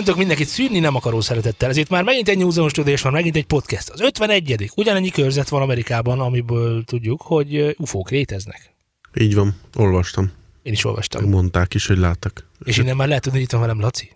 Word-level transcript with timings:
Köszöntök 0.00 0.26
mindenkit 0.26 0.54
szűrni 0.54 0.78
nem 0.78 0.94
akaró 0.94 1.20
szeretettel. 1.20 1.68
Ezért 1.68 1.88
már 1.88 2.02
megint 2.02 2.28
egy 2.28 2.38
New 2.38 2.50
Zealand 2.50 2.72
Studio, 2.72 2.92
és 2.92 3.02
már 3.02 3.12
megint 3.12 3.36
egy 3.36 3.44
podcast. 3.44 3.88
Az 3.88 4.00
51 4.00 4.70
Ugyanennyi 4.76 5.10
körzet 5.10 5.48
van 5.48 5.62
Amerikában, 5.62 6.20
amiből 6.20 6.84
tudjuk, 6.84 7.22
hogy 7.22 7.74
ufók 7.78 8.10
léteznek. 8.10 8.74
Így 9.14 9.34
van, 9.34 9.60
olvastam. 9.74 10.32
Én 10.62 10.72
is 10.72 10.84
olvastam. 10.84 11.28
Mondták 11.28 11.74
is, 11.74 11.86
hogy 11.86 11.98
láttak. 11.98 12.48
És 12.64 12.76
innen 12.76 12.96
már 12.96 13.08
lehet 13.08 13.22
tudni, 13.22 13.38
hogy 13.38 13.46
itt 13.46 13.52
van 13.52 13.60
velem 13.60 13.80
Laci. 13.80 14.10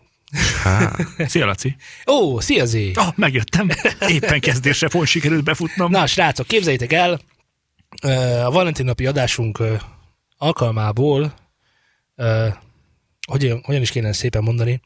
Há, 0.63 0.97
Szia, 1.29 1.47
Laci! 1.47 1.77
Ó, 2.07 2.41
szia 2.41 2.65
Zé! 2.65 2.93
Ah, 2.95 3.17
megjöttem! 3.17 3.69
Éppen 4.09 4.41
kezdésre 4.41 4.89
pont 4.89 5.07
sikerült 5.07 5.45
befutnom. 5.45 5.91
Na, 5.91 6.07
srácok, 6.07 6.47
képzeljétek 6.47 6.93
el, 6.93 7.21
a 8.45 8.51
Valentin 8.51 8.85
napi 8.85 9.07
adásunk 9.07 9.63
alkalmából, 10.37 11.35
hogyan, 13.27 13.61
hogyan 13.65 13.81
is 13.81 13.91
kéne 13.91 14.13
szépen 14.13 14.43
mondani, 14.43 14.81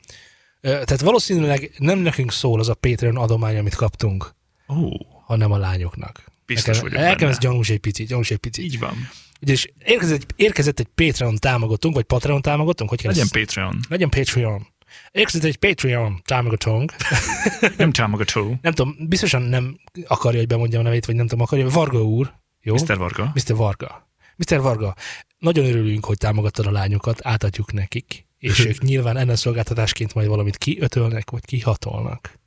tehát 0.70 1.00
valószínűleg 1.00 1.70
nem 1.79 1.98
nekünk 1.98 2.32
szól 2.32 2.60
az 2.60 2.68
a 2.68 2.74
Patreon 2.74 3.16
adomány, 3.16 3.59
amit 3.59 3.74
kaptunk, 3.74 4.34
Ó, 4.68 4.88
hanem 5.26 5.52
a 5.52 5.56
lányoknak. 5.59 6.24
Biztos 6.46 6.76
Nekem- 6.76 6.90
vagyok 6.93 7.06
Nekem 7.09 7.29
ez 7.29 7.38
gyanús 7.38 7.70
egy 7.70 7.79
picit, 7.79 8.06
gyanús 8.09 8.30
egy 8.30 8.38
picit. 8.38 8.65
így 8.65 8.78
van. 8.78 8.95
És 9.40 9.70
érkezett, 9.84 10.32
érkezett 10.37 10.78
egy 10.78 10.87
Patreon 10.95 11.37
támogatónk, 11.37 11.95
vagy 11.95 12.04
Patreon 12.04 12.43
támogatónk, 12.43 12.90
hogy 12.90 13.01
kell 13.01 13.10
Legyen 13.10 13.24
ezt- 13.24 13.38
Patreon. 13.38 13.78
Legyen 13.88 14.09
Patreon. 14.09 14.66
Érkezett 15.12 15.45
egy 15.45 15.56
Patreon 15.56 16.23
támogatónk. 16.24 16.93
Nem 17.76 17.93
támogató. 17.93 18.59
nem 18.62 18.73
tudom, 18.73 18.96
biztosan 19.09 19.43
nem 19.43 19.78
akarja, 20.06 20.38
hogy 20.38 20.48
bemondjam 20.48 20.80
a 20.80 20.84
nevét, 20.84 21.06
vagy 21.06 21.15
nem 21.15 21.26
tudom, 21.26 21.45
akarja. 21.45 21.68
Varga 21.68 22.02
úr. 22.04 22.32
Jó? 22.62 22.74
Mr. 22.74 22.96
Varga. 22.96 23.32
Mr. 23.34 23.56
Varga. 23.56 24.09
Mr. 24.37 24.60
Varga, 24.60 24.95
nagyon 25.38 25.65
örülünk, 25.66 26.04
hogy 26.04 26.18
támogattad 26.18 26.66
a 26.66 26.71
lányokat, 26.71 27.21
átadjuk 27.23 27.73
nekik, 27.73 28.26
és 28.38 28.64
ők 28.68 28.82
nyilván 28.82 29.16
ennek 29.16 29.36
szolgáltatásként 29.36 30.14
majd 30.14 30.28
valamit 30.28 30.56
kiötölnek, 30.56 31.30
vagy 31.30 31.44
kihatolnak. 31.44 32.38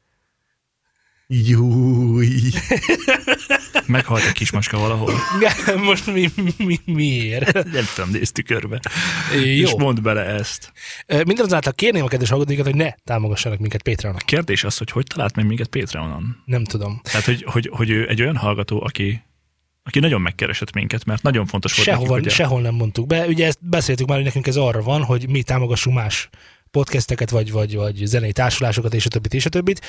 júj. 1.28 2.28
Meghalt 3.86 4.26
egy 4.26 4.32
kismacska 4.32 4.78
valahol. 4.78 5.14
Most 5.76 6.06
mi, 6.06 6.30
mi, 6.58 6.80
miért? 6.86 7.54
Nem 7.74 7.86
tudom, 7.96 8.10
nézd 8.10 8.44
körbe. 8.44 8.80
És 9.34 9.70
Jó. 9.72 9.78
mondd 9.78 10.02
bele 10.02 10.22
ezt. 10.22 10.72
Mindazáltal 11.26 11.74
kérném 11.74 12.04
a 12.04 12.08
kedves 12.08 12.30
hallgatóinkat, 12.30 12.68
hogy 12.68 12.76
ne 12.76 12.92
támogassanak 13.04 13.60
minket 13.60 13.82
Patreonon. 13.82 14.22
Kérdés 14.26 14.64
az, 14.64 14.78
hogy 14.78 14.92
hogy 14.92 15.06
talált 15.06 15.36
meg 15.36 15.46
minket 15.46 15.68
Patreonon. 15.68 16.44
Nem 16.46 16.64
tudom. 16.64 17.00
Tehát, 17.04 17.26
hogy, 17.26 17.44
hogy, 17.44 17.70
hogy 17.74 17.90
ő 17.90 18.08
egy 18.08 18.22
olyan 18.22 18.38
hallgató, 18.38 18.84
aki, 18.84 19.22
aki 19.84 20.00
nagyon 20.00 20.22
megkeresett 20.22 20.74
minket, 20.74 21.06
mert 21.06 21.22
nagyon 21.22 21.46
fontos 21.46 21.76
volt 21.76 21.88
Sehova, 21.88 22.16
nekik, 22.16 22.32
sehol 22.32 22.62
nem 22.62 22.74
mondtuk 22.74 23.08
be. 23.08 23.26
Ugye 23.28 23.46
ezt 23.46 23.60
beszéltük 23.62 24.08
már, 24.08 24.16
hogy 24.16 24.26
nekünk 24.26 24.48
ez 24.48 24.56
arra 24.56 24.82
van, 24.82 25.04
hogy 25.04 25.30
mi 25.30 25.44
támogassunk 25.44 25.96
más 25.96 26.30
podcasteket, 26.72 27.30
vagy, 27.30 27.52
vagy, 27.52 27.76
vagy 27.76 27.96
zenei 27.96 28.32
társulásokat, 28.32 28.94
és 28.94 29.06
a 29.06 29.10
többit, 29.10 29.34
és 29.34 29.46
a 29.46 29.50
többit. 29.50 29.82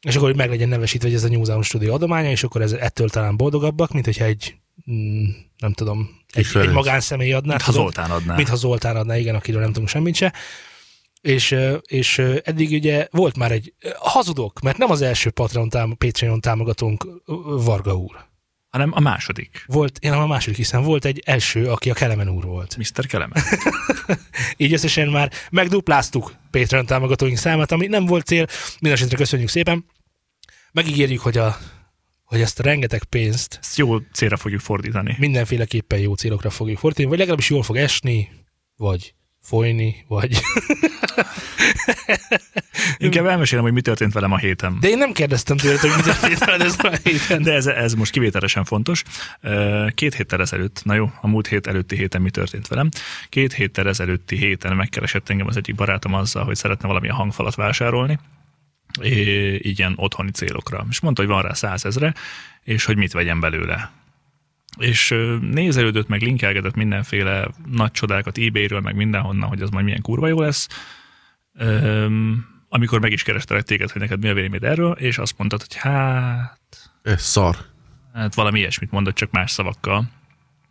És 0.00 0.16
akkor, 0.16 0.28
hogy 0.28 0.36
meg 0.36 0.48
legyen 0.48 0.68
nevesítve, 0.68 1.08
hogy 1.08 1.16
ez 1.16 1.24
a 1.24 1.28
New 1.28 1.44
Zealand 1.44 1.64
Studio 1.64 1.94
adománya, 1.94 2.30
és 2.30 2.44
akkor 2.44 2.62
ez 2.62 2.72
ettől 2.72 3.08
talán 3.08 3.36
boldogabbak, 3.36 3.92
mint 3.92 4.04
hogyha 4.04 4.24
egy, 4.24 4.56
mm, 4.90 5.24
nem 5.58 5.72
tudom, 5.72 6.10
egy, 6.32 6.46
Ferenc. 6.46 6.68
egy 6.68 6.74
magánszemély 6.74 7.32
adná. 7.32 7.50
Mint 7.50 7.62
ha? 7.62 7.72
Zoltán 7.72 8.10
adná. 8.10 8.34
Mint 8.34 8.48
ha 8.48 8.56
Zoltán 8.56 8.96
adná, 8.96 9.16
igen, 9.16 9.34
akiről 9.34 9.60
nem 9.60 9.72
tudunk 9.72 9.88
semmit 9.88 10.14
se. 10.14 10.32
És, 11.20 11.56
és 11.86 12.18
eddig 12.42 12.70
ugye 12.70 13.06
volt 13.10 13.36
már 13.36 13.52
egy, 13.52 13.74
hazudok, 13.98 14.60
mert 14.60 14.78
nem 14.78 14.90
az 14.90 15.02
első 15.02 15.30
Patreon, 15.30 15.68
tám- 15.68 15.94
Patreon 15.94 16.40
támogatónk 16.40 17.06
Varga 17.64 17.94
úr. 17.94 18.26
Hanem 18.68 18.90
a 18.94 19.00
második. 19.00 19.64
Volt, 19.66 19.98
én 20.00 20.12
a 20.12 20.26
második, 20.26 20.56
hiszen 20.56 20.82
volt 20.82 21.04
egy 21.04 21.22
első, 21.24 21.70
aki 21.70 21.90
a 21.90 21.94
Kelemen 21.94 22.28
úr 22.28 22.44
volt. 22.44 22.76
Mr. 22.76 23.06
Kelemen. 23.06 23.42
Így 24.56 24.72
összesen 24.72 25.08
már 25.08 25.32
megdupláztuk 25.50 26.34
Patreon 26.50 26.86
támogatóink 26.86 27.36
számát, 27.36 27.72
ami 27.72 27.86
nem 27.86 28.06
volt 28.06 28.26
cél. 28.26 28.46
Mindenesetre 28.80 29.16
köszönjük 29.16 29.48
szépen. 29.48 29.84
Megígérjük, 30.72 31.20
hogy, 31.20 31.38
a, 31.38 31.56
hogy 32.24 32.40
ezt 32.40 32.60
a 32.60 32.62
rengeteg 32.62 33.04
pénzt 33.04 33.58
Ezt 33.60 33.76
jó 33.76 33.98
célra 33.98 34.36
fogjuk 34.36 34.60
fordítani. 34.60 35.16
mindenféleképpen 35.18 35.98
jó 35.98 36.14
célokra 36.14 36.50
fogjuk 36.50 36.78
fordítani, 36.78 37.08
vagy 37.08 37.18
legalábbis 37.18 37.50
jól 37.50 37.62
fog 37.62 37.76
esni, 37.76 38.30
vagy 38.76 39.14
folyni, 39.40 40.04
vagy... 40.08 40.40
Inkább 42.96 43.26
elmesélem, 43.26 43.64
hogy 43.64 43.72
mi 43.72 43.80
történt 43.80 44.12
velem 44.12 44.32
a 44.32 44.36
héten. 44.36 44.76
De 44.80 44.88
én 44.88 44.98
nem 44.98 45.12
kérdeztem 45.12 45.56
tőled, 45.56 45.78
hogy 45.78 45.90
mit 45.96 46.04
történt 46.18 46.38
veled 46.38 46.60
ez 46.60 46.76
a 46.78 46.90
héten. 47.02 47.42
De 47.42 47.52
ez, 47.52 47.66
ez 47.66 47.94
most 47.94 48.12
kivételesen 48.12 48.64
fontos. 48.64 49.02
Két 49.94 50.14
héttel 50.14 50.40
ezelőtt, 50.40 50.84
na 50.84 50.94
jó, 50.94 51.10
a 51.20 51.26
múlt 51.26 51.46
hét 51.46 51.66
előtti 51.66 51.96
héten 51.96 52.22
mi 52.22 52.30
történt 52.30 52.68
velem. 52.68 52.88
Két 53.28 53.52
héttel 53.52 53.88
ezelőtti 53.88 54.36
héten 54.36 54.76
megkeresett 54.76 55.28
engem 55.28 55.46
az 55.46 55.56
egyik 55.56 55.74
barátom 55.74 56.14
azzal, 56.14 56.44
hogy 56.44 56.56
szeretne 56.56 56.88
valamilyen 56.88 57.16
hangfalat 57.16 57.54
vásárolni, 57.54 58.18
ilyen 59.58 59.92
otthoni 59.96 60.30
célokra. 60.30 60.86
És 60.90 61.00
mondta, 61.00 61.22
hogy 61.22 61.30
van 61.30 61.42
rá 61.42 61.52
százezre, 61.52 62.14
és 62.62 62.84
hogy 62.84 62.96
mit 62.96 63.12
vegyen 63.12 63.40
belőle. 63.40 63.90
És 64.78 65.14
nézelődött, 65.40 66.08
meg 66.08 66.22
linkelgetett 66.22 66.74
mindenféle 66.74 67.48
nagy 67.66 67.90
csodákat 67.90 68.38
eBay-ről, 68.38 68.80
meg 68.80 68.94
mindenhonnan, 68.94 69.48
hogy 69.48 69.62
az 69.62 69.70
majd 69.70 69.84
milyen 69.84 70.02
kurva 70.02 70.26
jó 70.26 70.40
lesz. 70.40 70.68
Öm, 71.54 72.46
amikor 72.68 73.00
meg 73.00 73.12
is 73.12 73.22
kerestelek 73.22 73.62
téged, 73.62 73.90
hogy 73.90 74.00
neked 74.00 74.20
mi 74.20 74.28
a 74.28 74.34
véleményed 74.34 74.64
erről, 74.64 74.92
és 74.92 75.18
azt 75.18 75.34
mondtad, 75.38 75.60
hogy 75.60 75.76
hát 75.76 76.90
Ez 77.02 77.22
szar. 77.22 77.56
Hát 78.12 78.34
valami 78.34 78.58
ilyesmit 78.58 78.90
mondott, 78.90 79.14
csak 79.14 79.30
más 79.30 79.50
szavakkal. 79.50 80.10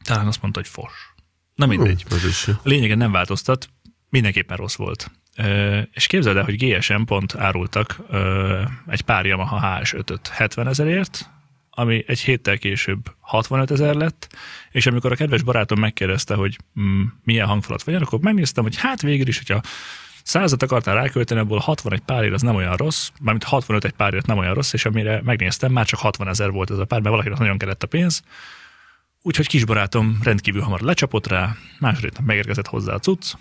Talán 0.03 0.27
azt 0.27 0.41
mondta, 0.41 0.59
hogy 0.59 0.69
fos. 0.69 1.13
Na 1.55 1.65
mindegy. 1.65 2.05
Lényegen 2.63 2.97
nem 2.97 3.11
változtat, 3.11 3.69
mindenképpen 4.09 4.57
rossz 4.57 4.75
volt. 4.75 5.11
Ö, 5.35 5.79
és 5.91 6.07
képzeld 6.07 6.37
el, 6.37 6.43
hogy 6.43 6.55
GSM 6.55 7.01
pont 7.01 7.35
árultak 7.35 7.97
ö, 8.09 8.61
egy 8.87 9.01
pár 9.01 9.25
Yamaha 9.25 9.79
HS5-öt 9.81 10.27
70 10.31 10.67
ezerért, 10.67 11.29
ami 11.79 12.03
egy 12.07 12.19
héttel 12.19 12.57
később 12.57 13.15
65 13.19 13.71
ezer 13.71 13.95
lett, 13.95 14.35
és 14.71 14.85
amikor 14.85 15.11
a 15.11 15.15
kedves 15.15 15.43
barátom 15.43 15.79
megkérdezte, 15.79 16.35
hogy 16.35 16.57
mm, 16.79 17.03
milyen 17.23 17.47
hangfalat 17.47 17.83
vegyen, 17.83 18.01
akkor 18.01 18.19
megnéztem, 18.19 18.63
hogy 18.63 18.77
hát 18.77 19.01
végül 19.01 19.27
is, 19.27 19.37
hogyha 19.37 19.61
százat 20.23 20.63
akartál 20.63 20.95
rákölteni, 20.95 21.39
abból 21.39 21.59
60 21.59 21.93
egy 21.93 22.01
párért 22.01 22.33
az 22.33 22.41
nem 22.41 22.55
olyan 22.55 22.75
rossz, 22.75 23.09
mármint 23.19 23.43
65 23.43 23.85
egy 23.85 23.91
párért 23.91 24.25
nem 24.25 24.37
olyan 24.37 24.53
rossz, 24.53 24.73
és 24.73 24.85
amire 24.85 25.21
megnéztem, 25.23 25.71
már 25.71 25.85
csak 25.85 25.99
60 25.99 26.27
ezer 26.27 26.51
volt 26.51 26.71
ez 26.71 26.77
a 26.77 26.85
pár, 26.85 26.99
mert 26.99 27.11
valakinek 27.11 27.39
nagyon 27.39 27.57
kellett 27.57 27.83
a 27.83 27.87
pénz, 27.87 28.23
Úgyhogy 29.21 29.47
kisbarátom 29.47 30.17
rendkívül 30.23 30.61
hamar 30.61 30.79
lecsapott 30.79 31.27
rá, 31.27 31.55
második 31.79 32.17
nap 32.17 32.25
megérkezett 32.25 32.67
hozzá 32.67 32.93
a 32.93 32.99
cucc, 32.99 33.33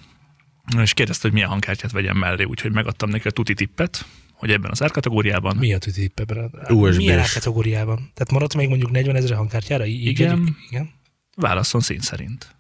és 0.79 0.95
kérdezte, 0.95 1.23
hogy 1.23 1.33
milyen 1.33 1.49
hangkártyát 1.49 1.93
vegyen 1.93 2.17
mellé, 2.17 2.45
úgyhogy 2.45 2.73
megadtam 2.73 3.09
neki 3.09 3.29
a 3.29 3.31
tuti 3.31 3.55
tippet, 3.55 4.05
hogy 4.47 4.55
ebben 4.55 4.71
az 4.71 4.83
árkategóriában 4.83 5.57
Mi 5.57 5.75
a 5.75 5.79
tütippe, 5.79 6.25
brad? 6.25 6.71
USB-s. 6.71 6.97
Milyen 6.97 7.25
kategóriában? 7.35 7.97
Tehát 7.97 8.31
maradt 8.31 8.55
még 8.55 8.69
mondjuk 8.69 8.91
40 8.91 9.17
ezer 9.17 9.37
hangkártyára? 9.37 9.87
Így 9.87 10.07
Igen. 10.07 10.39
vegyük? 10.39 10.57
Igen. 10.71 10.91
válasszon 11.37 11.81
szín 11.81 12.01
szerint. 12.01 12.57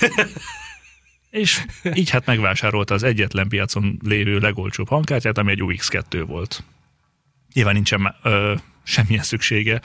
és 1.30 1.64
így 1.94 2.10
hát 2.10 2.26
megvásárolta 2.26 2.94
az 2.94 3.02
egyetlen 3.02 3.48
piacon 3.48 4.00
lévő 4.04 4.38
legolcsóbb 4.38 4.88
hangkártyát, 4.88 5.38
ami 5.38 5.50
egy 5.50 5.60
UX2 5.62 6.24
volt. 6.26 6.64
Nyilván 7.52 7.74
nincsen 7.74 8.14
ö, 8.22 8.54
semmilyen 8.82 9.22
szüksége, 9.22 9.80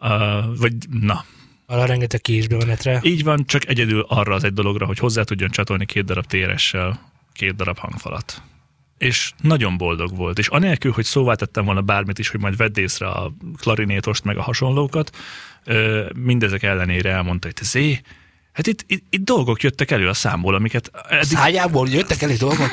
ö, 0.00 0.40
vagy 0.58 0.74
na, 1.00 1.24
Arra 1.68 1.84
rengeteg 1.84 2.20
késbemenetre. 2.20 3.00
Így 3.02 3.24
van, 3.24 3.44
csak 3.46 3.68
egyedül 3.68 4.04
arra 4.08 4.34
az 4.34 4.44
egy 4.44 4.52
dologra, 4.52 4.86
hogy 4.86 4.98
hozzá 4.98 5.22
tudjon 5.22 5.50
csatolni 5.50 5.86
két 5.86 6.04
darab 6.04 6.26
TRS-sel 6.26 7.12
két 7.32 7.56
darab 7.56 7.78
hangfalat. 7.78 8.42
És 8.98 9.32
nagyon 9.42 9.76
boldog 9.76 10.16
volt, 10.16 10.38
és 10.38 10.48
anélkül, 10.48 10.92
hogy 10.92 11.04
szóvá 11.04 11.34
tettem 11.34 11.64
volna 11.64 11.80
bármit 11.80 12.18
is, 12.18 12.28
hogy 12.28 12.40
majd 12.40 12.56
vedd 12.56 12.78
észre 12.78 13.06
a 13.06 13.32
klarinétost, 13.58 14.24
meg 14.24 14.36
a 14.36 14.42
hasonlókat, 14.42 15.16
mindezek 16.14 16.62
ellenére 16.62 17.10
elmondta, 17.10 17.46
hogy 17.46 17.64
zé, 17.64 18.00
hát 18.52 18.66
itt, 18.66 18.84
itt, 18.86 19.04
itt 19.10 19.24
dolgok 19.24 19.62
jöttek 19.62 19.90
elő 19.90 20.08
a 20.08 20.14
számból, 20.14 20.54
amiket 20.54 20.90
eddig, 21.08 21.28
Szájából 21.28 21.88
jöttek 21.88 22.22
elé 22.22 22.36
dolgok? 22.36 22.70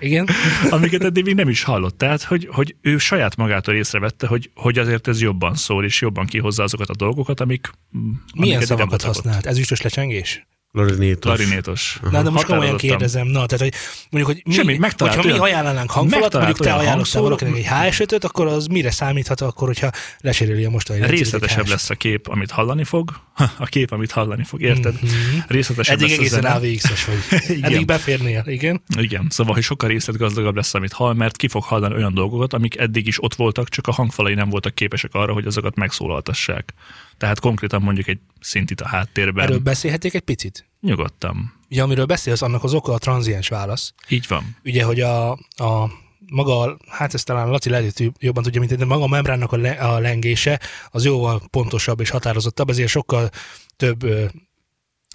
Igen. 0.00 0.28
amiket 0.70 1.04
eddig 1.04 1.24
még 1.24 1.34
nem 1.34 1.48
is 1.48 1.62
hallott. 1.62 1.98
Tehát, 1.98 2.22
hogy, 2.22 2.48
hogy 2.52 2.76
ő 2.80 2.98
saját 2.98 3.36
magától 3.36 3.74
észrevette, 3.74 4.26
hogy, 4.26 4.50
hogy 4.54 4.78
azért 4.78 5.08
ez 5.08 5.20
jobban 5.20 5.54
szól, 5.54 5.84
és 5.84 6.00
jobban 6.00 6.26
kihozza 6.26 6.62
azokat 6.62 6.88
a 6.88 6.94
dolgokat, 6.94 7.40
amik 7.40 7.70
Milyen 7.90 8.16
amiket 8.34 8.66
szavakat 8.66 9.02
használt? 9.02 9.46
Ezüstös 9.46 9.80
lecsengés? 9.80 10.46
Klarinétos. 10.72 11.36
Klarinétos. 11.36 11.98
Na, 12.10 12.22
de 12.22 12.30
most 12.30 12.44
komolyan 12.44 12.76
kérdezem, 12.76 13.26
na, 13.26 13.46
tehát, 13.46 13.58
hogy 13.58 13.72
mondjuk, 14.10 14.34
hogy 14.34 14.42
mi, 14.46 14.52
Semmi, 14.54 14.78
hogyha 14.98 15.22
mi 15.22 15.30
ajánlanánk 15.38 15.90
hangfalat, 15.90 16.32
mondjuk 16.32 16.58
te 16.58 16.72
ajánlottál 16.72 17.22
valakinek 17.22 17.56
egy 17.56 17.66
HS5-öt, 17.70 18.24
akkor 18.24 18.46
az 18.46 18.66
mire 18.66 18.90
számíthat 18.90 19.40
akkor, 19.40 19.66
hogyha 19.66 19.90
lesérüli 20.20 20.64
a 20.64 20.70
mostani 20.70 21.06
Részletesebb 21.06 21.64
HS5? 21.64 21.68
lesz 21.68 21.90
a 21.90 21.94
kép, 21.94 22.28
amit 22.28 22.50
hallani 22.50 22.84
fog. 22.84 23.10
A 23.58 23.64
kép, 23.64 23.90
amit 23.90 24.10
hallani 24.10 24.44
fog, 24.44 24.62
érted? 24.62 24.94
Mhm. 25.00 25.12
Részletesebb 25.48 25.98
Eddig 25.98 26.08
lesz 26.08 26.18
egészen. 26.18 26.44
AVX-es 26.44 27.04
vagy. 27.04 27.40
Igen. 27.56 27.72
Eddig 27.72 27.86
beférnél, 27.86 28.42
igen. 28.46 28.82
Igen, 28.98 29.26
szóval, 29.30 29.54
hogy 29.54 29.62
sokkal 29.62 29.88
részletgazdagabb 29.88 30.56
lesz, 30.56 30.74
amit 30.74 30.92
hall, 30.92 31.14
mert 31.14 31.36
ki 31.36 31.48
fog 31.48 31.62
hallani 31.62 31.94
olyan 31.94 32.14
dolgokat, 32.14 32.52
amik 32.52 32.78
eddig 32.78 33.06
is 33.06 33.22
ott 33.22 33.34
voltak, 33.34 33.68
csak 33.68 33.86
a 33.86 33.92
hangfalai 33.92 34.34
nem 34.34 34.48
voltak 34.48 34.74
képesek 34.74 35.14
arra, 35.14 35.32
hogy 35.32 35.46
azokat 35.46 35.76
megszólaltassák. 35.76 36.74
Tehát 37.18 37.40
konkrétan 37.40 37.82
mondjuk 37.82 38.08
egy 38.08 38.18
szintit 38.40 38.80
a 38.80 38.86
háttérben. 38.86 39.44
Erről 39.44 39.58
beszélhetik 39.58 40.14
egy 40.14 40.20
picit? 40.20 40.66
Nyugodtan. 40.80 41.52
Ugye, 41.70 41.82
amiről 41.82 42.04
beszélsz, 42.04 42.42
annak 42.42 42.64
az 42.64 42.74
oka 42.74 42.92
a 42.92 42.98
tranziens 42.98 43.48
válasz. 43.48 43.94
Így 44.08 44.26
van. 44.28 44.56
Ugye, 44.64 44.84
hogy 44.84 45.00
a, 45.00 45.30
a 45.56 45.90
maga, 46.30 46.76
hát 46.88 47.14
ezt 47.14 47.26
talán 47.26 47.48
Laci 47.48 47.70
lehet, 47.70 47.98
hogy 47.98 48.12
jobban 48.18 48.42
tudja, 48.42 48.60
mint 48.60 48.72
én, 48.72 48.78
de 48.78 48.84
maga 48.84 49.04
a 49.04 49.08
membránnak 49.08 49.52
a, 49.52 49.56
le, 49.56 49.70
a 49.70 49.98
lengése 49.98 50.60
az 50.90 51.04
jóval 51.04 51.42
pontosabb 51.50 52.00
és 52.00 52.10
határozottabb, 52.10 52.70
ezért 52.70 52.88
sokkal 52.88 53.30
több 53.76 54.06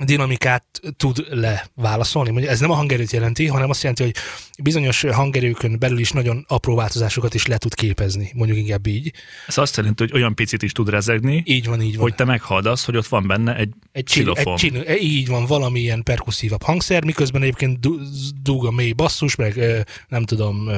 dinamikát 0.06 0.66
tud 0.98 1.26
leválaszolni. 1.30 2.30
Mondja, 2.30 2.50
Ez 2.50 2.60
nem 2.60 2.72
a 2.72 2.76
hangerőt 2.76 3.12
jelenti, 3.12 3.48
hanem 3.48 3.70
azt 3.70 3.82
jelenti, 3.82 4.04
hogy 4.04 4.16
bizonyos 4.64 5.02
hangerőkön 5.02 5.80
belül 5.80 6.00
is 6.00 6.12
nagyon 6.12 6.46
apró 6.48 6.76
változásokat 6.76 7.34
is 7.34 7.46
le 7.46 7.58
tud 7.58 7.74
képezni, 7.74 8.32
mondjuk 8.36 8.58
inkább 8.58 8.88
így. 8.88 9.14
Ez 9.48 9.58
azt 9.58 9.78
jelenti, 9.78 10.04
hogy 10.04 10.14
olyan 10.14 10.36
picit 10.36 10.64
is 10.64 10.72
tud 10.72 10.90
rezegni, 10.90 11.44
Így 11.46 11.66
van, 11.68 11.82
így 11.82 11.94
van. 11.94 12.02
hogy 12.02 12.16
te 12.16 12.24
meghaldasz, 12.24 12.86
hogy 12.86 12.98
ott 12.98 13.08
van 13.08 13.28
benne 13.28 13.56
egy, 13.56 13.74
egy, 13.92 14.04
xilofon. 14.04 14.54
egy 14.54 14.60
csin, 14.60 14.84
így 15.02 15.28
van, 15.28 15.46
valamilyen 15.46 16.04
perkuszívabb 16.04 16.64
hangszer, 16.64 17.04
miközben 17.04 17.42
egyébként 17.42 17.80
du- 17.80 18.02
dúg 18.42 18.66
a 18.66 18.72
mély 18.72 18.92
basszus, 18.92 19.36
meg 19.36 19.60
nem 20.08 20.24
tudom, 20.24 20.70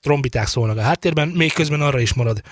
trombiták 0.00 0.46
szólnak 0.46 0.76
a 0.76 0.82
háttérben, 0.82 1.28
még 1.28 1.52
közben 1.52 1.80
arra 1.80 2.00
is 2.00 2.14
marad 2.14 2.42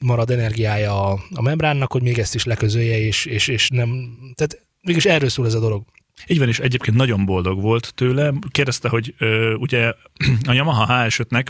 marad 0.00 0.30
energiája 0.30 1.06
a, 1.10 1.20
a 1.34 1.42
membránnak, 1.42 1.92
hogy 1.92 2.02
még 2.02 2.18
ezt 2.18 2.34
is 2.34 2.44
leközölje, 2.44 2.98
és, 2.98 3.24
és, 3.24 3.48
és 3.48 3.68
nem, 3.68 4.18
tehát 4.34 4.62
mégis 4.82 5.04
erről 5.04 5.28
szól 5.28 5.46
ez 5.46 5.54
a 5.54 5.60
dolog. 5.60 5.84
Így 6.26 6.38
van, 6.38 6.48
és 6.48 6.58
egyébként 6.58 6.96
nagyon 6.96 7.24
boldog 7.24 7.60
volt 7.60 7.94
tőle. 7.94 8.32
Kérdezte, 8.50 8.88
hogy 8.88 9.14
ö, 9.18 9.54
ugye 9.54 9.92
a 10.48 10.52
Yamaha 10.52 10.86
HS5-nek 10.88 11.46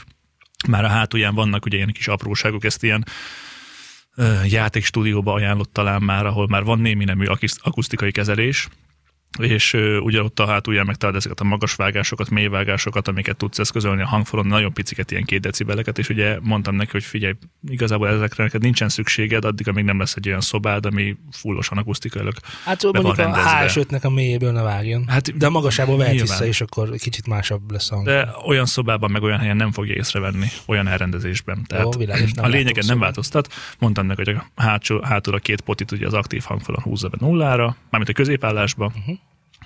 már 0.69 0.85
a 0.85 0.89
hátulján 0.89 1.35
vannak 1.35 1.65
ugye 1.65 1.77
ilyen 1.77 1.93
kis 1.93 2.09
apróságok, 2.09 2.65
ezt 2.65 2.83
ilyen 2.83 3.05
ö, 4.15 4.45
játékstúdióba 4.45 5.33
ajánlott 5.33 5.73
talán 5.73 6.03
már, 6.03 6.27
ahol 6.27 6.47
már 6.47 6.65
van 6.65 6.79
némi 6.79 7.05
nemű 7.05 7.27
akusztikai 7.63 8.11
kezelés, 8.11 8.69
és 9.39 9.73
ö, 9.73 9.99
ugye 9.99 10.23
ott 10.23 10.39
a 10.41 10.47
hátulján 10.47 10.87
megtalálod 10.87 11.21
ezeket 11.21 11.41
a 11.41 11.45
magas 11.45 11.75
vágásokat, 11.75 12.31
mély 12.31 12.47
vágásokat, 12.47 13.09
amiket 13.09 13.37
tudsz 13.37 13.59
eszközölni 13.59 14.03
a 14.03 14.07
hangfalon, 14.07 14.47
nagyon 14.47 14.73
piciket, 14.73 15.11
ilyen 15.11 15.25
két 15.25 15.41
decibeleket, 15.41 15.99
és 15.99 16.09
ugye 16.09 16.39
mondtam 16.41 16.75
neki, 16.75 16.91
hogy 16.91 17.05
figyelj, 17.05 17.35
igazából 17.69 18.09
ezekre 18.09 18.45
neked 18.45 18.63
nincsen 18.63 18.89
szükséged, 18.89 19.45
addig, 19.45 19.69
amíg 19.69 19.85
nem 19.85 19.99
lesz 19.99 20.17
egy 20.17 20.29
olyan 20.29 20.41
szobád, 20.41 20.87
ami 20.87 21.17
fullosan 21.31 21.79
akusztikailag 21.79 22.35
Hát 22.65 22.83
van 22.83 22.93
mondjuk 22.95 23.19
a 23.19 23.23
rendezve. 23.23 23.83
HS5-nek 23.85 24.03
a 24.03 24.11
mélyéből 24.11 24.53
ne 24.53 24.63
vágjon. 24.63 25.05
Hát 25.09 25.37
de 25.37 25.47
a 25.47 25.51
magasából 25.51 25.97
vehet 25.97 26.13
nyilván. 26.13 26.31
vissza, 26.31 26.47
és 26.47 26.61
akkor 26.61 26.91
kicsit 26.97 27.27
másabb 27.27 27.71
lesz 27.71 27.91
a 27.91 27.95
hang. 27.95 28.07
De 28.07 28.29
olyan 28.47 28.67
szobában, 28.67 29.11
meg 29.11 29.23
olyan 29.23 29.39
helyen 29.39 29.57
nem 29.57 29.73
fogja 29.73 29.95
észrevenni, 29.95 30.47
olyan 30.67 30.89
elrendezésben. 30.89 31.65
Tehát 31.67 31.95
világos, 31.95 32.33
nem 32.33 32.45
a 32.45 32.49
látok 32.49 32.61
lényegen 32.61 32.85
nem 32.87 32.99
változtat. 32.99 33.53
Mondtam 33.79 34.07
neki, 34.07 34.23
hogy 34.25 34.37
a 34.55 34.63
hátsó, 34.63 35.01
hátul 35.03 35.35
a 35.35 35.39
két 35.39 35.61
potit 35.61 35.93
ugye 35.93 36.07
az 36.07 36.15
aktív 36.15 36.43
hangfalon 36.43 36.83
húzza 36.83 37.09
be 37.09 37.17
nullára, 37.21 37.77
mármint 37.91 38.11
a 38.11 38.13
középállásba, 38.13 38.93
uh-huh. 38.97 39.19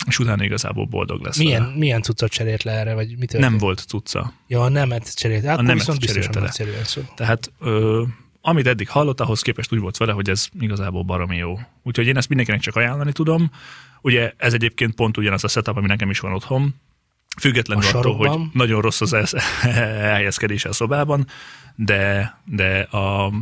És 0.06 0.18
utána 0.18 0.44
igazából 0.44 0.84
boldog 0.84 1.22
lesz. 1.22 1.38
milyen, 1.38 1.62
vele. 1.62 1.76
milyen 1.76 2.02
cuccot 2.02 2.30
cserélt 2.30 2.62
le 2.62 2.72
erre, 2.72 2.94
vagy 2.94 3.18
mit 3.18 3.32
Nem 3.38 3.58
volt 3.58 3.84
cucca. 3.88 4.32
Ja, 4.46 4.62
a 4.62 4.68
nemet 4.68 5.14
cserélt. 5.14 5.44
Hát, 5.44 5.58
a 5.58 5.62
nemet 5.62 5.76
viszont 5.76 6.00
cserélte 6.04 6.38
le. 6.38 6.44
nagyszerűen 6.44 6.84
szól. 6.84 7.04
Tehát 7.16 7.52
ö, 7.60 8.02
amit 8.40 8.66
eddig 8.66 8.88
hallott, 8.88 9.20
ahhoz 9.20 9.42
képest 9.42 9.72
úgy 9.72 9.78
volt 9.78 9.96
vele, 9.96 10.12
hogy 10.12 10.28
ez 10.30 10.48
igazából 10.60 11.02
baromi 11.02 11.36
jó. 11.36 11.58
Úgyhogy 11.82 12.06
én 12.06 12.16
ezt 12.16 12.28
mindenkinek 12.28 12.62
csak 12.62 12.76
ajánlani 12.76 13.12
tudom. 13.12 13.50
Ugye 14.02 14.32
ez 14.36 14.52
egyébként 14.54 14.94
pont 14.94 15.16
ugyanaz 15.16 15.44
a 15.44 15.48
setup, 15.48 15.76
ami 15.76 15.86
nekem 15.86 16.10
is 16.10 16.18
van 16.18 16.32
otthon. 16.32 16.74
Függetlenül 17.40 17.84
A 17.84 17.88
attól, 17.88 18.02
sarokban. 18.02 18.38
hogy 18.38 18.48
nagyon 18.52 18.80
rossz 18.80 19.00
az 19.00 19.12
ez- 19.12 19.34
elhelyezkedése 19.62 20.68
a 20.68 20.72
szobában, 20.72 21.26
de, 21.74 22.34
de 22.44 22.80
a, 22.80 23.32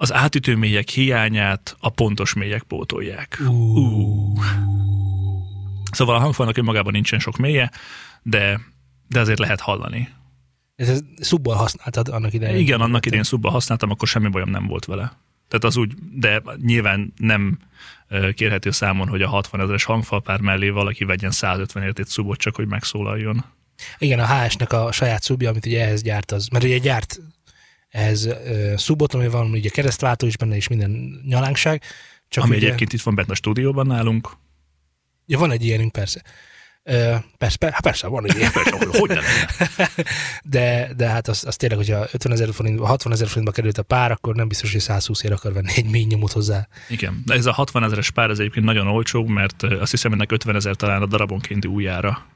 az 0.00 0.12
átütő 0.12 0.56
mélyek 0.56 0.88
hiányát 0.88 1.76
a 1.80 1.88
pontos 1.88 2.34
mélyek 2.34 2.62
pótolják. 2.62 3.38
Uh. 3.46 4.44
Szóval 5.90 6.14
a 6.14 6.18
hangfalnak 6.18 6.56
önmagában 6.56 6.92
nincsen 6.92 7.18
sok 7.18 7.36
mélye, 7.36 7.70
de, 8.22 8.60
de 9.08 9.20
azért 9.20 9.38
lehet 9.38 9.60
hallani. 9.60 10.08
Ez, 10.76 11.00
szubbal 11.16 11.56
használtad 11.56 12.08
annak 12.08 12.32
idején. 12.32 12.56
Igen, 12.56 12.80
annak 12.80 13.06
idén 13.06 13.22
szubba 13.22 13.50
használtam, 13.50 13.90
akkor 13.90 14.08
semmi 14.08 14.28
bajom 14.28 14.50
nem 14.50 14.66
volt 14.66 14.84
vele. 14.84 15.12
Tehát 15.48 15.64
az 15.64 15.76
úgy, 15.76 15.92
de 16.12 16.42
nyilván 16.56 17.12
nem 17.16 17.58
kérhető 18.34 18.70
számon, 18.70 19.08
hogy 19.08 19.22
a 19.22 19.28
60 19.28 19.60
ezeres 19.60 19.84
hangfalpár 19.84 20.40
mellé 20.40 20.68
valaki 20.68 21.04
vegyen 21.04 21.30
150 21.30 21.82
ért 21.82 21.98
egy 21.98 22.06
szubot, 22.06 22.38
csak 22.38 22.56
hogy 22.56 22.66
megszólaljon. 22.66 23.44
Igen, 23.98 24.18
a 24.18 24.26
HS-nek 24.26 24.72
a 24.72 24.92
saját 24.92 25.22
szubja, 25.22 25.50
amit 25.50 25.66
ugye 25.66 25.84
ehhez 25.84 26.02
gyárt 26.02 26.32
az, 26.32 26.48
mert 26.48 26.64
ugye 26.64 26.78
gyárt 26.78 27.20
ehhez 27.90 28.26
uh, 28.26 28.76
szubot, 28.76 29.14
ami 29.14 29.28
van 29.28 29.50
ugye 29.50 29.68
keresztváltó 29.68 30.26
is 30.26 30.36
benne, 30.36 30.56
és 30.56 30.68
minden 30.68 31.20
nyalánkság. 31.26 31.82
Csak 32.28 32.44
Ami 32.44 32.56
ugye, 32.56 32.66
egyébként 32.66 32.92
itt 32.92 33.02
van 33.02 33.14
bent 33.14 33.30
a 33.30 33.34
stúdióban 33.34 33.86
nálunk. 33.86 34.30
Ja, 35.26 35.38
van 35.38 35.50
egy 35.50 35.64
ilyenünk, 35.64 35.92
persze. 35.92 36.22
Uh, 36.84 37.14
persze, 37.38 37.56
per, 37.58 37.72
hát 37.72 37.82
persze, 37.82 38.06
van 38.06 38.28
egy 38.28 38.36
ilyen. 38.36 38.50
hogy 38.98 39.08
ne 39.08 39.14
lenne? 39.14 39.46
De, 40.42 40.90
de 40.96 41.08
hát 41.08 41.28
az, 41.28 41.44
az 41.46 41.56
tényleg, 41.56 41.78
hogyha 41.78 42.06
50 42.12 42.32
ezer 42.32 42.52
forint, 42.52 42.80
60 42.80 43.12
ezer 43.12 43.28
forintba 43.28 43.52
került 43.52 43.78
a 43.78 43.82
pár, 43.82 44.10
akkor 44.10 44.34
nem 44.34 44.48
biztos, 44.48 44.72
hogy 44.72 44.80
120 44.80 45.22
ér 45.22 45.32
akar 45.32 45.52
venni 45.52 45.72
egy 45.76 45.90
mély 45.90 46.04
nyomot 46.04 46.32
hozzá. 46.32 46.68
Igen, 46.88 47.22
de 47.26 47.34
ez 47.34 47.46
a 47.46 47.52
60 47.52 47.84
ezeres 47.84 48.10
pár 48.10 48.30
ez 48.30 48.38
egyébként 48.38 48.64
nagyon 48.64 48.86
olcsó, 48.86 49.26
mert 49.26 49.62
azt 49.62 49.90
hiszem 49.90 50.12
ennek 50.12 50.32
50 50.32 50.54
ezer 50.54 50.76
talán 50.76 51.02
a 51.02 51.06
darabonkénti 51.06 51.68
újjára 51.68 52.26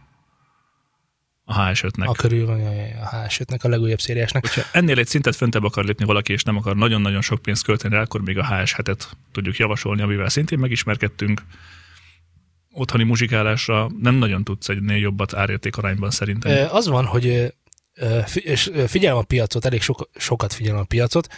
a 1.44 1.64
HS5-nek. 1.64 2.06
A 2.06 2.12
körül 2.12 2.46
van 2.46 2.61
a, 2.61 2.70
a 3.02 3.26
HS5-nek, 3.26 3.64
a 3.64 3.69
legújabb 3.69 4.00
szériásnak. 4.00 4.46
Hogyha 4.46 4.69
ennél 4.73 4.99
egy 4.99 5.06
szintet 5.06 5.37
föntebb 5.37 5.64
akar 5.64 5.85
lépni 5.85 6.05
valaki, 6.05 6.32
és 6.32 6.43
nem 6.43 6.56
akar 6.56 6.76
nagyon-nagyon 6.76 7.20
sok 7.20 7.43
pénzt 7.43 7.64
költeni 7.64 7.94
rá, 7.94 8.00
akkor 8.00 8.20
még 8.20 8.38
a 8.38 8.46
HS7-et 8.50 9.02
tudjuk 9.32 9.56
javasolni, 9.56 10.02
amivel 10.02 10.29
szintén 10.29 10.58
megismerkedtünk. 10.58 11.43
Otthoni 12.70 13.05
muzsikálásra 13.05 13.91
nem 14.00 14.14
nagyon 14.14 14.44
tudsz 14.44 14.69
egynél 14.69 14.96
jobbat 14.96 15.35
árérték 15.35 15.76
arányban 15.76 16.11
szerintem. 16.11 16.68
Az 16.71 16.87
van, 16.87 17.04
hogy 17.04 17.54
és 18.35 18.71
figyelem 18.87 19.16
a 19.16 19.23
piacot, 19.23 19.64
elég 19.64 19.83
sok, 19.83 20.09
sokat 20.16 20.52
figyelem 20.52 20.80
a 20.80 20.85
piacot, 20.85 21.28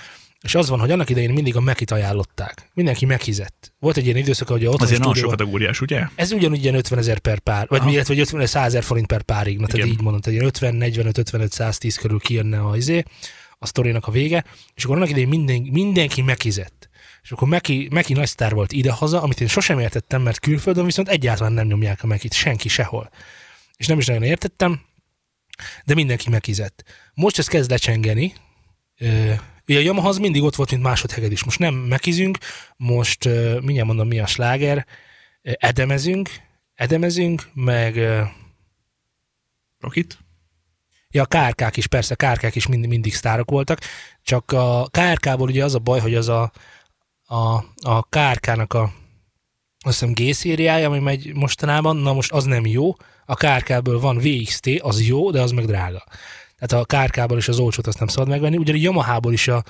és 0.46 0.54
az 0.54 0.68
van, 0.68 0.80
hogy 0.80 0.90
annak 0.90 1.10
idején 1.10 1.32
mindig 1.32 1.56
a 1.56 1.60
Mekit 1.60 1.90
ajánlották. 1.90 2.70
Mindenki 2.74 3.04
meghizett. 3.04 3.72
Volt 3.78 3.96
egy 3.96 4.04
ilyen 4.04 4.16
időszak, 4.16 4.48
hogy 4.48 4.66
otthon 4.66 4.80
Azért 4.80 4.98
nagyon 4.98 5.14
sok 5.14 5.22
stúdióban- 5.22 5.38
kategóriás, 5.38 5.80
ugye? 5.80 6.06
Ez 6.14 6.32
ugyanúgy 6.32 6.62
ilyen 6.62 6.74
50 6.74 6.98
ezer 6.98 7.18
per 7.18 7.38
pár, 7.38 7.66
vagy 7.68 7.92
illetve 7.92 8.14
vagy 8.14 8.22
50 8.22 8.46
100 8.46 8.64
ezer 8.66 8.82
forint 8.82 9.06
per 9.06 9.22
párig, 9.22 9.58
na, 9.58 9.66
tehát 9.66 9.86
így 9.86 10.00
mondom, 10.00 10.20
tehát 10.20 10.38
ilyen 10.38 10.48
50, 10.50 10.74
45, 10.74 11.18
55, 11.18 11.52
110 11.52 11.96
körül 11.96 12.18
kijönne 12.18 12.60
a, 12.60 12.76
izé, 12.76 13.02
a 13.58 13.66
sztorinak 13.66 14.06
a 14.06 14.10
vége, 14.10 14.44
és 14.74 14.84
akkor 14.84 14.96
annak 14.96 15.08
idején 15.08 15.28
minden, 15.28 15.60
mindenki 15.60 16.22
meghizett. 16.22 16.88
És 17.22 17.30
akkor 17.32 17.48
Meki, 17.48 17.88
Meki 17.90 18.12
nagy 18.12 18.26
sztár 18.28 18.54
volt 18.54 18.72
idehaza, 18.72 19.22
amit 19.22 19.40
én 19.40 19.48
sosem 19.48 19.78
értettem, 19.78 20.22
mert 20.22 20.38
külföldön 20.40 20.84
viszont 20.84 21.08
egyáltalán 21.08 21.52
nem 21.52 21.66
nyomják 21.66 22.02
a 22.02 22.06
Mekit, 22.06 22.32
senki 22.32 22.68
sehol. 22.68 23.10
És 23.76 23.86
nem 23.86 23.98
is 23.98 24.06
nagyon 24.06 24.22
értettem, 24.22 24.80
de 25.84 25.94
mindenki 25.94 26.30
meghizett. 26.30 26.84
Most 27.14 27.38
ez 27.38 27.46
kezd 27.46 27.70
lecsengeni, 27.70 28.34
Ugye 29.68 29.78
a 29.78 29.82
Yamaha 29.82 30.08
az 30.08 30.18
mindig 30.18 30.42
ott 30.42 30.54
volt, 30.54 30.70
mint 30.70 30.82
másodheged 30.82 31.32
is. 31.32 31.44
Most 31.44 31.58
nem 31.58 31.74
mekizünk, 31.74 32.38
most 32.76 33.24
ö, 33.24 33.58
mindjárt 33.60 33.86
mondom, 33.86 34.08
mi 34.08 34.18
a 34.18 34.26
sláger, 34.26 34.86
edemezünk, 35.42 36.30
edemezünk, 36.74 37.42
meg 37.54 37.96
ö, 37.96 38.22
Rokit? 39.80 40.18
ja, 41.16 41.22
a 41.22 41.26
KRK-k 41.26 41.76
is, 41.76 41.86
persze, 41.86 42.14
KRK-k 42.14 42.54
is 42.54 42.66
mind, 42.66 42.86
mindig 42.86 43.14
sztárok 43.14 43.50
voltak, 43.50 43.80
csak 44.22 44.52
a 44.52 44.88
KRK-ból 44.90 45.48
ugye 45.48 45.64
az 45.64 45.74
a 45.74 45.78
baj, 45.78 46.00
hogy 46.00 46.14
az 46.14 46.28
a, 46.28 46.52
a, 47.24 47.64
a 47.82 48.02
KRK-nak 48.08 48.72
a 48.72 48.92
azt 49.80 49.98
hiszem 49.98 50.14
G-szériája, 50.14 50.88
ami 50.88 50.98
megy 50.98 51.34
mostanában, 51.34 51.96
na 51.96 52.12
most 52.12 52.32
az 52.32 52.44
nem 52.44 52.66
jó, 52.66 52.94
a 53.24 53.34
KRK-ből 53.34 54.00
van 54.00 54.18
VXT, 54.18 54.68
az 54.78 55.06
jó, 55.06 55.30
de 55.30 55.40
az 55.40 55.50
meg 55.50 55.64
drága. 55.64 56.04
Tehát 56.58 56.84
a 56.84 56.96
KRK-ból 56.96 57.38
is 57.38 57.48
az 57.48 57.58
olcsót 57.58 57.86
azt 57.86 57.98
nem 57.98 58.08
szabad 58.08 58.28
megvenni, 58.28 58.56
ugyanígy 58.56 58.82
Yamaha-ból 58.82 59.32
is 59.32 59.48
a, 59.48 59.64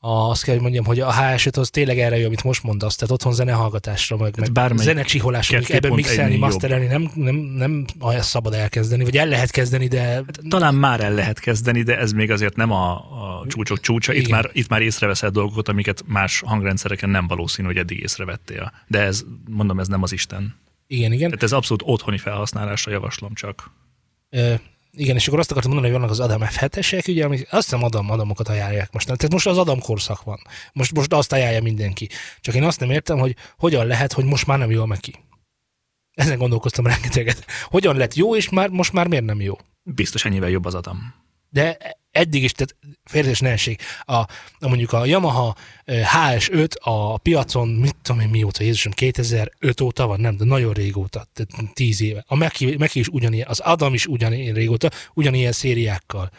a, 0.00 0.10
azt 0.10 0.44
kell, 0.44 0.54
hogy 0.54 0.62
mondjam, 0.62 0.84
hogy 0.84 1.00
a 1.00 1.12
HS5 1.12 1.58
az 1.58 1.70
tényleg 1.70 1.98
erre 1.98 2.18
jó, 2.18 2.26
amit 2.26 2.44
most 2.44 2.62
mondasz, 2.62 2.96
tehát 2.96 3.14
otthon 3.14 3.32
zenehallgatásra, 3.32 4.16
meg, 4.16 4.38
meg 4.38 4.52
bármelyik 4.52 4.84
zenecsiholásra, 4.84 5.58
ebben 5.58 5.90
2.1 5.90 5.94
mixelni, 5.94 6.36
masterelni 6.36 6.86
nem, 6.86 7.10
nem, 7.14 7.34
nem 7.34 7.84
olyan 8.00 8.22
szabad 8.22 8.54
elkezdeni, 8.54 9.04
vagy 9.04 9.16
el 9.16 9.26
lehet 9.26 9.50
kezdeni, 9.50 9.86
de 9.86 10.24
Talán 10.48 10.74
már 10.74 11.00
el 11.00 11.12
lehet 11.12 11.38
kezdeni, 11.38 11.82
de 11.82 11.98
ez 11.98 12.12
még 12.12 12.30
azért 12.30 12.56
nem 12.56 12.70
a, 12.70 12.92
a 12.92 13.44
csúcsok 13.46 13.80
csúcsa. 13.80 14.12
Itt 14.12 14.28
már, 14.28 14.50
itt 14.52 14.68
már 14.68 14.82
észreveszel 14.82 15.30
dolgokat, 15.30 15.68
amiket 15.68 16.02
más 16.06 16.42
hangrendszereken 16.46 17.10
nem 17.10 17.26
valószínű, 17.26 17.66
hogy 17.66 17.76
eddig 17.76 18.00
észrevettél. 18.00 18.72
De 18.86 19.00
ez, 19.00 19.24
mondom, 19.50 19.78
ez 19.78 19.88
nem 19.88 20.02
az 20.02 20.12
Isten. 20.12 20.56
igen, 20.86 21.12
igen. 21.12 21.28
Tehát 21.28 21.42
ez 21.42 21.52
abszolút 21.52 21.82
otthoni 21.84 22.18
felhasználásra 22.18 22.92
javaslom 22.92 23.34
csak. 23.34 23.70
Ö, 24.30 24.54
igen, 24.92 25.16
és 25.16 25.26
akkor 25.26 25.38
azt 25.38 25.50
akartam 25.50 25.72
mondani, 25.72 25.92
hogy 25.92 26.02
vannak 26.02 26.18
az 26.18 26.24
Adam 26.30 26.48
F7-esek, 26.50 27.08
ugye, 27.08 27.24
amik 27.24 27.46
azt 27.50 27.70
hiszem 27.70 27.84
Adam, 27.84 28.10
Adamokat 28.10 28.48
ajánlják 28.48 28.92
most. 28.92 29.06
Tehát 29.06 29.32
most 29.32 29.46
az 29.46 29.58
Adam 29.58 29.80
korszak 29.80 30.22
van. 30.22 30.38
Most, 30.72 30.94
most 30.94 31.12
azt 31.12 31.32
ajánlja 31.32 31.62
mindenki. 31.62 32.08
Csak 32.40 32.54
én 32.54 32.64
azt 32.64 32.80
nem 32.80 32.90
értem, 32.90 33.18
hogy 33.18 33.36
hogyan 33.58 33.86
lehet, 33.86 34.12
hogy 34.12 34.24
most 34.24 34.46
már 34.46 34.58
nem 34.58 34.70
jó 34.70 34.82
a 34.82 34.86
Meki. 34.86 35.14
Ezen 36.14 36.38
gondolkoztam 36.38 36.86
rengeteget. 36.86 37.44
Hogyan 37.64 37.96
lett 37.96 38.14
jó, 38.14 38.36
és 38.36 38.48
már, 38.48 38.68
most 38.68 38.92
már 38.92 39.08
miért 39.08 39.24
nem 39.24 39.40
jó? 39.40 39.54
Biztos 39.82 40.24
ennyivel 40.24 40.50
jobb 40.50 40.64
az 40.64 40.74
Adam. 40.74 41.14
De 41.48 41.76
eddig 42.10 42.42
is, 42.42 42.52
tehát 42.52 42.76
félretés 43.04 43.40
ne 43.40 43.50
essék. 43.50 43.82
A, 44.00 44.12
a, 44.12 44.28
mondjuk 44.60 44.92
a 44.92 45.04
Yamaha 45.04 45.56
ö, 45.84 46.00
HS5 46.02 46.68
a 46.80 47.18
piacon, 47.18 47.68
mit 47.68 47.96
tudom 48.02 48.20
én 48.20 48.28
mióta, 48.28 48.62
Jézusom, 48.62 48.92
2005 48.92 49.80
óta 49.80 50.06
van, 50.06 50.20
nem, 50.20 50.36
de 50.36 50.44
nagyon 50.44 50.72
régóta, 50.72 51.26
tehát 51.32 51.74
10 51.74 52.02
éve. 52.02 52.24
A 52.26 52.36
Meki, 52.36 52.76
Meki 52.78 52.98
is 52.98 53.08
ugyanilyen, 53.08 53.46
az 53.48 53.60
Adam 53.60 53.94
is 53.94 54.06
ugyanilyen 54.06 54.54
régóta, 54.54 54.90
ugyanilyen 55.14 55.52
szériákkal. 55.52 56.30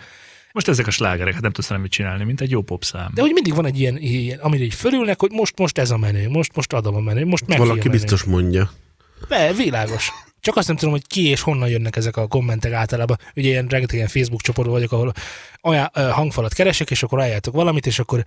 Most 0.51 0.67
ezek 0.67 0.87
a 0.87 0.91
slágerek, 0.91 1.33
hát 1.33 1.41
nem 1.41 1.51
tudsz 1.51 1.69
mit 1.69 1.91
csinálni, 1.91 2.23
mint 2.23 2.41
egy 2.41 2.49
jó 2.49 2.61
popszám. 2.61 3.11
De 3.13 3.21
hogy 3.21 3.31
mindig 3.33 3.55
van 3.55 3.65
egy 3.65 3.79
ilyen, 3.79 3.97
ilyen 3.97 4.39
amire 4.39 4.63
így 4.63 4.73
fölülnek, 4.73 5.19
hogy 5.19 5.31
most, 5.31 5.57
most 5.57 5.77
ez 5.77 5.91
a 5.91 5.97
menő, 5.97 6.29
most, 6.29 6.55
most 6.55 6.73
Adam 6.73 6.95
a 6.95 6.99
menő, 6.99 7.25
most 7.25 7.47
Meki 7.47 7.61
a 7.61 7.63
Valaki 7.63 7.87
menő. 7.87 7.99
biztos 7.99 8.23
mondja. 8.23 8.71
Be, 9.27 9.53
világos. 9.53 10.11
Csak 10.39 10.55
azt 10.55 10.67
nem 10.67 10.75
tudom, 10.75 10.93
hogy 10.93 11.07
ki 11.07 11.27
és 11.27 11.41
honnan 11.41 11.69
jönnek 11.69 11.95
ezek 11.95 12.17
a 12.17 12.27
kommentek 12.27 12.71
általában. 12.71 13.17
Ugye 13.35 13.47
ilyen 13.47 13.67
rengeteg 13.67 13.95
ilyen 13.95 14.07
Facebook 14.07 14.41
csoportban 14.41 14.75
vagyok, 14.75 14.91
ahol 14.91 15.13
olyan 15.63 15.89
hangfalat 15.93 16.53
keresek, 16.53 16.91
és 16.91 17.03
akkor 17.03 17.17
ajánljátok 17.17 17.53
valamit, 17.53 17.85
és 17.85 17.99
akkor 17.99 18.23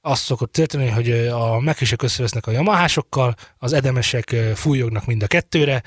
azt 0.00 0.22
szokott 0.22 0.52
történni, 0.52 0.88
hogy 0.88 1.10
a 1.28 1.60
mekisek 1.60 2.02
összevesznek 2.02 2.46
a 2.46 2.50
yamahásokkal, 2.50 3.34
az 3.58 3.72
edemesek 3.72 4.36
fújognak 4.54 5.06
mind 5.06 5.22
a 5.22 5.26
kettőre, 5.26 5.82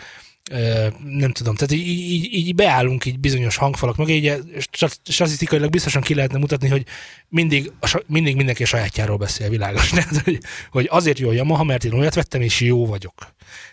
nem 1.03 1.31
tudom, 1.31 1.55
tehát 1.55 1.71
így, 1.71 1.87
így, 1.87 2.33
így 2.33 2.55
beállunk 2.55 3.05
így 3.05 3.19
bizonyos 3.19 3.55
hangfalak 3.55 3.97
mögé, 3.97 4.13
így 4.13 4.33
stat- 4.71 4.99
statisztikailag 5.03 5.69
biztosan 5.69 6.01
ki 6.01 6.13
lehetne 6.13 6.37
mutatni, 6.37 6.67
hogy 6.67 6.85
mindig, 7.29 7.71
mindig 8.05 8.35
mindenki 8.35 8.63
a 8.63 8.65
sajátjáról 8.65 9.17
beszél, 9.17 9.49
világos. 9.49 9.89
Tehát, 9.97 10.23
hogy, 10.23 10.39
hogy 10.69 10.87
azért 10.91 11.19
jó 11.19 11.29
a 11.29 11.33
Yamaha, 11.33 11.63
mert 11.63 11.83
én 11.83 11.93
olyat 11.93 12.15
vettem, 12.15 12.41
és 12.41 12.61
jó 12.61 12.85
vagyok. 12.85 13.13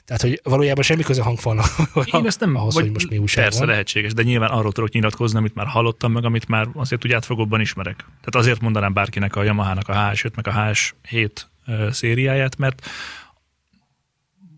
Tehát, 0.04 0.23
hogy 0.23 0.40
valójában 0.43 0.83
semmi 0.83 1.02
köze 1.02 1.23
hangfalnak. 1.23 1.66
Én 2.12 2.26
ezt 2.26 2.40
nem, 2.40 2.57
ahhoz, 2.57 2.75
hogy 2.75 2.90
most 2.90 3.11
mi 3.11 3.19
újság 3.19 3.45
persze 3.45 3.59
van. 3.59 3.69
lehetséges, 3.69 4.12
de 4.12 4.23
nyilván 4.23 4.50
arról 4.50 4.73
tudok 4.73 4.93
nyilatkozni, 4.93 5.38
amit 5.38 5.54
már 5.54 5.66
hallottam, 5.66 6.12
meg 6.12 6.25
amit 6.25 6.49
már 6.49 6.69
azért 6.75 7.04
úgy 7.04 7.12
átfogóbban 7.12 7.61
ismerek. 7.61 7.97
Tehát 7.97 8.35
azért 8.35 8.61
mondanám 8.61 8.93
bárkinek 8.93 9.37
a 9.37 9.43
Yamaha-nak 9.43 9.88
a 9.88 9.93
HS5, 9.93 10.35
meg 10.35 10.49
a 10.49 10.52
HS7 10.52 11.31
ö, 11.66 11.88
szériáját, 11.93 12.57
mert 12.57 12.87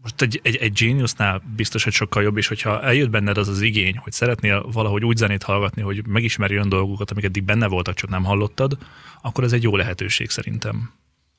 most 0.07 0.23
egy, 0.23 0.41
egy, 0.43 0.57
egy 0.57 0.73
Geniusnál 0.73 1.43
biztos, 1.57 1.85
hogy 1.85 1.93
sokkal 1.93 2.23
jobb, 2.23 2.37
és 2.37 2.47
hogyha 2.47 2.83
eljött 2.83 3.11
benned 3.11 3.39
az 3.39 3.49
az 3.49 3.61
igény, 3.61 3.97
hogy 3.97 4.13
szeretnél 4.13 4.67
valahogy 4.73 5.05
úgy 5.05 5.17
zenét 5.17 5.43
hallgatni, 5.43 5.83
hogy 5.83 6.07
megismerj 6.07 6.55
olyan 6.55 6.69
dolgokat, 6.69 7.11
amik 7.11 7.25
eddig 7.25 7.43
benne 7.45 7.67
voltak, 7.67 7.95
csak 7.95 8.11
nem 8.11 8.25
hallottad, 8.25 8.79
akkor 9.23 9.45
ez 9.45 9.53
egy 9.53 9.63
jó 9.63 9.77
lehetőség 9.77 10.31
szerintem. 10.31 10.93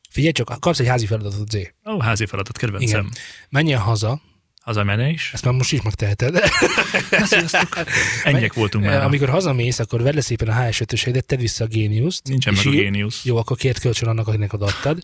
Figyelj 0.09 0.31
csak, 0.31 0.59
kapsz 0.59 0.79
egy 0.79 0.87
házi 0.87 1.05
feladatot, 1.05 1.49
Z. 1.49 1.57
Ó, 1.89 1.99
házi 1.99 2.25
feladat, 2.25 2.57
kedvencem. 2.57 2.99
Igen. 2.99 3.13
Menjen 3.49 3.79
haza, 3.79 4.21
Az 4.63 4.77
a 4.77 4.83
menés. 4.83 5.29
ezt 5.33 5.45
már 5.45 5.53
most 5.53 5.71
is 5.73 5.81
megteheted. 5.81 6.39
Ennyiek 8.23 8.53
voltunk 8.53 8.85
már. 8.85 9.03
Amikor 9.03 9.29
hazamész, 9.29 9.79
akkor 9.79 10.01
vedd 10.01 10.15
le 10.15 10.21
szépen 10.21 10.47
a 10.47 10.53
HS5-öseidet, 10.53 11.21
tedd 11.25 11.39
vissza 11.39 11.63
a 11.63 11.67
Genius-t. 11.67 12.27
Nincsen 12.27 12.53
meg 12.53 12.65
a 12.65 12.69
Genius. 12.69 13.25
Jó, 13.25 13.37
akkor 13.37 13.57
kért 13.57 13.79
kölcsön 13.79 14.09
annak, 14.09 14.27
akinek 14.27 14.53
odaadtad. 14.53 14.99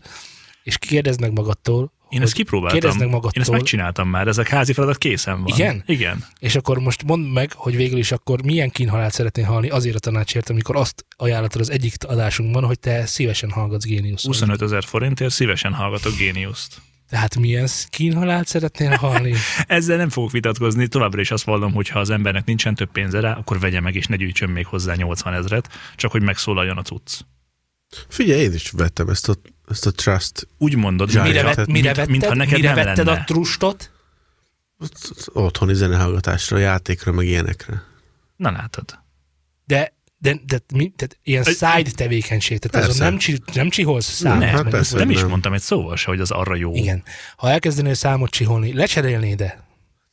És 0.62 0.78
kérdezd 0.78 1.20
meg 1.20 1.32
magadtól, 1.32 1.92
Én 2.14 2.22
ezt 2.22 2.32
kipróbáltam. 2.32 2.78
Kérdezd 2.78 2.98
meg 2.98 3.08
Én 3.08 3.14
ezt 3.14 3.22
magadtól, 3.22 3.54
megcsináltam 3.54 4.08
már, 4.08 4.28
ez 4.28 4.38
a 4.38 4.44
házi 4.48 4.72
feladat 4.72 4.98
készen 4.98 5.42
van. 5.42 5.52
Igen? 5.54 5.82
Igen. 5.86 6.24
és 6.38 6.54
akkor 6.54 6.78
most 6.78 7.04
mondd 7.04 7.22
meg, 7.22 7.52
hogy 7.52 7.76
végül 7.76 7.98
is 7.98 8.12
akkor 8.12 8.44
milyen 8.44 8.70
kínhalált 8.70 9.12
szeretnél 9.12 9.44
hallni 9.44 9.68
azért 9.68 9.96
a 9.96 9.98
tanácsért, 9.98 10.50
amikor 10.50 10.76
azt 10.76 11.06
ajánlatod 11.16 11.60
az 11.60 11.70
egyik 11.70 11.94
adásunkban, 12.06 12.64
hogy 12.64 12.78
te 12.78 13.06
szívesen 13.06 13.50
hallgatsz 13.50 13.86
Genius. 13.86 14.22
25 14.22 14.62
ezer 14.62 14.84
forintért 14.84 15.32
szívesen 15.32 15.72
hallgatok 15.72 16.16
Géniuszt. 16.16 16.80
Tehát 17.08 17.38
milyen 17.38 17.68
kínhalált 17.90 18.46
szeretnél 18.46 18.90
hallni? 18.90 19.34
Ezzel 19.66 19.96
nem 19.96 20.08
fogok 20.08 20.30
vitatkozni, 20.30 20.88
továbbra 20.88 21.20
is 21.20 21.30
azt 21.30 21.44
vallom, 21.44 21.72
hogy 21.72 21.88
ha 21.88 21.98
az 21.98 22.10
embernek 22.10 22.44
nincsen 22.44 22.74
több 22.74 22.90
pénze 22.92 23.20
rá, 23.20 23.32
akkor 23.32 23.58
vegye 23.58 23.80
meg 23.80 23.94
és 23.94 24.06
ne 24.06 24.16
gyűjtsön 24.16 24.50
még 24.50 24.66
hozzá 24.66 24.94
80 24.94 25.34
ezret, 25.34 25.68
csak 25.96 26.10
hogy 26.10 26.22
megszólaljon 26.22 26.78
a 26.78 26.82
cucc. 26.82 27.20
Figyelj, 28.08 28.40
én 28.40 28.52
is 28.52 28.70
vettem 28.70 29.08
ezt 29.08 29.28
a, 29.28 29.34
ezt 29.70 29.86
a 29.86 29.90
Trust. 29.92 30.48
Úgy 30.58 30.74
mondod, 30.76 31.08
Mire 31.08 31.22
Mire, 31.22 31.42
vett, 31.42 31.66
mire 31.66 31.72
mint- 31.72 31.84
vetted, 31.96 32.08
mintha 32.10 32.34
neked 32.34 32.52
mire 32.54 32.74
nem 32.74 32.84
vetted 32.84 33.06
lenne. 33.06 33.20
a 33.20 33.24
trustot? 33.24 33.90
Otthoni 35.32 35.74
zenehallgatásra, 35.74 36.58
játékra, 36.58 37.12
meg 37.12 37.26
ilyenekre. 37.26 37.82
Na 38.36 38.50
látod. 38.50 38.98
De, 39.64 39.94
de, 40.18 40.40
de, 40.46 40.58
mi, 40.74 40.92
tehát 40.96 41.18
ilyen 41.22 41.42
side 41.42 41.90
tevékenység, 41.94 42.58
tehát 42.58 42.88
azon 42.88 43.06
nem, 43.06 43.18
csi, 43.18 43.42
nem 43.54 43.70
csiholsz 43.70 44.06
számot. 44.12 44.38
Nem, 44.38 44.48
hát 44.54 44.68
persze. 44.68 44.96
nem 44.96 45.10
is 45.10 45.20
nem. 45.20 45.28
mondtam 45.28 45.52
egy 45.52 45.60
szóval 45.60 45.96
se, 45.96 46.10
hogy 46.10 46.20
az 46.20 46.30
arra 46.30 46.54
jó. 46.54 46.74
Igen. 46.74 47.02
Ha 47.36 47.50
elkezdenél 47.50 47.94
számot 47.94 48.30
csiholni, 48.30 48.72
lecserélnéd 48.72 49.36
de. 49.36 49.62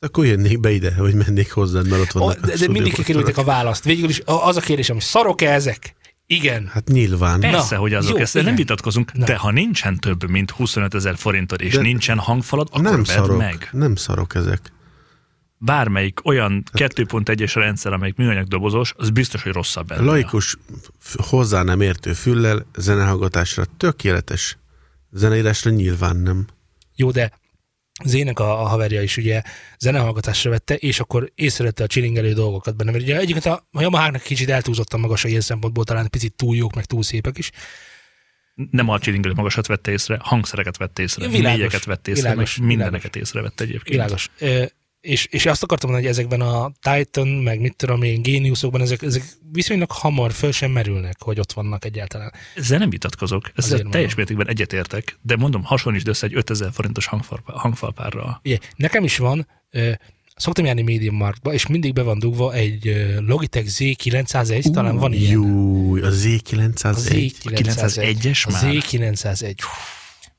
Akkor 0.00 0.26
jönnék 0.26 0.60
be 0.60 0.70
ide, 0.70 0.94
hogy 0.94 1.14
mennék 1.14 1.52
hozzád, 1.52 1.88
mert 1.88 2.02
ott 2.02 2.10
vannak 2.12 2.40
de, 2.46 2.56
de 2.56 2.68
mindig 2.68 2.92
kikerültek 2.94 3.36
a 3.36 3.44
választ. 3.44 3.84
Végül 3.84 4.08
is 4.08 4.20
a- 4.20 4.46
az 4.46 4.56
a 4.56 4.60
kérdésem, 4.60 4.94
hogy 4.94 5.04
szarok-e 5.04 5.52
ezek? 5.52 5.94
Igen. 6.34 6.66
Hát 6.72 6.88
nyilván. 6.88 7.40
Persze, 7.40 7.74
Na, 7.74 7.80
hogy 7.80 7.94
azok, 7.94 8.16
jó, 8.16 8.22
ezt 8.22 8.34
nem 8.34 8.42
igen. 8.42 8.54
vitatkozunk, 8.54 9.12
Na. 9.12 9.24
de 9.24 9.36
ha 9.36 9.50
nincsen 9.50 9.98
több, 9.98 10.30
mint 10.30 10.50
25 10.50 10.94
ezer 10.94 11.16
forintod, 11.16 11.60
és 11.60 11.74
De- 11.74 11.80
nincsen 11.82 12.18
hangfalad, 12.18 12.68
akkor 12.70 12.82
nem 12.82 12.92
vedd 12.94 13.04
szarok. 13.04 13.38
meg. 13.38 13.68
Nem 13.72 13.94
szarok 13.96 14.34
ezek. 14.34 14.72
Bármelyik 15.58 16.20
olyan 16.24 16.64
Hát- 16.72 16.92
2.1-es 16.94 17.52
rendszer, 17.54 17.92
amelyik 17.92 18.16
műanyag 18.16 18.46
dobozos, 18.46 18.94
az 18.96 19.10
biztos, 19.10 19.42
hogy 19.42 19.52
rosszabb 19.52 19.90
ennél. 19.90 20.04
Laikus, 20.04 20.56
hozzá 21.16 21.62
nem 21.62 21.80
értő 21.80 22.12
füllel, 22.12 22.66
zenehallgatásra 22.76 23.64
tökéletes. 23.76 24.58
Zeneírásra 25.10 25.70
nyilván 25.70 26.16
nem. 26.16 26.46
Jó, 26.96 27.10
de 27.10 27.32
Zének 28.04 28.38
a, 28.38 28.62
a 28.62 28.66
haverja 28.66 29.02
is 29.02 29.16
ugye 29.16 29.42
zenehallgatásra 29.78 30.50
vette, 30.50 30.74
és 30.74 31.00
akkor 31.00 31.32
észrevette 31.34 31.84
a 31.84 31.86
csilingelő 31.86 32.32
dolgokat 32.32 32.76
benne. 32.76 32.90
Mert 32.90 33.02
ugye 33.02 33.18
egyiket 33.18 33.46
a, 33.46 33.68
a 33.72 33.80
Yamaháknak 33.80 34.22
kicsit 34.22 34.50
eltúlzottan 34.50 35.00
magas 35.00 35.24
a 35.24 35.28
ilyen 35.28 35.40
szempontból, 35.40 35.84
talán 35.84 36.10
picit 36.10 36.34
túl 36.34 36.56
jók, 36.56 36.74
meg 36.74 36.84
túl 36.84 37.02
szépek 37.02 37.38
is. 37.38 37.50
Nem 38.70 38.88
a 38.88 38.98
csilingelő 38.98 39.34
magasat 39.34 39.66
vette 39.66 39.90
észre, 39.90 40.18
hangszereket 40.22 40.76
vette 40.76 41.02
észre, 41.02 41.28
Világos, 41.28 41.58
négyeket 41.58 41.84
vette 41.84 42.10
észre, 42.10 42.22
világos, 42.22 42.56
meg 42.56 42.66
mindeneket 42.66 43.16
észrevette 43.16 43.64
egyébként. 43.64 43.88
Világos. 43.88 44.30
És, 45.02 45.26
és 45.30 45.46
azt 45.46 45.62
akartam 45.62 45.90
mondani, 45.90 46.10
hogy 46.12 46.18
ezekben 46.18 46.40
a 46.40 46.72
Titan, 46.80 47.28
meg 47.28 47.60
mit 47.60 47.76
tudom 47.76 48.02
én, 48.02 48.22
Geniusokban 48.22 48.80
ezek, 48.80 49.02
ezek 49.02 49.22
viszonylag 49.52 49.90
hamar 49.90 50.32
föl 50.32 50.52
sem 50.52 50.70
merülnek, 50.70 51.22
hogy 51.22 51.38
ott 51.38 51.52
vannak 51.52 51.84
egyáltalán. 51.84 52.32
Ezzel 52.54 52.78
nem 52.78 52.90
vitatkozok, 52.90 53.50
ezzel 53.54 53.72
Azért 53.74 53.90
teljes 53.90 53.94
mondom. 53.94 54.14
mértékben 54.16 54.48
egyetértek, 54.48 55.18
de 55.22 55.36
mondom, 55.36 55.62
hasonlítsd 55.64 56.08
össze 56.08 56.26
egy 56.26 56.34
5000 56.34 56.72
forintos 56.72 57.06
hangfal, 57.06 57.42
hangfalpárral. 57.46 58.40
Ugye, 58.44 58.58
nekem 58.76 59.04
is 59.04 59.16
van, 59.16 59.48
ö, 59.70 59.90
szoktam 60.36 60.64
járni 60.64 60.82
Medium 60.82 61.16
Marktba, 61.16 61.52
és 61.52 61.66
mindig 61.66 61.92
be 61.92 62.02
van 62.02 62.18
dugva 62.18 62.54
egy 62.54 63.06
Logitech 63.18 63.66
Z901, 63.78 64.70
talán 64.72 64.96
van 64.96 65.12
ilyen. 65.12 65.32
Júj, 65.32 66.00
a 66.00 66.06
A 66.06 66.10
Z901. 66.10 67.32
A 67.44 67.50
901-es 67.50 68.46
A 68.46 68.50
már? 68.50 68.74
Z901. 68.74 69.54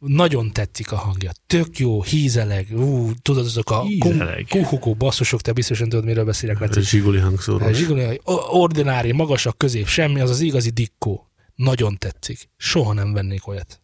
Nagyon 0.05 0.51
tetszik 0.51 0.91
a 0.91 0.95
hangja. 0.95 1.31
Tök 1.48 1.77
jó, 1.79 2.03
hízeleg. 2.03 2.67
Ú, 2.72 3.12
tudod, 3.22 3.45
azok 3.45 3.72
a 3.72 3.83
Hízeleg. 3.83 4.45
kuhukó 4.50 4.93
basszusok, 4.93 5.41
te 5.41 5.51
biztosan 5.51 5.89
tudod, 5.89 6.05
miről 6.05 6.25
beszélek. 6.25 6.60
Mert 6.60 6.75
A 6.75 6.79
Zsiguli 6.81 7.19
hangszóró. 7.19 7.72
Zsiguli, 7.72 8.22
ordinári, 8.50 9.12
magasak, 9.12 9.57
közép, 9.57 9.88
semmi, 9.88 10.19
az 10.19 10.29
az 10.29 10.39
igazi 10.39 10.69
dikkó. 10.69 11.27
Nagyon 11.55 11.98
tetszik. 11.98 12.50
Soha 12.57 12.93
nem 12.93 13.13
vennék 13.13 13.48
olyat. 13.48 13.81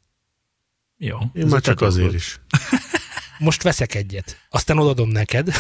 Jó. 0.97 1.17
Én 1.33 1.45
már 1.45 1.57
a 1.57 1.61
csak 1.61 1.81
azért 1.81 1.99
dolgod. 2.01 2.15
is. 2.19 2.39
Most 3.39 3.63
veszek 3.63 3.95
egyet. 3.95 4.37
Aztán 4.49 4.77
odadom 4.77 5.09
neked. 5.09 5.51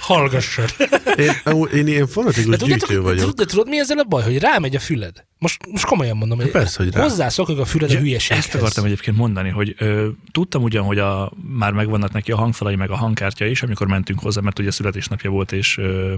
Hallgassad. 0.00 0.74
Én, 1.16 1.32
én 1.74 1.86
ilyen 1.86 2.06
fanatikus 2.06 2.56
tudjátok, 2.56 2.68
gyűjtő 2.68 2.94
de, 2.94 3.00
vagyok. 3.00 3.30
de 3.30 3.44
tudod, 3.44 3.68
mi 3.68 3.78
ezzel 3.78 3.98
a 3.98 4.04
baj? 4.04 4.22
Hogy 4.22 4.38
rámegy 4.38 4.76
a 4.76 4.80
füled. 4.80 5.24
Most, 5.38 5.66
most 5.70 5.84
komolyan 5.84 6.16
mondom, 6.16 6.38
hogy 6.38 6.50
persze, 6.50 6.82
hogy 6.82 6.94
hozzászokok 6.94 7.58
a 7.58 7.64
füled 7.64 7.90
a 7.90 7.98
hülyeséghez. 7.98 8.44
Ezt 8.44 8.54
akartam 8.54 8.84
egyébként 8.84 9.16
mondani, 9.16 9.48
hogy 9.48 9.74
ö, 9.78 10.08
tudtam 10.32 10.62
ugyan, 10.62 10.84
hogy 10.84 10.98
a, 10.98 11.32
már 11.42 11.72
megvannak 11.72 12.12
neki 12.12 12.32
a 12.32 12.36
hangfalai, 12.36 12.76
meg 12.76 12.90
a 12.90 12.96
hangkártya 12.96 13.46
is, 13.46 13.62
amikor 13.62 13.86
mentünk 13.86 14.20
hozzá, 14.20 14.40
mert 14.40 14.58
ugye 14.58 14.70
születésnapja 14.70 15.30
volt, 15.30 15.52
és 15.52 15.78
ö, 15.78 16.14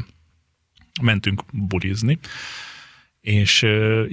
mentünk 1.02 1.42
bulizni. 1.52 2.18
És 3.20 3.62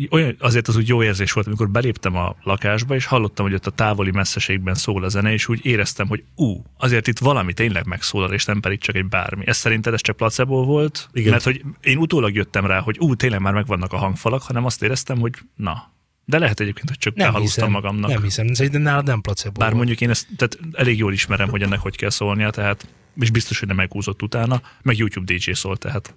olyan, 0.09 0.35
azért 0.39 0.67
az 0.67 0.75
úgy 0.75 0.87
jó 0.87 1.03
érzés 1.03 1.31
volt, 1.31 1.47
amikor 1.47 1.69
beléptem 1.69 2.15
a 2.15 2.35
lakásba, 2.43 2.95
és 2.95 3.05
hallottam, 3.05 3.45
hogy 3.45 3.53
ott 3.55 3.65
a 3.65 3.71
távoli 3.71 4.11
messzeségben 4.11 4.73
szól 4.73 5.03
a 5.03 5.09
zene, 5.09 5.33
és 5.33 5.47
úgy 5.47 5.65
éreztem, 5.65 6.07
hogy 6.07 6.23
ú, 6.35 6.63
azért 6.77 7.07
itt 7.07 7.17
valami 7.17 7.53
tényleg 7.53 7.85
megszólal, 7.85 8.33
és 8.33 8.45
nem 8.45 8.59
pedig 8.59 8.79
csak 8.79 8.95
egy 8.95 9.05
bármi. 9.05 9.47
Ez 9.47 9.57
szerinted 9.57 9.93
ez 9.93 10.01
csak 10.01 10.15
placebo 10.15 10.63
volt? 10.63 11.09
Igen. 11.13 11.31
Mert 11.31 11.43
hogy 11.43 11.61
én 11.81 11.97
utólag 11.97 12.35
jöttem 12.35 12.65
rá, 12.65 12.79
hogy 12.79 12.97
ú, 12.99 13.15
tényleg 13.15 13.39
már 13.39 13.53
megvannak 13.53 13.93
a 13.93 13.97
hangfalak, 13.97 14.41
hanem 14.41 14.65
azt 14.65 14.83
éreztem, 14.83 15.19
hogy 15.19 15.33
na. 15.55 15.91
De 16.25 16.39
lehet 16.39 16.59
egyébként, 16.59 16.87
hogy 16.87 16.97
csak 16.97 17.15
nem 17.15 17.27
behalúztam 17.27 17.65
hiszem, 17.67 17.81
magamnak. 17.81 18.09
Nem 18.09 18.23
hiszem, 18.23 18.53
szerintem 18.53 18.81
nálad 18.81 19.05
nem 19.05 19.21
placebo. 19.21 19.59
Bár 19.59 19.67
volt. 19.67 19.77
mondjuk 19.77 20.01
én 20.01 20.09
ezt 20.09 20.27
tehát 20.35 20.59
elég 20.73 20.97
jól 20.97 21.13
ismerem, 21.13 21.49
hogy 21.49 21.61
ennek 21.61 21.79
hogy 21.79 21.95
kell 21.95 22.09
szólnia, 22.09 22.49
tehát 22.49 22.87
és 23.19 23.31
biztos, 23.31 23.59
hogy 23.59 23.67
nem 23.67 23.77
meghúzott 23.77 24.21
utána, 24.21 24.61
meg 24.81 24.97
YouTube 24.97 25.33
DJ 25.33 25.51
szólt, 25.51 25.79
tehát 25.79 26.15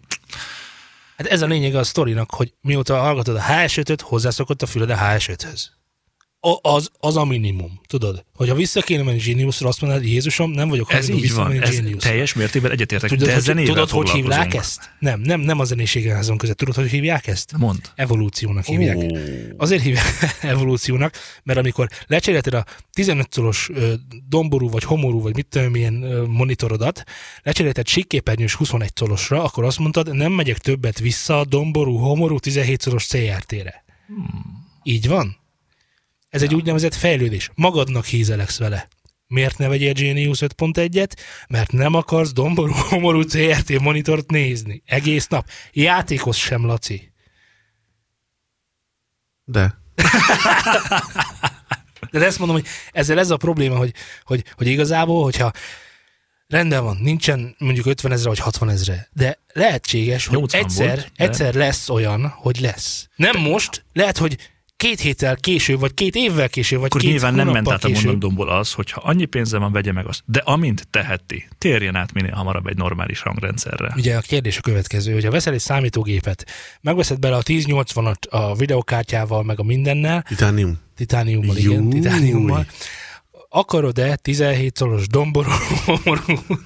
Hát 1.21 1.29
ez 1.29 1.43
a 1.43 1.47
lényeg 1.47 1.75
a 1.75 1.85
sztorinak, 1.85 2.31
hogy 2.31 2.55
mióta 2.61 2.99
hallgatod 2.99 3.37
a 3.37 3.41
HS5-öt, 3.41 4.01
hozzászokott 4.01 4.63
a 4.63 4.67
füled 4.67 4.91
a 4.91 4.97
HS5-höz. 4.97 5.80
A, 6.41 6.59
az, 6.63 6.91
az 6.99 7.17
a 7.17 7.25
minimum, 7.25 7.81
tudod? 7.87 8.25
Hogyha 8.35 8.55
vissza 8.55 8.81
kéne 8.81 9.03
menni 9.03 9.19
Geniusra, 9.19 9.69
azt 9.69 9.81
mondanád, 9.81 10.07
Jézusom, 10.07 10.51
nem 10.51 10.69
vagyok 10.69 10.93
Ez 10.93 11.09
így 11.09 11.33
van, 11.35 11.53
ez 11.53 11.71
Geniusra. 11.75 12.09
teljes 12.09 12.35
mértékben 12.35 12.71
egyetértek, 12.71 13.09
Tudod, 13.09 13.27
de 13.27 13.35
hogy, 13.35 13.43
zenével 13.43 13.73
tudod 13.73 13.91
hogy 13.91 14.11
hívják 14.11 14.55
ezt? 14.55 14.91
Nem, 14.99 15.21
nem, 15.21 15.41
nem 15.41 15.61
a 15.61 15.65
zenéségen 15.65 16.17
azon 16.17 16.37
között. 16.37 16.57
Tudod, 16.57 16.75
hogy 16.75 16.91
hívják 16.91 17.27
ezt? 17.27 17.53
Mond. 17.57 17.81
Evolúciónak 17.95 18.65
hívják. 18.65 18.97
Ó. 18.97 19.07
Azért 19.57 19.83
hívják 19.83 20.37
evolúciónak, 20.41 21.15
mert 21.43 21.59
amikor 21.59 21.89
lecserélted 22.07 22.55
a 22.55 22.65
15 22.93 23.33
szoros 23.33 23.71
ö, 23.75 23.93
domború, 24.29 24.69
vagy 24.69 24.85
homorú, 24.85 25.21
vagy 25.21 25.35
mit 25.35 25.47
tudom, 25.47 25.71
milyen 25.71 25.93
monitorodat, 26.29 27.05
lecserélted 27.43 27.87
síkképernyős 27.87 28.55
21 28.55 28.91
szorosra, 28.95 29.43
akkor 29.43 29.65
azt 29.65 29.79
mondtad, 29.79 30.15
nem 30.15 30.33
megyek 30.33 30.59
többet 30.59 30.99
vissza 30.99 31.39
a 31.39 31.45
domború, 31.45 31.97
homorú 31.97 32.39
17 32.39 32.81
szoros 32.81 33.07
CRT-re. 33.07 33.85
Így 34.83 35.09
van? 35.09 35.40
Ez 36.31 36.43
egy 36.43 36.55
úgynevezett 36.55 36.95
fejlődés. 36.95 37.51
Magadnak 37.55 38.05
hízeleksz 38.05 38.59
vele. 38.59 38.89
Miért 39.27 39.59
ne 39.59 39.69
vegyél 39.69 39.93
Genius 39.93 40.39
5.1-et? 40.41 41.13
Mert 41.49 41.73
nem 41.73 41.95
akarsz 41.95 42.33
domború, 42.33 42.73
homorú 42.91 43.25
CRT 43.25 43.81
monitort 43.81 44.31
nézni. 44.31 44.83
Egész 44.87 45.27
nap. 45.27 45.49
Játékos 45.73 46.39
sem, 46.39 46.67
Laci. 46.67 47.13
De. 49.45 49.79
De 52.11 52.25
ezt 52.25 52.39
mondom, 52.39 52.57
hogy 52.57 52.67
ezzel 52.93 53.19
ez 53.19 53.31
a 53.31 53.37
probléma, 53.37 53.77
hogy, 53.77 53.95
hogy, 54.25 54.45
hogy 54.57 54.67
igazából, 54.67 55.23
hogyha 55.23 55.53
rendben 56.47 56.85
van, 56.85 56.99
nincsen 57.01 57.55
mondjuk 57.59 57.87
50 57.87 58.13
ezre 58.13 58.29
vagy 58.29 58.39
60 58.39 58.69
ezre, 58.69 59.09
de 59.13 59.39
lehetséges, 59.53 60.27
hogy 60.27 60.39
80 60.39 60.61
egyszer, 60.61 60.87
volt, 60.87 61.13
de- 61.17 61.25
egyszer 61.25 61.55
lesz 61.55 61.89
olyan, 61.89 62.29
hogy 62.29 62.61
lesz. 62.61 63.09
Nem 63.17 63.41
most, 63.41 63.85
lehet, 63.93 64.19
hogy 64.19 64.37
két 64.81 65.01
héttel 65.01 65.37
később, 65.37 65.81
vagy 65.81 65.95
két 65.95 66.15
évvel 66.15 66.49
később, 66.49 66.79
vagy 66.79 66.89
Akkor 66.89 67.01
két 67.01 67.11
nyilván 67.11 67.35
nem 67.35 67.49
ment 67.49 67.71
át 67.71 67.85
a 67.85 67.87
később. 67.87 68.05
mondandómból 68.05 68.49
az, 68.49 68.73
hogy 68.73 68.91
ha 68.91 69.01
annyi 69.05 69.25
pénze 69.25 69.59
van, 69.59 69.73
vegye 69.73 69.93
meg 69.93 70.07
azt. 70.07 70.23
De 70.27 70.43
amint 70.45 70.87
teheti, 70.91 71.49
térjen 71.59 71.97
át 71.97 72.13
minél 72.13 72.33
hamarabb 72.33 72.67
egy 72.67 72.77
normális 72.77 73.21
hangrendszerre. 73.21 73.93
Ugye 73.97 74.17
a 74.17 74.21
kérdés 74.21 74.59
a 74.59 74.61
következő, 74.61 75.13
hogyha 75.13 75.31
veszel 75.31 75.53
egy 75.53 75.61
számítógépet, 75.61 76.47
megveszed 76.81 77.19
bele 77.19 77.37
a 77.37 77.43
1080-at 77.43 78.29
a 78.29 78.57
videokártyával, 78.57 79.43
meg 79.43 79.61
a 79.61 79.63
mindennel, 79.63 80.25
Titánium. 80.29 80.79
titániummal, 80.97 81.57
igen, 81.57 81.89
titániummal, 81.89 82.67
akarod-e 83.53 84.17
17 84.17 84.77
szoros 84.77 85.07
domború 85.07 85.51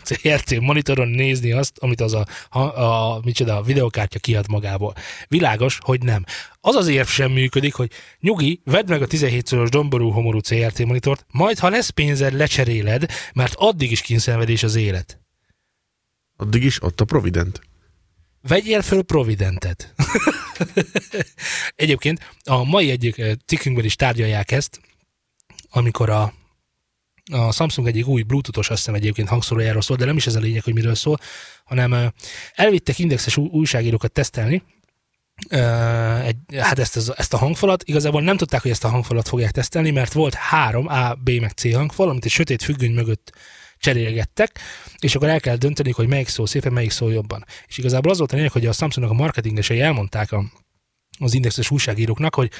CRT 0.03 0.61
monitoron 0.61 1.09
nézni 1.09 1.53
azt, 1.53 1.79
amit 1.79 2.01
az 2.01 2.15
a, 2.15 2.27
a, 2.49 2.59
a, 2.59 3.21
micsoda, 3.25 3.57
a 3.57 3.63
videokártya 3.63 4.19
kiad 4.19 4.49
magából? 4.49 4.95
Világos, 5.29 5.79
hogy 5.83 6.03
nem. 6.03 6.25
Az 6.61 6.75
az 6.75 6.89
érv 6.89 7.07
sem 7.07 7.33
működik, 7.33 7.75
hogy 7.75 7.91
nyugi, 8.21 8.61
vedd 8.65 8.89
meg 8.89 9.03
a 9.03 9.07
17 9.07 9.47
szoros 9.47 9.71
domború 9.71 10.11
homorú 10.11 10.41
CRT 10.41 10.85
monitort, 10.85 11.27
majd 11.31 11.59
ha 11.59 11.69
lesz 11.69 11.89
pénzed, 11.89 12.33
lecseréled, 12.33 13.11
mert 13.35 13.55
addig 13.57 13.91
is 13.91 14.01
kínszenvedés 14.01 14.63
az 14.63 14.75
élet. 14.75 15.21
Addig 16.37 16.65
is 16.65 16.83
ott 16.83 17.01
a 17.01 17.05
Provident. 17.05 17.61
Vegyél 18.43 18.83
föl 18.83 19.03
Providentet. 19.03 19.95
Egyébként 21.75 22.33
a 22.45 22.65
mai 22.65 22.91
egyik 22.91 23.19
eh, 23.19 23.33
cikkünkben 23.47 23.85
is 23.85 23.97
tárgyalják 23.97 24.51
ezt, 24.51 24.81
amikor 25.71 26.11
a, 26.11 26.33
a 27.33 27.53
Samsung 27.53 27.87
egyik 27.87 28.07
új 28.07 28.23
bluetoothos, 28.23 28.71
azt 28.71 28.79
hiszem 28.79 28.95
egyébként 28.95 29.29
hangszórójáról 29.29 29.83
szól, 29.83 29.97
de 29.97 30.05
nem 30.05 30.17
is 30.17 30.27
ez 30.27 30.35
a 30.35 30.41
lényeg, 30.41 30.63
hogy 30.63 30.75
miről 30.75 30.95
szól, 30.95 31.19
hanem 31.65 32.13
elvittek 32.55 32.99
indexes 32.99 33.37
új- 33.37 33.53
újságírókat 33.53 34.13
tesztelni, 34.13 34.63
egy, 36.25 36.37
hát 36.57 36.79
ezt, 36.79 37.13
ezt 37.17 37.35
a 37.35 37.37
hangfalat, 37.37 37.83
igazából 37.83 38.23
nem 38.23 38.37
tudták, 38.37 38.63
hogy 38.63 38.71
ezt 38.71 38.85
a 38.85 38.89
hangfalat 38.89 39.29
fogják 39.29 39.51
tesztelni, 39.51 39.91
mert 39.91 40.13
volt 40.13 40.35
három 40.35 40.87
A, 40.87 41.15
B 41.15 41.31
meg 41.31 41.51
C 41.51 41.75
hangfal, 41.75 42.09
amit 42.09 42.25
egy 42.25 42.31
sötét 42.31 42.63
függöny 42.63 42.93
mögött 42.93 43.33
cserélgettek, 43.79 44.59
és 44.99 45.15
akkor 45.15 45.29
el 45.29 45.41
kell 45.41 45.57
dönteni, 45.57 45.91
hogy 45.91 46.09
melyik 46.09 46.29
szól 46.29 46.47
szépen, 46.47 46.73
melyik 46.73 46.91
szól 46.91 47.13
jobban. 47.13 47.45
És 47.67 47.79
igazából 47.79 48.11
az 48.11 48.19
volt 48.19 48.33
a 48.33 48.37
lényeg, 48.37 48.53
hogy 48.53 48.67
a 48.67 48.73
Samsungnak 48.73 49.13
a 49.13 49.23
marketingesei 49.23 49.81
elmondták 49.81 50.33
a, 50.33 50.45
az 51.19 51.35
indexes 51.35 51.71
újságíróknak, 51.71 52.35
hogy, 52.35 52.51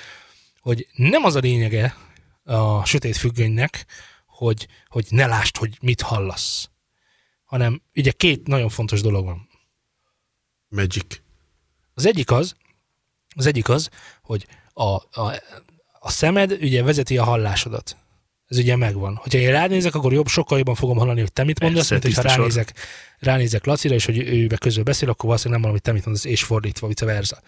hogy 0.61 0.87
nem 0.93 1.25
az 1.25 1.35
a 1.35 1.41
lényege 1.41 1.97
a 2.45 2.85
sötét 2.85 3.17
függönynek, 3.17 3.87
hogy, 4.35 4.69
hogy 4.87 5.07
ne 5.11 5.27
lásd, 5.27 5.57
hogy 5.57 5.79
mit 5.81 6.01
hallasz, 6.01 6.71
hanem 7.45 7.83
ugye 7.95 8.11
két 8.11 8.47
nagyon 8.47 8.69
fontos 8.69 9.01
dolog 9.01 9.25
van. 9.25 9.49
Magic. 10.69 11.21
Az 11.95 12.07
egyik 12.07 12.31
az, 12.31 12.55
az 13.37 13.47
egyik 13.47 13.69
az, 13.69 13.89
hogy 14.23 14.47
a, 14.73 14.95
a, 14.95 15.41
a 16.01 16.11
szemed 16.11 16.53
ugye 16.53 16.83
vezeti 16.83 17.19
a 17.19 17.25
hallásodat. 17.25 17.97
Ez 18.47 18.59
ugye 18.59 18.77
megvan. 18.77 19.15
Hogyha 19.15 19.39
én 19.39 19.51
ránézek, 19.51 19.95
akkor 19.95 20.13
jobb, 20.13 20.27
sokkal 20.27 20.59
jobban 20.59 20.75
fogom 20.75 20.99
hallani, 20.99 21.21
hogy 21.21 21.33
te 21.33 21.45
mit 21.45 21.61
mondasz, 21.61 21.89
Persze, 21.89 22.07
mint 22.07 22.17
hogyha 22.17 22.37
ránézek, 22.37 22.75
ránézek 23.19 23.65
Lacira, 23.65 23.95
és 23.95 24.05
hogy 24.05 24.19
ő 24.19 24.47
be 24.47 24.57
közül 24.57 24.83
beszél, 24.83 25.09
akkor 25.09 25.25
valószínűleg 25.25 25.63
nem 25.63 25.71
hallom, 25.71 25.83
hogy 25.83 25.83
te 25.83 25.93
mit 25.93 26.05
mondasz, 26.05 26.25
és 26.25 26.45
fordítva, 26.45 26.87
vice 26.87 27.05
versa. 27.05 27.41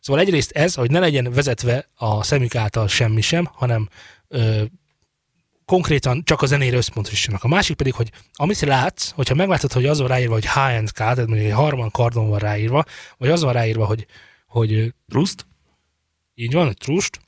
Szóval 0.00 0.22
egyrészt 0.22 0.50
ez, 0.50 0.74
hogy 0.74 0.90
ne 0.90 0.98
legyen 0.98 1.32
vezetve 1.32 1.88
a 1.94 2.22
szemük 2.22 2.54
által 2.54 2.88
semmi 2.88 3.20
sem, 3.20 3.44
hanem 3.52 3.88
ö, 4.28 4.62
konkrétan 5.64 6.22
csak 6.24 6.42
a 6.42 6.46
zenére 6.46 6.76
összpontosítsanak. 6.76 7.44
A 7.44 7.48
másik 7.48 7.76
pedig, 7.76 7.94
hogy 7.94 8.10
amit 8.32 8.60
látsz, 8.60 9.10
hogyha 9.10 9.34
meglátod, 9.34 9.72
hogy 9.72 9.86
az 9.86 9.98
van 9.98 10.08
ráírva, 10.08 10.32
hogy 10.32 10.46
high-end 10.46 10.90
K, 10.90 10.96
tehát 10.96 11.16
mondjuk 11.16 11.48
egy 11.48 11.54
harman 11.54 11.90
kardon 11.90 12.28
van 12.28 12.38
ráírva, 12.38 12.84
vagy 13.18 13.30
az 13.30 13.42
van 13.42 13.52
ráírva, 13.52 13.84
hogy, 13.84 14.06
hogy 14.46 14.72
ö, 14.72 14.86
Ruszt? 15.08 15.46
így 16.34 16.52
van, 16.52 16.66
hogy 16.66 16.76
trust, 16.76 17.20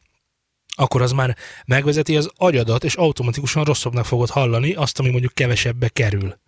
akkor 0.77 1.03
az 1.03 1.13
már 1.13 1.37
megvezeti 1.67 2.17
az 2.17 2.31
agyadat, 2.37 2.85
és 2.85 2.95
automatikusan 2.95 3.65
rosszabbnak 3.65 4.05
fogod 4.05 4.31
hallani 4.31 4.73
azt, 4.73 4.99
ami 4.99 5.11
mondjuk 5.11 5.35
kevesebbe 5.35 5.89
kerül. 5.89 6.39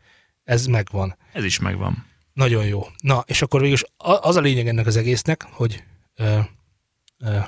Ez 0.45 0.67
megvan. 0.67 1.17
Ez 1.33 1.45
is 1.45 1.59
megvan. 1.59 2.07
Nagyon 2.33 2.67
jó. 2.67 2.87
Na, 3.01 3.25
és 3.27 3.43
akkor 3.43 3.61
végül 3.61 3.77
az 3.97 4.37
a 4.37 4.41
lényeg 4.41 4.69
ennek 4.69 4.87
az 4.87 4.97
egésznek, 4.97 5.47
hogy 5.51 5.83
ö, 6.15 6.39
ö, 7.19 7.39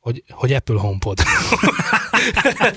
hogy, 0.00 0.24
hogy 0.28 0.52
Apple 0.52 0.80
HomePod. 0.80 1.18
Nem, 2.32 2.74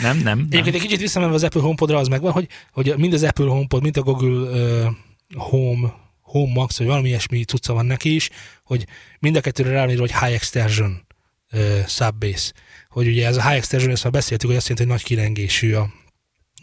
nem, 0.06 0.18
nem. 0.18 0.46
Egyébként 0.50 0.74
egy 0.74 0.80
kicsit 0.80 1.00
visszamenve 1.00 1.34
az 1.34 1.42
Apple 1.42 1.60
HomePodra 1.60 1.98
az 1.98 2.08
megvan, 2.08 2.32
hogy, 2.32 2.48
hogy 2.72 2.94
mind 2.96 3.12
az 3.12 3.22
Apple 3.22 3.46
HomePod, 3.46 3.82
mint 3.82 3.96
a 3.96 4.02
Google 4.02 4.28
uh, 4.28 4.86
Home, 5.34 5.94
Home 6.20 6.52
Max, 6.52 6.78
vagy 6.78 6.86
valami 6.86 7.08
ilyesmi 7.08 7.44
cucca 7.44 7.72
van 7.72 7.86
neki 7.86 8.14
is, 8.14 8.30
hogy 8.64 8.86
mind 9.18 9.36
a 9.36 9.40
kettőre 9.40 9.70
ráírva, 9.70 10.00
hogy 10.00 10.18
High 10.18 10.34
Extension 10.34 11.06
uh, 11.52 11.86
Subbase. 11.86 12.52
Hogy 12.88 13.06
ugye 13.06 13.26
ez 13.26 13.36
a 13.36 13.42
High 13.42 13.56
Extension, 13.56 13.92
ezt 13.92 14.02
már 14.02 14.12
beszéltük, 14.12 14.48
hogy 14.48 14.58
azt 14.58 14.68
jelenti, 14.68 14.88
hogy 14.88 14.98
nagy 14.98 15.06
kilengésű 15.08 15.74
a 15.74 15.90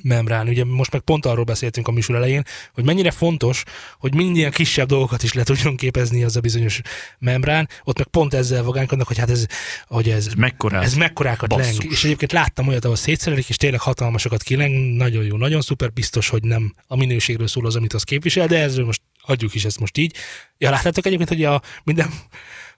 membrán. 0.04 0.48
Ugye 0.48 0.66
most 0.66 0.92
meg 0.92 1.02
pont 1.02 1.26
arról 1.26 1.44
beszéltünk 1.44 1.88
a 1.88 1.92
műsor 1.92 2.16
elején, 2.16 2.44
hogy 2.74 2.84
mennyire 2.86 3.12
fontos, 3.12 3.64
hogy 4.00 4.16
minden 4.16 4.52
kisebb 4.52 4.88
dolgokat 4.88 5.24
is 5.24 5.34
le 5.34 5.44
tudjon 5.44 5.76
képezni 5.76 6.24
az 6.24 6.36
a 6.36 6.40
bizonyos 6.40 6.82
membrán. 7.20 7.70
Ott 7.84 7.98
meg 7.98 8.08
pont 8.08 8.34
ezzel 8.34 8.64
vagánykodnak, 8.64 9.08
hogy 9.08 9.18
hát 9.18 9.30
ez, 9.30 9.46
hogy 9.88 10.10
ez 10.10 10.28
Ez 10.28 10.34
mekkora? 10.34 10.82
ez 10.82 10.94
mekkorákat 10.94 11.50
Basszus. 11.50 11.78
leng. 11.78 11.92
És 11.92 12.04
egyébként 12.04 12.32
láttam 12.32 12.68
olyat, 12.68 12.84
ahol 12.86 12.96
szétszerelik, 12.96 13.50
és 13.50 13.56
tényleg 13.58 13.80
hatalmasokat 13.80 14.44
kileng, 14.44 14.96
nagyon 14.98 15.24
jó, 15.24 15.38
nagyon 15.38 15.62
szuper, 15.62 15.92
biztos, 15.94 16.30
hogy 16.30 16.44
nem 16.44 16.74
a 16.88 16.96
minőségről 16.96 17.48
szól 17.48 17.66
az, 17.66 17.76
amit 17.76 17.94
az 17.94 18.04
képvisel, 18.04 18.48
de 18.48 18.60
ezről 18.60 18.86
most 18.86 19.02
adjuk 19.22 19.54
is 19.54 19.66
ezt 19.66 19.80
most 19.80 19.98
így. 19.98 20.16
Ja, 20.58 20.70
láttátok 20.70 21.06
egyébként, 21.06 21.30
hogy 21.30 21.44
a 21.44 21.62
minden 21.84 22.10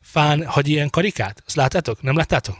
fán 0.02 0.46
hagy 0.46 0.68
ilyen 0.68 0.90
karikát? 0.90 1.44
Azt 1.46 1.56
láttátok? 1.56 2.02
Nem 2.02 2.16
láttátok? 2.16 2.58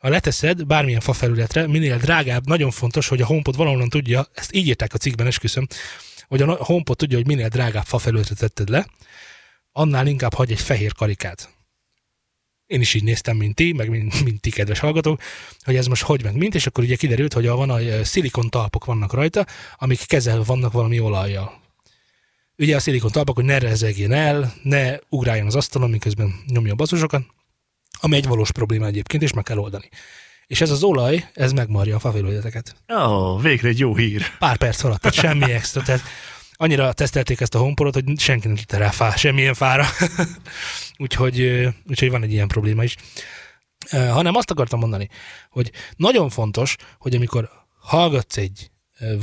Ha 0.00 0.08
leteszed 0.08 0.66
bármilyen 0.66 1.00
fa 1.00 1.12
felületre, 1.12 1.66
minél 1.66 1.96
drágább, 1.96 2.46
nagyon 2.46 2.70
fontos, 2.70 3.08
hogy 3.08 3.20
a 3.20 3.26
HomePod 3.26 3.56
valahonnan 3.56 3.88
tudja, 3.88 4.26
ezt 4.34 4.54
így 4.54 4.66
írták 4.66 4.94
a 4.94 4.98
cikkben, 4.98 5.26
esküszöm, 5.26 5.66
hogy 6.28 6.42
a 6.42 6.64
HomePod 6.64 6.96
tudja, 6.96 7.16
hogy 7.16 7.26
minél 7.26 7.48
drágább 7.48 7.84
fa 7.84 7.98
felületre 7.98 8.34
tetted 8.34 8.68
le, 8.68 8.86
annál 9.72 10.06
inkább 10.06 10.34
hagy 10.34 10.50
egy 10.50 10.60
fehér 10.60 10.92
karikát. 10.92 11.48
Én 12.66 12.80
is 12.80 12.94
így 12.94 13.04
néztem, 13.04 13.36
mint 13.36 13.54
ti, 13.54 13.72
meg 13.72 13.88
mint, 13.88 14.24
mint 14.24 14.40
ti, 14.40 14.50
kedves 14.50 14.78
hallgatók, 14.78 15.22
hogy 15.62 15.76
ez 15.76 15.86
most 15.86 16.02
hogy 16.02 16.22
meg 16.22 16.36
mint, 16.36 16.54
és 16.54 16.66
akkor 16.66 16.84
ugye 16.84 16.96
kiderült, 16.96 17.32
hogy 17.32 17.46
a, 17.46 17.56
van 17.56 17.70
a 17.70 18.04
szilikon 18.04 18.50
talpok 18.50 18.84
vannak 18.84 19.12
rajta, 19.12 19.46
amik 19.76 20.06
kezelve 20.06 20.44
vannak 20.44 20.72
valami 20.72 21.00
olajjal. 21.00 21.60
Ugye 22.58 22.76
a 22.76 22.80
szilikon 22.80 23.10
talpak, 23.10 23.34
hogy 23.34 23.44
ne 23.44 23.58
rezegjen 23.58 24.12
el, 24.12 24.54
ne 24.62 24.96
ugráljon 25.08 25.46
az 25.46 25.54
asztalon, 25.54 25.90
miközben 25.90 26.34
nyomja 26.46 26.72
a 26.72 26.76
basszusokat, 26.76 27.22
ami 28.00 28.16
egy 28.16 28.26
valós 28.26 28.52
probléma 28.52 28.86
egyébként, 28.86 29.22
és 29.22 29.32
meg 29.32 29.44
kell 29.44 29.58
oldani. 29.58 29.88
És 30.46 30.60
ez 30.60 30.70
az 30.70 30.82
olaj, 30.82 31.30
ez 31.34 31.52
megmarja 31.52 31.96
a 31.96 31.98
fafelületeket. 31.98 32.74
Ó, 32.92 32.96
oh, 32.96 33.42
végre 33.42 33.68
egy 33.68 33.78
jó 33.78 33.96
hír. 33.96 34.22
Pár 34.38 34.56
perc 34.56 34.84
alatt, 34.84 35.00
tehát 35.00 35.16
semmi 35.16 35.52
extra. 35.60 35.82
Tehát 35.82 36.02
annyira 36.52 36.92
tesztelték 36.92 37.40
ezt 37.40 37.54
a 37.54 37.58
homepodot, 37.58 37.94
hogy 37.94 38.18
senki 38.18 38.46
nem 38.46 38.56
tudta 38.56 38.76
rá 38.76 38.90
fá, 38.90 39.14
semmilyen 39.14 39.54
fára. 39.54 39.86
úgyhogy, 40.98 41.68
úgyhogy 41.88 42.10
van 42.10 42.22
egy 42.22 42.32
ilyen 42.32 42.48
probléma 42.48 42.84
is. 42.84 42.96
Hanem 43.90 44.34
azt 44.34 44.50
akartam 44.50 44.78
mondani, 44.78 45.08
hogy 45.50 45.70
nagyon 45.96 46.28
fontos, 46.28 46.76
hogy 46.98 47.14
amikor 47.14 47.50
hallgatsz 47.80 48.36
egy 48.36 48.70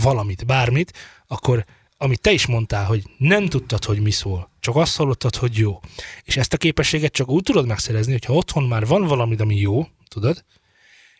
valamit, 0.01 0.45
bármit, 0.45 0.93
akkor 1.27 1.65
amit 1.97 2.21
te 2.21 2.31
is 2.31 2.45
mondtál, 2.45 2.85
hogy 2.85 3.03
nem 3.17 3.47
tudtad, 3.47 3.85
hogy 3.85 3.99
mi 3.99 4.11
szól, 4.11 4.49
csak 4.67 4.75
azt 4.75 4.95
hallottad, 4.95 5.35
hogy 5.35 5.57
jó. 5.57 5.79
És 6.23 6.37
ezt 6.37 6.53
a 6.53 6.57
képességet 6.57 7.11
csak 7.11 7.29
úgy 7.29 7.43
tudod 7.43 7.67
megszerezni, 7.67 8.11
hogyha 8.11 8.33
otthon 8.33 8.63
már 8.63 8.85
van 8.85 9.05
valami, 9.05 9.35
ami 9.35 9.55
jó, 9.55 9.87
tudod, 10.07 10.43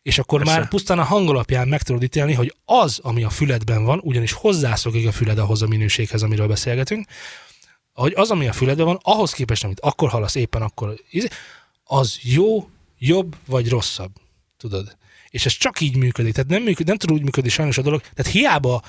És 0.01 0.17
akkor 0.17 0.43
Persze. 0.43 0.59
már 0.59 0.67
pusztán 0.67 0.99
a 0.99 1.03
hang 1.03 1.29
alapján 1.29 1.67
meg 1.67 1.81
tudod 1.81 2.03
ítélni, 2.03 2.33
hogy 2.33 2.55
az, 2.65 2.99
ami 3.01 3.23
a 3.23 3.29
füledben 3.29 3.83
van, 3.83 3.99
ugyanis 4.03 4.31
hozzászokik 4.31 5.07
a 5.07 5.11
füled 5.11 5.37
ahhoz 5.37 5.61
a 5.61 5.67
minőséghez, 5.67 6.23
amiről 6.23 6.47
beszélgetünk, 6.47 7.07
hogy 7.93 8.13
az, 8.15 8.31
ami 8.31 8.47
a 8.47 8.53
füledben 8.53 8.85
van, 8.85 8.99
ahhoz 9.01 9.31
képest, 9.31 9.63
amit 9.63 9.79
akkor 9.79 10.09
hallasz 10.09 10.35
éppen 10.35 10.61
akkor, 10.61 11.01
az 11.83 12.19
jó, 12.21 12.69
jobb 12.97 13.35
vagy 13.45 13.69
rosszabb. 13.69 14.11
Tudod? 14.57 14.97
És 15.29 15.45
ez 15.45 15.51
csak 15.53 15.81
így 15.81 15.95
működik. 15.95 16.33
Tehát 16.33 16.49
nem, 16.49 16.61
működik, 16.61 16.87
nem 16.87 16.97
tud 16.97 17.11
úgy 17.11 17.23
működni 17.23 17.49
sajnos 17.49 17.77
a 17.77 17.81
dolog. 17.81 18.01
Tehát 18.01 18.31
hiába 18.31 18.81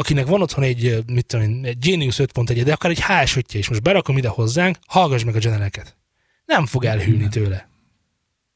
akinek 0.00 0.26
van 0.26 0.42
otthon 0.42 0.64
egy, 0.64 1.04
mit 1.06 1.26
tudom 1.26 1.44
én, 1.44 1.64
egy 1.64 1.78
Genius 1.78 2.16
5.1, 2.18 2.60
de 2.64 2.72
akár 2.72 2.90
egy 2.90 3.02
HS 3.02 3.36
5 3.36 3.54
is, 3.54 3.68
most 3.68 3.82
berakom 3.82 4.16
ide 4.16 4.28
hozzánk, 4.28 4.76
hallgass 4.86 5.24
meg 5.24 5.34
a 5.36 5.38
genereket. 5.38 5.96
Nem 6.44 6.66
fog 6.66 6.84
elhűlni 6.84 7.28
tőle. 7.28 7.68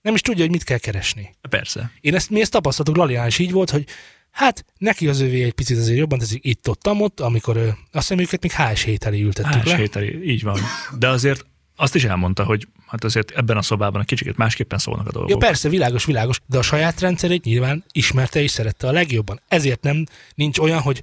Nem 0.01 0.15
is 0.15 0.21
tudja, 0.21 0.43
hogy 0.43 0.51
mit 0.51 0.65
kell 0.65 0.79
keresni. 0.79 1.35
Persze. 1.49 1.91
Én 2.01 2.15
ezt, 2.15 2.31
mi 2.31 2.41
ezt 2.41 2.51
tapasztaltuk, 2.51 2.97
Lalián 2.97 3.27
is 3.27 3.39
így 3.39 3.53
volt, 3.53 3.71
hogy 3.71 3.87
hát 4.31 4.65
neki 4.79 5.09
az 5.09 5.21
övé 5.21 5.43
egy 5.43 5.53
picit 5.53 5.79
azért 5.79 5.99
jobban 5.99 6.19
tetszik 6.19 6.45
itt 6.45 6.69
ott, 6.69 6.89
ott, 6.89 7.21
amikor 7.21 7.57
ö, 7.57 7.67
azt 7.67 7.77
hiszem 7.93 8.19
őket 8.19 8.43
még 8.43 8.53
HS 8.53 8.83
hételi 8.83 9.23
ültettükÁs 9.23 9.65
le. 9.65 9.77
hételi, 9.77 10.31
így 10.31 10.43
van. 10.43 10.61
De 10.99 11.09
azért 11.09 11.47
azt 11.77 11.95
is 11.95 12.05
elmondta, 12.05 12.45
hogy 12.45 12.69
hát 12.87 13.05
azért 13.05 13.31
ebben 13.31 13.57
a 13.57 13.63
szobában 13.63 14.01
egy 14.01 14.07
kicsit 14.07 14.37
másképpen 14.37 14.79
szólnak 14.79 15.07
a 15.07 15.11
dolgok. 15.11 15.31
Jó, 15.31 15.37
persze, 15.37 15.69
világos, 15.69 16.05
világos, 16.05 16.41
de 16.47 16.59
a 16.59 16.63
saját 16.63 17.01
rendszerét 17.01 17.45
nyilván 17.45 17.85
ismerte 17.93 18.43
és 18.43 18.51
szerette 18.51 18.87
a 18.87 18.93
legjobban. 18.93 19.41
Ezért 19.49 19.83
nem 19.83 20.07
nincs 20.35 20.59
olyan, 20.59 20.81
hogy, 20.81 21.03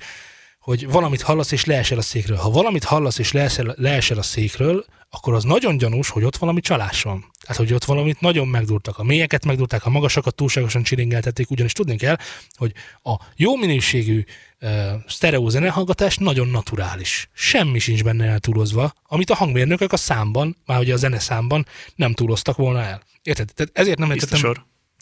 hogy 0.62 0.90
valamit 0.90 1.22
hallasz 1.22 1.52
és 1.52 1.66
leesel 1.66 1.98
a 1.98 2.02
székről. 2.02 2.38
Ha 2.38 2.50
valamit 2.50 2.84
hallasz 2.84 3.18
és 3.18 3.32
leesel, 3.32 3.74
leesel 3.78 4.18
a 4.18 4.22
székről, 4.22 4.86
akkor 5.10 5.34
az 5.34 5.44
nagyon 5.44 5.78
gyanús, 5.78 6.10
hogy 6.10 6.24
ott 6.24 6.38
valami 6.38 6.62
csalás 6.62 7.02
van. 7.02 7.26
Tehát, 7.42 7.58
hogy 7.58 7.74
ott 7.74 7.84
valamit 7.84 8.20
nagyon 8.20 8.48
megdurtak. 8.48 8.98
A 8.98 9.04
mélyeket 9.04 9.46
megdurták, 9.46 9.86
a 9.86 9.90
magasakat 9.90 10.36
túlságosan 10.36 10.84
csiringeltették, 10.84 11.50
ugyanis 11.50 11.74
tudni 11.74 11.96
kell, 11.96 12.18
hogy 12.56 12.74
a 13.04 13.16
jó 13.36 13.56
minőségű 13.56 14.24
uh, 14.62 14.92
sztereó 15.08 15.50
zenehallgatás 15.50 16.18
nagyon 16.18 16.48
naturális. 16.48 17.30
Semmi 17.34 17.80
sincs 17.80 18.04
benne 18.04 18.26
eltúlozva, 18.26 18.94
amit 19.08 19.30
a 19.30 19.36
hangmérnökök 19.36 19.92
a 19.92 19.98
számban, 19.98 20.58
már 20.66 20.80
ugye 20.80 20.94
a 20.94 20.98
zeneszámban 20.98 21.66
nem 21.96 22.14
túloztak 22.14 22.56
volna 22.56 22.82
el. 22.82 23.02
Érted? 23.24 23.50
Tehát 23.56 23.72
ezért 23.78 23.98
nem 23.98 24.12
értettem, 24.12 24.54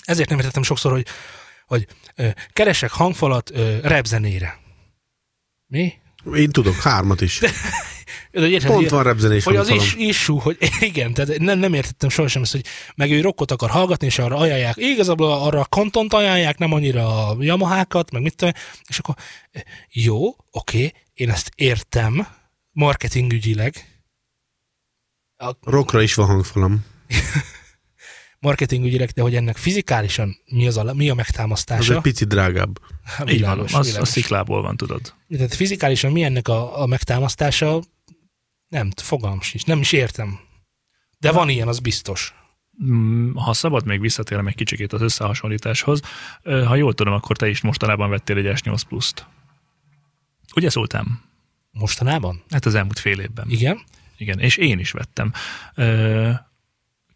ezért 0.04 0.30
nem 0.30 0.38
értettem 0.38 0.64
sokszor, 0.64 0.92
hogy, 0.92 1.06
hogy 1.66 1.88
ö, 2.16 2.28
keresek 2.54 2.92
hangfalat 2.92 3.52
ö, 3.54 3.78
repzenére. 3.82 4.60
Mi? 5.70 5.94
Én 6.36 6.50
tudok 6.50 6.76
hármat 6.76 7.22
is. 7.22 7.40
De, 7.40 8.40
hogy 8.40 8.52
érted, 8.52 8.72
Pont 8.72 8.90
van 8.90 9.04
repzenés 9.04 9.44
hogy 9.44 9.56
az 9.56 9.70
is, 9.70 9.96
issue, 9.96 10.42
hogy 10.42 10.58
igen, 10.80 11.14
tehát 11.14 11.38
nem, 11.38 11.60
nem 11.60 11.74
értettem 11.74 12.10
sohasem 12.10 12.42
ezt, 12.42 12.52
hogy 12.52 12.66
meg 12.96 13.12
ő 13.12 13.22
rockot 13.22 13.52
akar 13.52 13.70
hallgatni, 13.70 14.08
és 14.08 14.20
arra 14.20 14.38
ajánlják, 14.38 14.78
igazából 14.78 15.32
arra 15.32 15.60
a 15.60 15.66
kantont 15.66 16.14
ajánlják, 16.14 16.58
nem 16.58 16.74
annyira 16.74 17.28
a 17.28 17.36
Yamahákat, 17.40 18.12
meg 18.12 18.22
mit 18.22 18.36
tudom, 18.36 18.54
és 18.88 19.00
akkor 19.00 19.16
jó, 19.92 20.36
oké, 20.52 20.92
én 21.14 21.30
ezt 21.30 21.52
értem, 21.56 22.28
marketingügyileg, 22.72 23.86
a 25.42 25.56
Rockra 25.62 26.02
is 26.02 26.14
van 26.14 26.28
hangfalam. 26.28 26.86
marketingügyileg, 28.40 29.10
de 29.10 29.22
hogy 29.22 29.36
ennek 29.36 29.58
fizikálisan 29.58 30.38
mi, 30.46 30.68
az 30.68 30.78
a, 30.78 30.94
mi 30.94 31.08
a 31.10 31.12
Az 31.12 31.18
megtámasztása, 31.18 31.96
egy 31.96 32.02
picit 32.02 32.28
drágább. 32.28 32.80
Így 32.80 33.26
van, 33.26 33.26
világos, 33.26 33.74
az 33.74 33.80
a 33.80 33.84
világos. 33.84 34.08
sziklából 34.10 34.62
van, 34.62 34.78
tudod. 34.78 35.14
Tehát 35.30 35.54
fizikálisan 35.54 36.12
mi 36.12 36.24
ennek 36.24 36.48
a, 36.48 36.82
a 36.82 36.86
megtámasztása, 36.86 37.82
nem, 38.68 38.92
fogalmam 38.96 39.42
sincs, 39.42 39.66
nem 39.66 39.80
is 39.80 39.92
értem. 39.92 40.40
De 41.20 41.32
van 41.32 41.50
ilyen, 41.50 41.68
az 41.68 41.80
biztos. 41.80 42.34
Mm, 42.84 43.36
Ha 43.36 43.54
szabad, 43.54 43.86
még 43.86 44.00
visszatérem 44.00 44.48
egy 44.48 44.56
kicsikét 44.56 44.94
az 44.94 45.02
összehasonlításhoz. 45.02 46.02
Ha 46.44 46.76
jól 46.76 46.94
tudom, 46.94 47.14
akkor 47.14 47.38
te 47.38 47.50
is 47.50 47.62
mostanában 47.62 48.10
vettél 48.10 48.38
egy 48.38 48.60
S8 48.62 48.82
Plus-t. 48.88 49.26
Ugye 50.56 50.70
szóltam? 50.70 51.22
Mostanában? 51.72 52.44
Hát 52.50 52.66
az 52.66 52.76
elmúlt 52.76 53.00
fél 53.00 53.20
évben. 53.20 53.50
Igen. 53.50 53.82
Igen, 54.18 54.40
és 54.40 54.58
én 54.58 54.80
is 54.80 54.92
vettem. 54.92 55.34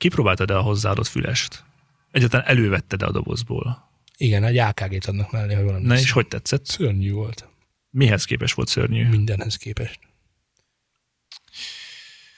Kipróbáltad-e 0.03 0.57
a 0.57 0.61
hozzáadott 0.61 1.07
fülest? 1.07 1.63
Egyáltalán 2.11 2.45
elővetted-e 2.45 3.05
a 3.05 3.11
dobozból? 3.11 3.89
Igen, 4.17 4.43
egy 4.43 4.57
AKG-t 4.57 5.05
adnak 5.05 5.31
mellé, 5.31 5.53
hogy 5.53 5.63
valami. 5.63 5.85
Na 5.85 5.97
és 5.97 6.11
hogy 6.11 6.27
tetszett? 6.27 6.65
Szörnyű 6.65 7.11
volt. 7.11 7.47
Mihez 7.89 8.25
képes 8.25 8.53
volt 8.53 8.67
szörnyű? 8.67 9.07
Mindenhez 9.07 9.55
képest. 9.55 9.99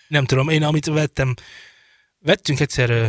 Nem 0.07 0.25
tudom, 0.25 0.49
én 0.49 0.63
amit 0.63 0.85
vettem, 0.85 1.33
vettünk 2.19 2.59
egyszer, 2.59 2.89
ö, 2.89 3.07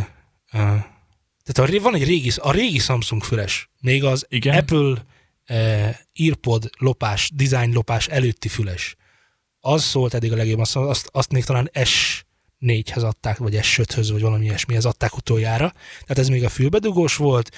tehát 1.43 1.71
a, 1.71 1.81
van 1.81 1.95
egy 1.95 2.05
régi, 2.05 2.31
a 2.35 2.51
régi 2.51 2.79
Samsung 2.79 3.23
füles, 3.23 3.69
még 3.81 4.03
az 4.03 4.25
Igen. 4.29 4.57
Apple 4.57 5.05
uh, 5.49 5.95
earpod 6.13 6.69
lopás, 6.77 7.31
design 7.33 7.73
lopás 7.73 8.07
előtti 8.07 8.47
füles. 8.47 8.95
Az 9.59 9.83
szólt 9.83 10.13
eddig 10.13 10.31
a 10.31 10.35
legjobb, 10.35 10.59
azt, 10.59 10.75
azt, 10.75 11.09
azt 11.11 11.31
még 11.31 11.43
talán 11.43 11.69
S4-hez 12.61 13.03
adták, 13.03 13.37
vagy 13.37 13.59
S5-höz, 13.61 14.07
vagy 14.11 14.21
valami 14.21 14.45
ilyesmihez 14.45 14.85
adták 14.85 15.17
utoljára. 15.17 15.73
Tehát 16.01 16.17
ez 16.17 16.27
még 16.27 16.43
a 16.43 16.49
fülbedugós 16.49 17.15
volt, 17.15 17.51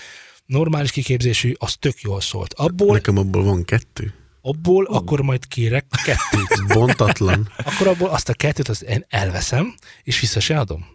normális 0.46 0.92
kiképzésű, 0.92 1.54
az 1.58 1.76
tök 1.80 2.02
jól 2.02 2.22
szólt. 2.22 2.54
Abból, 2.54 2.94
Nekem 2.94 3.18
abból 3.18 3.44
van 3.44 3.66
kettő. 3.66 4.14
abból 4.42 4.86
akkor 4.86 5.22
majd 5.22 5.48
kérek 5.48 5.86
kettőt. 6.04 6.68
Bontatlan. 6.74 7.52
Akkor 7.58 7.88
abból 7.88 8.10
azt 8.10 8.30
a 8.30 8.34
kettőt 8.34 8.68
azt 8.68 8.82
én 8.82 9.06
elveszem, 9.10 9.76
és 10.04 10.20
vissza 10.20 10.40
se 10.40 10.60
adom. 10.60 10.86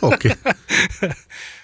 Oké. 0.00 0.28
Okay. 0.28 0.52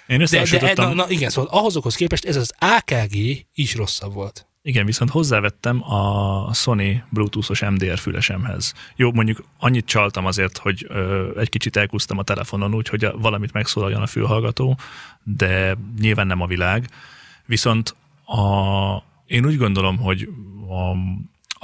Én 0.07 0.25
De, 0.29 0.57
de 0.59 0.73
na, 0.75 0.93
na, 0.93 1.09
igen, 1.09 1.29
szóval 1.29 1.49
ahhozokhoz 1.51 1.95
képest 1.95 2.25
ez 2.25 2.35
az 2.35 2.53
AKG 2.59 3.45
is 3.53 3.75
rosszabb 3.75 4.13
volt. 4.13 4.48
Igen, 4.61 4.85
viszont 4.85 5.11
hozzávettem 5.11 5.91
a 5.91 6.53
Sony 6.53 7.03
Bluetooth-os 7.09 7.61
MDR 7.61 7.97
fülesemhez. 7.97 8.73
Jó, 8.95 9.11
mondjuk 9.11 9.43
annyit 9.59 9.85
csaltam 9.85 10.25
azért, 10.25 10.57
hogy 10.57 10.85
ö, 10.89 11.29
egy 11.39 11.49
kicsit 11.49 11.75
elkúztam 11.75 12.17
a 12.17 12.23
telefonon 12.23 12.75
úgy, 12.75 12.87
hogy 12.87 13.05
a, 13.05 13.17
valamit 13.17 13.53
megszólaljon 13.53 14.01
a 14.01 14.07
fülhallgató, 14.07 14.77
de 15.23 15.77
nyilván 15.99 16.27
nem 16.27 16.41
a 16.41 16.47
világ. 16.47 16.89
Viszont 17.45 17.95
a, 18.25 19.03
én 19.25 19.45
úgy 19.45 19.57
gondolom, 19.57 19.97
hogy 19.97 20.29
a, 20.67 20.95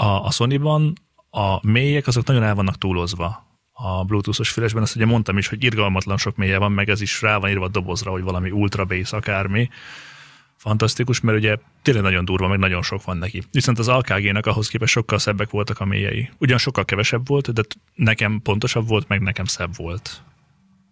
a, 0.04 0.26
a 0.26 0.32
Sony-ban 0.32 0.94
a 1.30 1.68
mélyek 1.68 2.08
azok 2.08 2.26
nagyon 2.26 2.44
el 2.44 2.56
vannak 2.56 2.78
túlozva 2.78 3.46
a 3.72 4.04
bluetoothos 4.04 4.50
fülesben, 4.50 4.82
azt 4.82 4.96
ugye 4.96 5.06
mondtam 5.06 5.38
is, 5.38 5.48
hogy 5.48 5.64
irgalmatlan 5.64 6.18
sok 6.18 6.36
mélye 6.36 6.58
van, 6.58 6.72
meg 6.72 6.90
ez 6.90 7.02
is 7.02 7.22
rá 7.22 7.38
van 7.38 7.50
írva 7.50 7.66
a 7.66 7.70
dobozra, 7.70 8.12
hogy 8.12 8.24
valami 8.24 8.52
ultra 8.52 8.86
bass 8.86 9.14
akármi, 9.14 9.70
fantasztikus, 10.66 11.20
mert 11.20 11.38
ugye 11.38 11.58
tényleg 11.82 12.04
nagyon 12.04 12.26
durva, 12.26 12.48
meg 12.48 12.60
nagyon 12.60 12.82
sok 12.82 13.04
van 13.04 13.18
neki. 13.18 13.44
Viszont 13.52 13.80
az 13.80 13.88
AKG-nek 13.88 14.46
ahhoz 14.46 14.68
képest 14.68 14.92
sokkal 14.92 15.20
szebbek 15.20 15.50
voltak 15.50 15.80
a 15.80 15.86
mélyei. 15.86 16.30
Ugyan 16.38 16.58
sokkal 16.58 16.86
kevesebb 16.86 17.28
volt, 17.28 17.54
de 17.54 17.62
nekem 17.96 18.40
pontosabb 18.44 18.88
volt, 18.88 19.08
meg 19.08 19.22
nekem 19.22 19.46
szebb 19.46 19.76
volt. 19.76 20.22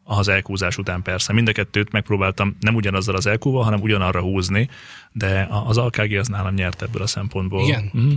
Az 0.03 0.27
elkúzás 0.27 0.77
után 0.77 1.01
persze. 1.01 1.33
Mind 1.33 1.47
a 1.47 1.51
kettőt 1.51 1.91
megpróbáltam 1.91 2.57
nem 2.59 2.75
ugyanazzal 2.75 3.15
az 3.15 3.25
elkúval, 3.25 3.63
hanem 3.63 3.81
ugyanarra 3.81 4.21
húzni, 4.21 4.69
de 5.11 5.47
az 5.49 5.77
AKG 5.77 6.13
az 6.13 6.27
nálam 6.27 6.53
nyert 6.53 6.81
ebből 6.81 7.01
a 7.01 7.07
szempontból. 7.07 7.63
Igen? 7.63 7.91
Mm. 7.97 8.11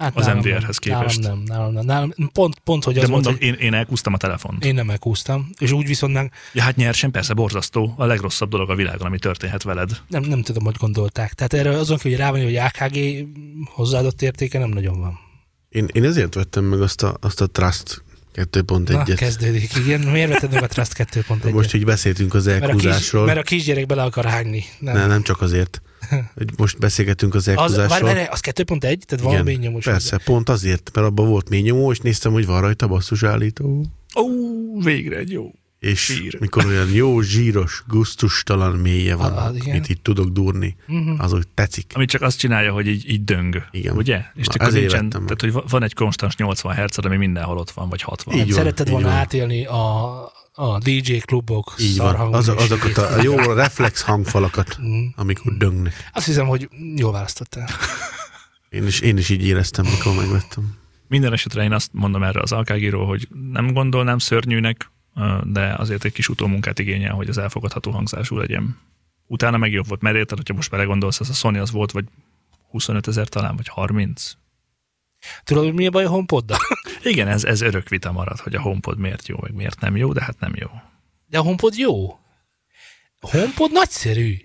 Hát 0.00 0.16
Az 0.16 0.26
MDR-hez 0.26 0.78
nem, 0.84 0.98
képest. 0.98 1.20
Nálam 1.20 1.42
nem, 1.42 1.56
nálam 1.56 1.72
nem. 1.72 1.84
Nálam, 1.84 2.12
pont, 2.32 2.58
pont, 2.58 2.84
hogy 2.84 2.96
az 2.98 3.02
De 3.04 3.08
volt, 3.10 3.24
mondom, 3.24 3.40
hogy 3.42 3.48
én, 3.60 3.66
én 3.66 3.74
elkúztam 3.74 4.12
a 4.12 4.16
telefont. 4.16 4.64
én 4.64 4.74
nem 4.74 4.90
elkúztam, 4.90 5.50
és 5.58 5.70
úgy 5.72 5.86
viszont 5.86 6.12
nem, 6.12 6.30
Ja, 6.52 6.62
hát 6.62 6.76
nyersen, 6.76 7.10
persze, 7.10 7.34
borzasztó. 7.34 7.94
A 7.96 8.04
legrosszabb 8.04 8.50
dolog 8.50 8.70
a 8.70 8.74
világon, 8.74 9.06
ami 9.06 9.18
történhet 9.18 9.62
veled. 9.62 9.90
nem, 10.08 10.22
nem 10.22 10.42
tudom, 10.42 10.64
hogy 10.64 10.76
gondolták. 10.78 11.32
Tehát 11.32 11.52
erre 11.52 11.78
azon 11.78 11.96
kívül, 11.96 12.10
hogy 12.10 12.20
rá 12.26 12.30
van, 12.30 12.42
hogy 12.42 12.56
AKG 12.56 13.26
hozzáadott 13.64 14.22
értéke 14.22 14.58
nem 14.58 14.68
nagyon 14.68 15.00
van. 15.00 15.18
Én, 15.68 15.88
én 15.92 16.04
ezért 16.04 16.34
vettem 16.34 16.64
meg 16.64 16.80
azt 16.80 17.02
a, 17.02 17.16
azt 17.20 17.40
a 17.40 17.46
Trust 17.46 18.02
Na, 18.34 18.42
2.1-et. 18.50 19.14
kezdődik, 19.16 19.76
igen. 19.76 20.00
Miért 20.00 20.28
vetted 20.28 20.52
meg 20.52 20.62
a 20.62 20.66
Trust 20.66 20.92
2.1 20.96 21.52
Most 21.52 21.74
így 21.74 21.84
beszéltünk 21.84 22.34
az 22.34 22.46
mert 22.46 22.62
a, 22.62 22.66
kis, 22.66 22.84
elkúzásról. 22.84 23.24
mert 23.24 23.38
a 23.38 23.42
kisgyerek 23.42 23.86
bele 23.86 24.02
akar 24.02 24.24
hányni. 24.24 24.64
Nem. 24.78 24.94
Nem, 24.96 25.08
nem 25.08 25.22
csak 25.22 25.40
azért. 25.40 25.82
Hogy 26.34 26.50
most 26.56 26.78
beszélgetünk 26.78 27.34
az 27.34 27.48
az, 27.48 27.56
elkúzásról. 27.56 27.88
várj, 27.88 28.04
várj, 28.18 28.28
az 28.30 28.40
2.1? 28.42 28.78
Tehát 28.80 29.20
van 29.24 29.44
mély 29.44 29.56
nyomós. 29.56 29.84
persze, 29.84 30.18
pont 30.24 30.48
azért, 30.48 30.90
mert 30.94 31.06
abban 31.06 31.28
volt 31.28 31.48
mély 31.48 31.60
nyomó, 31.60 31.90
és 31.90 31.98
néztem, 31.98 32.32
hogy 32.32 32.46
van 32.46 32.60
rajta 32.60 32.86
basszusállító. 32.86 33.84
Ó, 34.16 34.80
végre 34.82 35.16
egy 35.16 35.30
jó. 35.30 35.50
És 35.78 36.06
Zsír. 36.06 36.36
mikor 36.40 36.64
olyan 36.66 36.92
jó, 36.92 37.20
zsíros, 37.20 37.84
gusztustalan 37.88 38.76
mélye 38.76 39.14
van, 39.14 39.32
Ah, 39.32 39.46
amit 39.66 39.88
így 39.88 40.00
tudok 40.02 40.28
durni, 40.28 40.76
Uh-huh. 40.88 41.22
az 41.24 41.32
úgy 41.32 41.48
tetszik. 41.54 41.92
Ami 41.94 42.04
csak 42.04 42.22
azt 42.22 42.38
csinálja, 42.38 42.72
hogy 42.72 42.86
így, 42.86 43.10
így 43.10 43.24
döng. 43.24 43.62
Igen. 43.70 43.96
Ugye? 43.96 44.22
És 44.34 44.46
Na, 44.46 44.64
ezért 44.66 44.80
nincsen, 45.00 45.08
tehát, 45.08 45.40
hogy 45.40 45.52
van 45.70 45.82
egy 45.82 45.94
konstans 45.94 46.36
80 46.36 46.74
Hz, 46.84 46.98
ami 46.98 47.16
mindenhol 47.16 47.56
ott 47.58 47.70
van, 47.70 47.88
vagy 47.88 48.02
60. 48.02 48.34
Így 48.34 48.44
van, 48.44 48.52
Szeretted 48.52 48.86
így 48.86 48.92
volna 48.92 49.08
van. 49.08 49.16
átélni 49.16 49.64
a, 49.66 50.32
a 50.60 50.78
DJ 50.78 51.16
klubok 51.16 51.74
Így 51.78 51.96
van. 51.96 52.34
Az, 52.34 52.48
azokat 52.48 52.96
a, 52.96 53.22
jó 53.22 53.36
reflex 53.36 54.02
hangfalakat, 54.02 54.78
Mm. 54.82 55.06
amikor 55.16 55.56
döngnek. 55.56 56.10
Azt 56.12 56.26
hiszem, 56.26 56.46
hogy 56.46 56.68
jól 56.96 57.12
választottál. 57.12 57.68
Én 58.68 58.86
is, 58.86 59.00
én 59.00 59.16
is 59.16 59.28
így 59.28 59.46
éreztem, 59.46 59.84
mikor 59.84 60.14
megvettem. 60.14 60.74
Minden 61.08 61.32
esetre 61.32 61.62
én 61.62 61.72
azt 61.72 61.90
mondom 61.92 62.22
erre 62.22 62.40
az 62.40 62.52
AKG-ról, 62.52 63.06
hogy 63.06 63.28
nem 63.52 63.72
gondolnám 63.72 64.18
szörnyűnek, 64.18 64.90
de 65.42 65.74
azért 65.78 66.04
egy 66.04 66.12
kis 66.12 66.28
utómunkát 66.28 66.78
igényel, 66.78 67.14
hogy 67.14 67.28
az 67.28 67.38
elfogadható 67.38 67.90
hangzású 67.90 68.36
legyen. 68.36 68.78
Utána 69.26 69.56
meg 69.56 69.72
jobb 69.72 69.88
volt, 69.88 70.00
mert 70.00 70.16
érted, 70.16 70.36
hogyha 70.36 70.54
most 70.54 70.70
belegondolsz, 70.70 71.20
az 71.20 71.28
a 71.28 71.32
Sony 71.32 71.58
az 71.58 71.70
volt, 71.70 71.92
vagy 71.92 72.04
25 72.70 73.08
ezer 73.08 73.28
talán, 73.28 73.56
vagy 73.56 73.68
30. 73.68 74.32
Tudod, 75.44 75.64
hogy 75.64 75.74
mi 75.74 75.86
a 75.86 75.90
baj 75.90 76.04
a 76.04 76.08
HomePoddal? 76.08 76.58
Igen, 77.04 77.28
ez, 77.28 77.44
ez 77.44 77.60
örök 77.60 77.88
vita 77.88 78.12
marad, 78.12 78.38
hogy 78.38 78.54
a 78.54 78.60
HomePod 78.60 78.98
miért 78.98 79.28
jó, 79.28 79.36
meg 79.40 79.54
miért 79.54 79.80
nem 79.80 79.96
jó, 79.96 80.12
de 80.12 80.22
hát 80.22 80.40
nem 80.40 80.52
jó. 80.54 80.68
De 81.26 81.38
a 81.38 81.42
HomePod 81.42 81.74
jó. 81.76 82.10
A 83.20 83.30
HomePod 83.30 83.72
nagyszerű. 83.72 84.36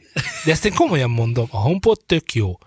De 0.45 0.51
ezt 0.51 0.65
én 0.65 0.73
komolyan 0.73 1.09
mondom, 1.09 1.47
a 1.49 1.57
HomePod 1.57 1.99
tök 2.05 2.33
jó. 2.33 2.57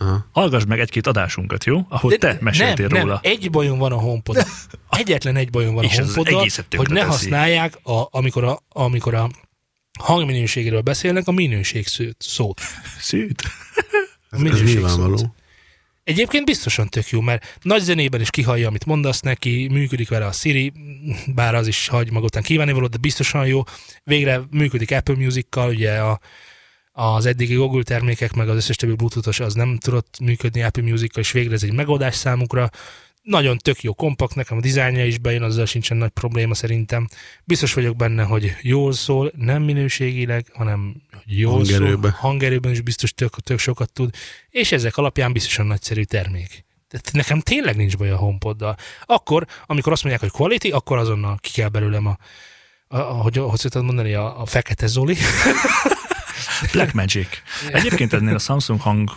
Aha. 0.00 0.26
Hallgass 0.32 0.64
meg 0.64 0.80
egy-két 0.80 1.06
adásunkat, 1.06 1.64
jó? 1.64 1.86
Ahol 1.88 2.16
te 2.16 2.38
meséltél 2.40 2.86
nem, 2.86 3.00
róla. 3.00 3.20
Nem, 3.22 3.32
egy 3.32 3.50
bajom 3.50 3.78
van 3.78 3.92
a 3.92 3.98
HomePod. 3.98 4.46
Egyetlen 4.90 5.36
egy 5.36 5.50
bajom 5.50 5.74
van 5.74 5.84
a 5.84 6.22
egészet 6.24 6.74
hogy 6.74 6.88
ne 6.88 6.94
teszi. 6.94 7.10
használják, 7.10 7.78
a, 7.82 8.08
amikor, 8.10 8.44
a, 8.44 8.60
amikor 8.68 9.14
a 9.14 9.30
hangminőségéről 9.98 10.80
beszélnek, 10.80 11.28
a 11.28 11.32
minőség 11.32 11.86
szó- 11.86 12.04
szót. 12.18 12.60
Szűt. 12.98 13.42
A 13.42 13.50
Ez, 14.30 14.38
ez 14.38 14.40
minőség 14.40 14.66
nyilvánvaló. 14.66 15.16
szót. 15.16 15.30
Egyébként 16.04 16.44
biztosan 16.44 16.88
tök 16.88 17.08
jó, 17.08 17.20
mert 17.20 17.58
nagy 17.62 17.80
zenében 17.80 18.20
is 18.20 18.30
kihallja, 18.30 18.68
amit 18.68 18.84
mondasz 18.84 19.20
neki, 19.20 19.68
működik 19.70 20.08
vele 20.08 20.26
a 20.26 20.32
Siri, 20.32 20.72
bár 21.34 21.54
az 21.54 21.66
is 21.66 21.88
hagy 21.88 22.10
maga 22.10 22.24
után 22.24 22.42
kívánni 22.42 22.72
valót, 22.72 22.90
de 22.90 22.98
biztosan 22.98 23.46
jó. 23.46 23.62
Végre 24.02 24.42
működik 24.50 24.90
Apple 24.90 25.14
Music-kal, 25.14 25.68
ugye 25.68 25.98
a, 25.98 26.20
az 26.92 27.26
eddigi 27.26 27.54
Google 27.54 27.82
termékek, 27.82 28.32
meg 28.32 28.48
az 28.48 28.56
összes 28.56 28.76
többi 28.76 28.94
Bluetooth-os 28.94 29.40
az 29.40 29.54
nem 29.54 29.78
tudott 29.78 30.18
működni 30.20 30.62
Apple 30.62 30.82
Music-kal, 30.82 31.22
és 31.22 31.32
végre 31.32 31.54
ez 31.54 31.62
egy 31.62 31.72
megoldás 31.72 32.14
számukra. 32.14 32.70
Nagyon 33.24 33.58
tök 33.58 33.82
jó 33.82 33.94
kompakt, 33.94 34.34
nekem 34.34 34.56
a 34.56 34.60
dizájnja 34.60 35.06
is 35.06 35.18
bejön, 35.18 35.42
azzal 35.42 35.66
sincsen 35.66 35.96
nagy 35.96 36.10
probléma 36.10 36.54
szerintem. 36.54 37.08
Biztos 37.44 37.74
vagyok 37.74 37.96
benne, 37.96 38.22
hogy 38.22 38.56
jól 38.62 38.92
szól, 38.92 39.32
nem 39.36 39.62
minőségileg, 39.62 40.46
hanem 40.52 40.94
jól 41.24 41.52
Hangerőben. 41.52 42.10
szól. 42.10 42.20
Hangerőben 42.20 42.72
is 42.72 42.80
biztos 42.80 43.14
tök, 43.14 43.34
tök 43.40 43.58
sokat 43.58 43.92
tud, 43.92 44.14
és 44.50 44.72
ezek 44.72 44.96
alapján 44.96 45.32
biztosan 45.32 45.66
nagyszerű 45.66 46.02
termék. 46.02 46.64
Tehát 46.88 47.12
nekem 47.12 47.40
tényleg 47.40 47.76
nincs 47.76 47.96
baj 47.96 48.10
a 48.10 48.16
HomePoddal. 48.16 48.76
Akkor, 49.04 49.46
amikor 49.66 49.92
azt 49.92 50.02
mondják, 50.04 50.30
hogy 50.30 50.40
quality, 50.40 50.70
akkor 50.70 50.98
azonnal 50.98 51.38
ki 51.40 51.50
kell 51.50 51.68
belőlem 51.68 52.06
a, 52.06 52.18
a, 52.88 52.96
a 52.96 53.12
hogy, 53.12 53.36
hogy 53.36 53.58
szoktad 53.58 53.84
mondani, 53.84 54.14
a, 54.14 54.40
a 54.40 54.46
fekete 54.46 54.86
Zoli. 54.86 55.16
Black 56.72 56.92
Magic. 56.92 57.28
Egyébként 57.72 58.12
ennél 58.12 58.34
a 58.34 58.38
Samsung 58.38 58.80
hang 58.80 59.10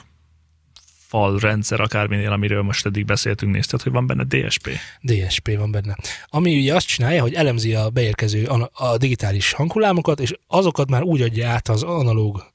fal 1.07 1.39
rendszer, 1.39 1.79
akárminél, 1.79 2.31
amiről 2.31 2.61
most 2.61 2.85
eddig 2.85 3.05
beszéltünk, 3.05 3.53
nézted, 3.53 3.81
hogy 3.81 3.91
van 3.91 4.07
benne 4.07 4.23
DSP. 4.23 4.69
DSP 5.01 5.57
van 5.57 5.71
benne. 5.71 5.97
Ami 6.25 6.59
ugye 6.59 6.75
azt 6.75 6.87
csinálja, 6.87 7.21
hogy 7.21 7.33
elemzi 7.33 7.73
a 7.73 7.89
beérkező 7.89 8.45
a 8.71 8.97
digitális 8.97 9.51
hanghullámokat, 9.51 10.19
és 10.19 10.33
azokat 10.47 10.89
már 10.89 11.03
úgy 11.03 11.21
adja 11.21 11.49
át 11.49 11.67
az 11.67 11.83
analóg, 11.83 12.45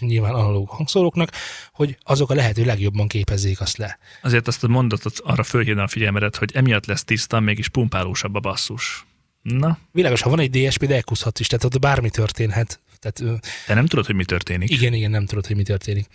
nyilván 0.00 0.34
analóg 0.34 0.68
hangszóróknak, 0.68 1.30
hogy 1.72 1.98
azok 2.02 2.30
a 2.30 2.34
lehető 2.34 2.64
legjobban 2.64 3.08
képezzék 3.08 3.60
azt 3.60 3.76
le. 3.76 3.98
Azért 4.22 4.46
azt 4.46 4.64
a 4.64 4.68
mondatot 4.68 5.18
arra 5.24 5.42
fölhívnám 5.42 5.84
a 5.84 5.88
figyelmedet, 5.88 6.36
hogy 6.36 6.50
emiatt 6.54 6.86
lesz 6.86 7.04
tiszta, 7.04 7.40
mégis 7.40 7.68
pumpálósabb 7.68 8.34
a 8.34 8.40
basszus. 8.40 9.06
Na, 9.42 9.78
Világos, 9.92 10.20
ha 10.20 10.30
van 10.30 10.40
egy 10.40 10.50
DSP, 10.50 10.86
de 10.86 10.94
elkuszhatsz 10.94 11.40
is, 11.40 11.46
tehát 11.46 11.64
ott 11.64 11.78
bármi 11.78 12.10
történhet. 12.10 12.80
Tehát 12.98 13.40
te 13.66 13.74
nem 13.74 13.86
tudod, 13.86 14.06
hogy 14.06 14.14
mi 14.14 14.24
történik. 14.24 14.70
igen, 14.70 14.92
igen, 14.92 15.10
nem 15.10 15.26
tudod, 15.26 15.46
hogy 15.46 15.56
mi 15.56 15.62
történik. 15.62 16.06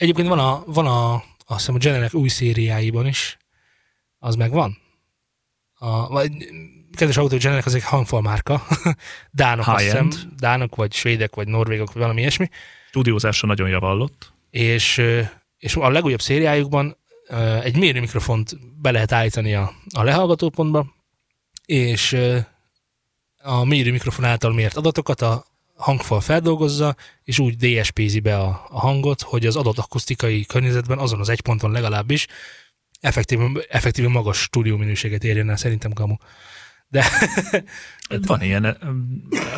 Egyébként 0.00 0.28
van 0.28 0.38
a, 0.38 0.62
van 0.66 0.86
a 0.86 1.14
azt 1.46 1.58
hiszem 1.58 1.74
a 1.74 1.78
Generek 1.78 2.14
új 2.14 2.28
szériáiban 2.28 3.06
is, 3.06 3.36
az 4.18 4.34
megvan. 4.34 4.78
A, 5.74 6.08
vagy, 6.08 6.32
kedves 6.92 7.16
autó, 7.16 7.36
Generek 7.36 7.66
az 7.66 7.74
egy 7.74 7.82
hangfal 7.82 8.20
márka. 8.20 8.66
Dánok, 9.30 9.66
azt 9.66 9.82
hiszem. 9.82 10.10
Dánok, 10.36 10.74
vagy 10.76 10.92
svédek, 10.92 11.34
vagy 11.34 11.48
norvégok, 11.48 11.92
vagy 11.92 12.02
valami 12.02 12.20
ilyesmi. 12.20 12.48
Stúdiózásra 12.88 13.48
nagyon 13.48 13.68
javallott. 13.68 14.32
És, 14.50 15.02
és 15.58 15.76
a 15.76 15.90
legújabb 15.90 16.20
szériájukban 16.20 16.96
egy 17.62 17.76
mérőmikrofont 17.76 18.80
be 18.80 18.90
lehet 18.90 19.12
állítani 19.12 19.54
a, 19.54 19.72
a 19.94 20.02
lehallgatópontba, 20.02 20.94
és 21.64 22.16
a 23.42 23.64
mérőmikrofon 23.64 24.24
által 24.24 24.52
mért 24.52 24.76
adatokat 24.76 25.20
a 25.20 25.44
hangfal 25.80 26.20
feldolgozza, 26.20 26.96
és 27.24 27.38
úgy 27.38 27.56
DSP-zi 27.56 28.20
be 28.20 28.36
a, 28.36 28.66
a 28.68 28.80
hangot, 28.80 29.22
hogy 29.22 29.46
az 29.46 29.56
adott 29.56 29.78
akusztikai 29.78 30.44
környezetben 30.44 30.98
azon 30.98 31.20
az 31.20 31.28
egy 31.28 31.40
ponton 31.40 31.70
legalábbis 31.70 32.26
effektíven, 33.00 33.58
effektíven 33.68 34.10
magas 34.10 34.38
stúdió 34.38 34.76
minőséget 34.76 35.24
érjen 35.24 35.50
el, 35.50 35.56
szerintem 35.56 35.92
kamu. 35.92 36.14
De 36.88 37.04
Van 38.26 38.42
ilyen, 38.42 38.64
eh, 38.64 38.74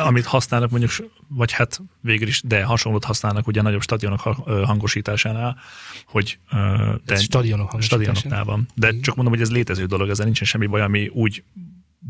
amit 0.07 0.25
használnak 0.25 0.69
mondjuk, 0.69 0.91
vagy 1.27 1.51
hát 1.51 1.81
végül 2.01 2.27
is, 2.27 2.41
de 2.41 2.63
hasonlót 2.63 3.03
használnak 3.03 3.47
ugye 3.47 3.61
nagyobb 3.61 3.81
stadionok 3.81 4.19
hangosításánál, 4.45 5.57
hogy 6.05 6.39
de 7.05 7.15
stadionok 7.15 7.81
stadionoknál 7.81 8.43
van. 8.43 8.67
De 8.75 8.99
csak 8.99 9.15
mondom, 9.15 9.33
hogy 9.33 9.43
ez 9.43 9.51
létező 9.51 9.85
dolog, 9.85 10.09
ezzel 10.09 10.25
nincsen 10.25 10.47
semmi 10.47 10.65
baj, 10.65 10.81
ami 10.81 11.07
úgy 11.07 11.43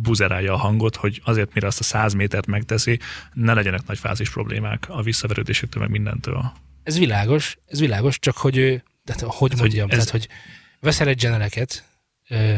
buzerálja 0.02 0.54
a 0.54 0.58
hangot, 0.58 0.96
hogy 0.96 1.22
azért, 1.24 1.54
mire 1.54 1.68
azt 1.68 1.80
a 1.80 1.84
100 1.84 2.14
métert 2.14 2.46
megteszi, 2.48 3.00
ne 3.34 3.54
legyenek 3.54 3.88
nagy 3.88 3.98
fázis 3.98 4.30
problémák 4.30 4.86
a 4.90 5.02
visszaverődésektől, 5.02 5.82
meg 5.82 5.92
mindentől. 5.92 6.52
Ez 6.84 6.98
világos, 6.98 7.58
ez 7.68 7.80
világos, 7.80 8.20
csak 8.20 8.38
hogy, 8.38 8.58
ö, 8.58 8.76
tehát, 9.06 9.22
hogy 9.22 9.32
hogy 9.36 9.58
mondjam, 9.58 9.90
ez- 9.90 9.96
tehát, 9.96 10.10
hogy 10.10 10.28
veszel 10.80 11.08
egy 11.08 11.20
genereket, 11.20 11.84
ö, 11.84 11.93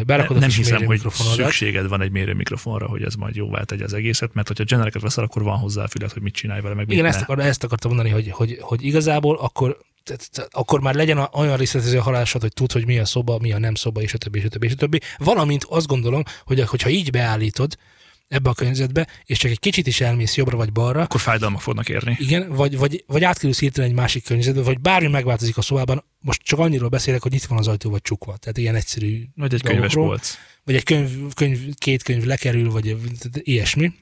berakod 0.06 0.38
a 0.38 0.40
nem 0.40 0.50
hiszem, 0.50 0.86
hogy 0.86 1.02
szükséged 1.12 1.88
van 1.88 2.02
egy 2.02 2.12
mérőmikrofonra, 2.12 2.88
hogy 2.88 3.02
ez 3.04 3.16
majd 3.16 3.36
jóvá 3.36 3.64
tegye 3.64 3.84
az 3.84 3.94
egészet, 3.94 4.34
mert 4.34 4.48
hogyha 4.48 4.64
genereket 4.64 5.02
veszel, 5.02 5.24
akkor 5.24 5.44
van 5.44 5.58
hozzá 5.58 5.86
füled, 5.88 6.12
hogy 6.12 6.22
mit 6.22 6.34
csinálj 6.34 6.62
vele, 6.62 6.76
meg 6.76 6.92
Igen, 6.92 7.04
ne. 7.04 7.10
ezt, 7.10 7.22
akar, 7.22 7.40
ezt 7.40 7.64
akartam 7.64 7.92
mondani, 7.92 8.14
hogy, 8.14 8.32
hogy, 8.32 8.58
hogy 8.62 8.86
igazából 8.86 9.38
akkor, 9.38 9.78
tehát- 10.04 10.48
akkor 10.54 10.82
már 10.82 10.96
legyen 10.96 11.18
a- 11.18 11.30
olyan 11.34 11.58
részletező 11.58 11.98
halásod, 11.98 12.42
hogy 12.42 12.54
tud, 12.54 12.72
hogy 12.72 12.86
mi 12.86 13.00
a 13.00 13.06
szoba, 13.06 13.40
mi 13.40 13.54
a 13.54 13.60
nem 13.60 13.76
szoba, 13.76 14.02
és 14.02 14.14
a 14.14 14.18
többi, 14.18 14.40
és 14.40 14.46
a 14.46 14.50
többi, 14.50 14.66
és 14.66 14.74
a 14.74 14.76
többi. 14.76 15.00
Valamint 15.18 15.64
azt 15.70 15.88
gondolom, 15.88 16.24
hogy 16.44 16.62
hogyha 16.64 16.90
így 16.90 17.12
beállítod 17.12 17.78
ebbe 18.28 18.50
a 18.50 18.54
környezetbe, 18.54 19.08
és 19.26 19.38
csak 19.38 19.52
egy 19.52 19.60
kicsit 19.60 19.88
is 19.88 20.02
elmész 20.02 20.36
jobbra 20.36 20.58
vagy 20.58 20.72
balra, 20.72 21.02
Akkor 21.02 21.20
fájdalmak 21.20 21.62
fognak 21.62 21.90
érni. 21.90 22.16
igen, 22.20 22.50
vagy, 22.54 22.78
vagy, 22.78 23.04
vagy 23.08 23.24
átkerülsz 23.24 23.60
hirtelen 23.60 23.90
egy 23.90 23.96
másik 23.96 24.24
környezetbe, 24.24 24.62
vagy 24.62 24.80
bármi 24.80 25.08
megváltozik 25.08 25.58
a 25.58 25.62
szobában, 25.62 26.04
most 26.20 26.42
csak 26.42 26.60
annyiról 26.60 26.90
beszélek, 26.90 27.22
hogy 27.22 27.32
nyitva 27.32 27.48
van 27.50 27.58
az 27.58 27.68
ajtó, 27.68 27.90
vagy 27.90 28.02
csukva. 28.02 28.38
Tehát 28.38 28.58
ilyen 28.58 28.76
egyszerű 28.76 29.24
Vagy 29.36 29.54
egy 29.54 29.62
könyves 29.62 29.94
polc. 29.94 30.36
vagy 30.64 30.76
egy 30.76 30.84
könyv, 30.84 31.34
könyv, 31.34 31.60
két 31.78 32.04
könyv 32.04 32.24
lekerül, 32.24 32.72
vagy 32.72 32.98
ilyesmi, 33.34 33.94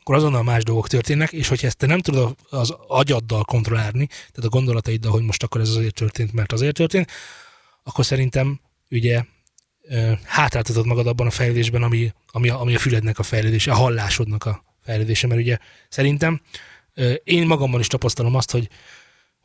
akkor 0.00 0.14
azonnal 0.14 0.42
más 0.42 0.62
dolgok 0.64 0.88
történnek, 0.88 1.32
és 1.32 1.48
hogyha 1.48 1.66
ezt 1.66 1.76
te 1.76 1.86
nem 1.86 2.00
tudod 2.00 2.36
az 2.50 2.74
agyaddal 2.88 3.44
kontrollálni, 3.44 4.06
tehát 4.06 4.44
a 4.44 4.48
gondolataiddal, 4.48 5.12
hogy 5.12 5.22
most 5.22 5.42
akkor 5.42 5.60
ez 5.60 5.68
azért 5.68 5.94
történt, 5.94 6.32
mert 6.32 6.52
azért 6.52 6.74
történt, 6.74 7.10
akkor 7.82 8.04
szerintem 8.04 8.60
ugye 8.90 9.22
hátráltatod 10.24 10.86
magad 10.86 11.06
abban 11.06 11.26
a 11.26 11.30
fejlődésben, 11.30 11.82
ami, 11.82 12.12
ami, 12.26 12.48
a, 12.48 12.60
ami 12.60 12.74
a 12.74 12.78
fülednek 12.78 13.18
a 13.18 13.22
fejlődése, 13.22 13.72
a 13.72 13.74
hallásodnak 13.74 14.44
a 14.44 14.64
fejlődése, 14.82 15.26
mert 15.26 15.40
ugye 15.40 15.58
szerintem 15.88 16.40
én 17.24 17.46
magamban 17.46 17.80
is 17.80 17.86
tapasztalom 17.86 18.34
azt, 18.34 18.50
hogy 18.50 18.68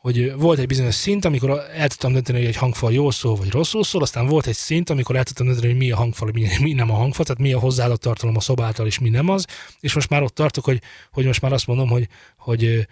hogy 0.06 0.34
volt 0.36 0.58
egy 0.58 0.66
bizonyos 0.66 0.94
szint, 0.94 1.24
amikor 1.24 1.62
el 1.74 1.88
tudtam 1.88 2.12
dönteni, 2.12 2.38
hogy 2.38 2.46
egy 2.46 2.56
hangfal 2.56 2.92
jól 2.92 3.12
szól, 3.12 3.34
vagy 3.34 3.50
rosszul 3.50 3.84
szól, 3.84 4.02
aztán 4.02 4.26
volt 4.26 4.46
egy 4.46 4.54
szint, 4.54 4.90
amikor 4.90 5.16
el 5.16 5.24
tudtam 5.24 5.46
dönteni, 5.46 5.68
hogy 5.68 5.76
mi 5.76 5.90
a 5.90 5.96
hangfal, 5.96 6.30
mi, 6.32 6.48
mi 6.60 6.72
nem 6.72 6.90
a 6.90 6.94
hangfal, 6.94 7.24
tehát 7.24 7.42
mi 7.42 7.52
a 7.52 7.58
hozzáadott 7.58 8.00
tartalom 8.00 8.36
a 8.36 8.40
szobáltal, 8.40 8.86
és 8.86 8.98
mi 8.98 9.08
nem 9.08 9.28
az, 9.28 9.46
és 9.80 9.94
most 9.94 10.10
már 10.10 10.22
ott 10.22 10.34
tartok, 10.34 10.64
hogy, 10.64 10.82
hogy 11.12 11.24
most 11.24 11.40
már 11.40 11.52
azt 11.52 11.66
mondom, 11.66 11.88
hogy, 11.88 12.08
hogy 12.36 12.86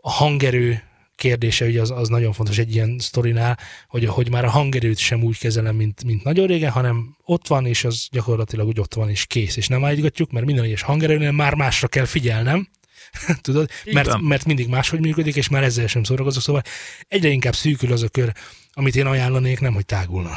a 0.00 0.10
hangerő 0.10 0.82
kérdése 1.18 1.64
ugye 1.66 1.80
az, 1.80 1.90
az 1.90 2.08
nagyon 2.08 2.32
fontos 2.32 2.58
egy 2.58 2.74
ilyen 2.74 2.98
sztorinál, 2.98 3.58
hogy, 3.88 4.04
hogy 4.04 4.30
már 4.30 4.44
a 4.44 4.50
hangerőt 4.50 4.98
sem 4.98 5.22
úgy 5.22 5.38
kezelem, 5.38 5.76
mint, 5.76 6.04
mint 6.04 6.24
nagyon 6.24 6.46
régen, 6.46 6.70
hanem 6.70 7.16
ott 7.24 7.46
van, 7.46 7.66
és 7.66 7.84
az 7.84 8.08
gyakorlatilag 8.10 8.66
úgy 8.66 8.80
ott 8.80 8.94
van, 8.94 9.10
és 9.10 9.26
kész, 9.26 9.56
és 9.56 9.68
nem 9.68 9.84
állítgatjuk, 9.84 10.30
mert 10.30 10.46
minden 10.46 10.64
egyes 10.64 10.82
hangerőnél 10.82 11.32
már 11.32 11.54
másra 11.54 11.88
kell 11.88 12.04
figyelnem, 12.04 12.68
tudod, 13.40 13.70
mert, 13.84 14.20
mert 14.20 14.44
mindig 14.44 14.68
máshogy 14.68 15.00
működik, 15.00 15.36
és 15.36 15.48
már 15.48 15.62
ezzel 15.62 15.86
sem 15.86 16.02
szórakozok, 16.02 16.42
szóval 16.42 16.62
egyre 17.08 17.28
inkább 17.28 17.54
szűkül 17.54 17.92
az 17.92 18.02
a 18.02 18.08
kör, 18.08 18.32
amit 18.72 18.96
én 18.96 19.06
ajánlanék, 19.06 19.60
nem, 19.60 19.74
hogy 19.74 19.86
tágulna. 19.86 20.30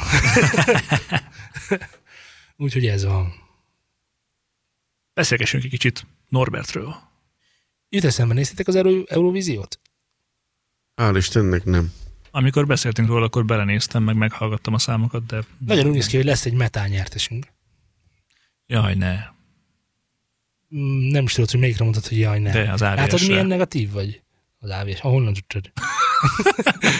Úgyhogy 2.56 2.86
ez 2.86 3.04
van. 3.04 3.34
Beszélgessünk 5.14 5.64
egy 5.64 5.70
kicsit 5.70 6.06
Norbertről. 6.28 6.96
Jut 7.88 8.04
eszembe, 8.04 8.34
néztétek 8.34 8.68
az 8.68 8.74
Euró- 8.74 9.06
Eurovíziót? 9.08 9.80
Hál' 10.96 11.14
Istennek 11.16 11.64
nem. 11.64 11.92
Amikor 12.30 12.66
beszéltünk 12.66 13.08
róla, 13.08 13.24
akkor 13.24 13.44
belenéztem, 13.44 14.02
meg 14.02 14.16
meghallgattam 14.16 14.74
a 14.74 14.78
számokat, 14.78 15.26
de 15.26 15.42
Nagyon 15.66 15.86
úgy 15.86 15.92
néz 15.92 16.06
ki, 16.06 16.16
hogy 16.16 16.24
lesz 16.24 16.44
egy 16.46 16.52
metál 16.52 16.88
nyertesünk. 16.88 17.46
jaj, 18.66 18.94
ne. 18.94 19.18
Mm, 20.76 21.08
Nem 21.08 21.24
is 21.24 21.32
tudod, 21.32 21.50
hogy 21.50 21.60
melyikre 21.60 21.84
mondtad, 21.84 22.06
hogy 22.06 22.18
jaj, 22.18 22.38
nem. 22.38 22.52
De 22.52 22.72
az 22.72 22.80
Látod, 22.80 23.12
AVS-re. 23.12 23.28
milyen 23.28 23.46
negatív 23.46 23.90
vagy? 23.90 24.22
Az 24.58 24.70
AVS. 24.70 25.00
Honnan 25.00 25.32
tudtad? 25.32 25.72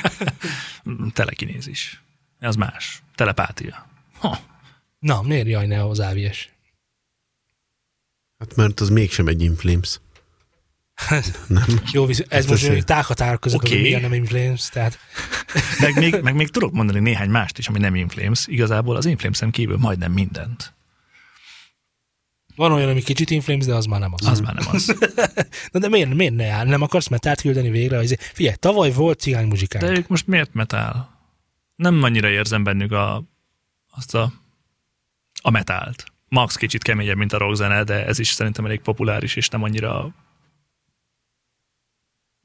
Telekinézis. 1.12 2.02
Ez 2.38 2.54
más. 2.56 3.02
Telepátia. 3.14 3.86
Ha. 4.18 4.38
Na, 4.98 5.22
miért 5.22 5.46
jaj, 5.46 5.66
ne 5.66 5.84
az 5.86 5.98
AVS? 6.00 6.50
Hát 8.38 8.56
mert 8.56 8.80
az 8.80 8.88
mégsem 8.88 9.26
egy 9.26 9.42
Inflames. 9.42 10.00
Nem. 11.46 11.64
Jó, 11.92 12.06
visz- 12.06 12.20
ez 12.28 12.40
Hát 12.40 12.46
most 12.48 12.64
ez- 12.64 12.74
egy 12.74 12.84
tághatár 12.84 13.38
között, 13.38 13.64
okay. 13.64 13.80
milyen 13.80 14.00
nem 14.00 14.12
inflames, 14.12 14.68
tehát 14.68 14.98
Meg 15.80 15.94
még, 15.98 16.20
meg 16.22 16.34
még 16.34 16.48
tudok 16.48 16.72
mondani 16.72 16.98
néhány 17.00 17.30
mást 17.30 17.58
is, 17.58 17.68
ami 17.68 17.78
nem 17.78 17.94
Inflames. 17.94 18.46
Igazából 18.46 18.96
az 18.96 19.06
Inflames-en 19.06 19.50
kívül 19.50 19.76
majdnem 19.76 20.12
mindent. 20.12 20.74
van 22.56 22.72
olyan, 22.72 22.88
ami 22.88 23.02
kicsit 23.02 23.30
inflames, 23.30 23.64
de 23.66 23.74
az 23.74 23.84
már 23.86 24.00
nem 24.00 24.12
az. 24.14 24.26
Az 24.26 24.40
már 24.40 24.54
nem 24.54 24.66
az. 24.70 24.94
Na 25.72 25.78
de 25.80 25.88
miért, 25.88 26.14
miért 26.14 26.34
ne 26.34 26.48
áll? 26.50 26.66
Nem 26.66 26.82
akarsz 26.82 27.08
metált 27.08 27.40
küldeni 27.40 27.70
végre? 27.70 28.02
Izé- 28.02 28.20
Figyelj, 28.32 28.54
tavaly 28.58 28.92
volt 28.92 29.20
cigány 29.20 29.46
muzsikánk. 29.46 29.84
De 29.84 29.90
ők 29.98 30.08
most 30.08 30.26
miért 30.26 30.54
metál? 30.54 31.20
Nem 31.76 32.02
annyira 32.02 32.28
érzem 32.28 32.64
bennük 32.64 32.92
a, 32.92 33.22
azt 33.90 34.14
a, 34.14 34.32
a 35.42 35.50
metált. 35.50 36.04
Max 36.28 36.54
kicsit 36.56 36.82
keményebb, 36.82 37.16
mint 37.16 37.32
a 37.32 37.38
rockzene, 37.38 37.84
de 37.84 38.06
ez 38.06 38.18
is 38.18 38.28
szerintem 38.28 38.64
elég 38.64 38.80
populáris, 38.80 39.36
és 39.36 39.48
nem 39.48 39.62
annyira... 39.62 40.08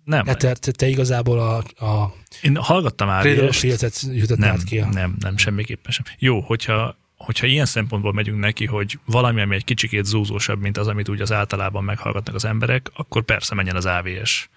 Nem. 0.08 0.26
Hát 0.26 0.38
te, 0.38 0.54
te, 0.54 0.72
te 0.72 0.88
igazából 0.88 1.40
a, 1.40 1.86
a 1.86 2.14
Én 2.42 2.56
hallgattam 2.56 3.08
of 3.08 3.26
AVS-t, 3.26 3.60
Filth-et 3.60 4.38
nem, 4.38 4.58
ki. 4.66 4.80
A... 4.80 4.86
nem, 4.86 5.16
nem, 5.20 5.38
semmiképpen 5.38 5.92
sem. 5.92 6.06
Jó, 6.18 6.40
hogyha, 6.40 6.98
hogyha 7.18 7.46
ilyen 7.46 7.66
szempontból 7.66 8.14
megyünk 8.14 8.40
neki, 8.40 8.66
hogy 8.66 9.00
valami, 9.06 9.42
ami 9.42 9.56
egy 9.56 9.64
kicsikét 9.64 10.06
zúzósabb, 10.06 10.62
mint 10.62 10.78
az, 10.78 10.88
amit 10.88 11.10
úgy 11.10 11.22
az 11.22 11.32
általában 11.32 11.84
meghallgatnak 11.84 12.36
az 12.36 12.46
emberek, 12.46 12.92
akkor 12.94 13.24
persze 13.24 13.56
menjen 13.56 13.76
az 13.76 13.86
AVS. 13.86 14.50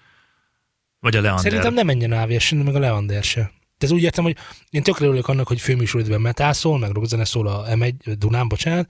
Vagy 0.99 1.15
a 1.15 1.21
Leander. 1.21 1.43
Szerintem 1.43 1.73
nem 1.73 1.85
menjen 1.85 2.11
AVS, 2.11 2.45
sem, 2.45 2.57
meg 2.57 2.75
a 2.75 2.79
Leander 2.79 3.23
se. 3.23 3.51
De 3.77 3.85
ez 3.85 3.91
úgy 3.91 4.03
értem, 4.03 4.23
hogy 4.23 4.37
én 4.69 4.83
tökre 4.83 5.05
örülök 5.05 5.27
annak, 5.27 5.47
hogy 5.47 5.61
főműsorodban 5.61 6.21
metál 6.21 6.53
szól, 6.53 6.79
meg 6.79 6.91
rockzene 6.91 7.25
szól 7.25 7.47
a 7.47 7.65
M1, 7.67 7.93
Dunán, 8.17 8.47
bocsánat. 8.47 8.89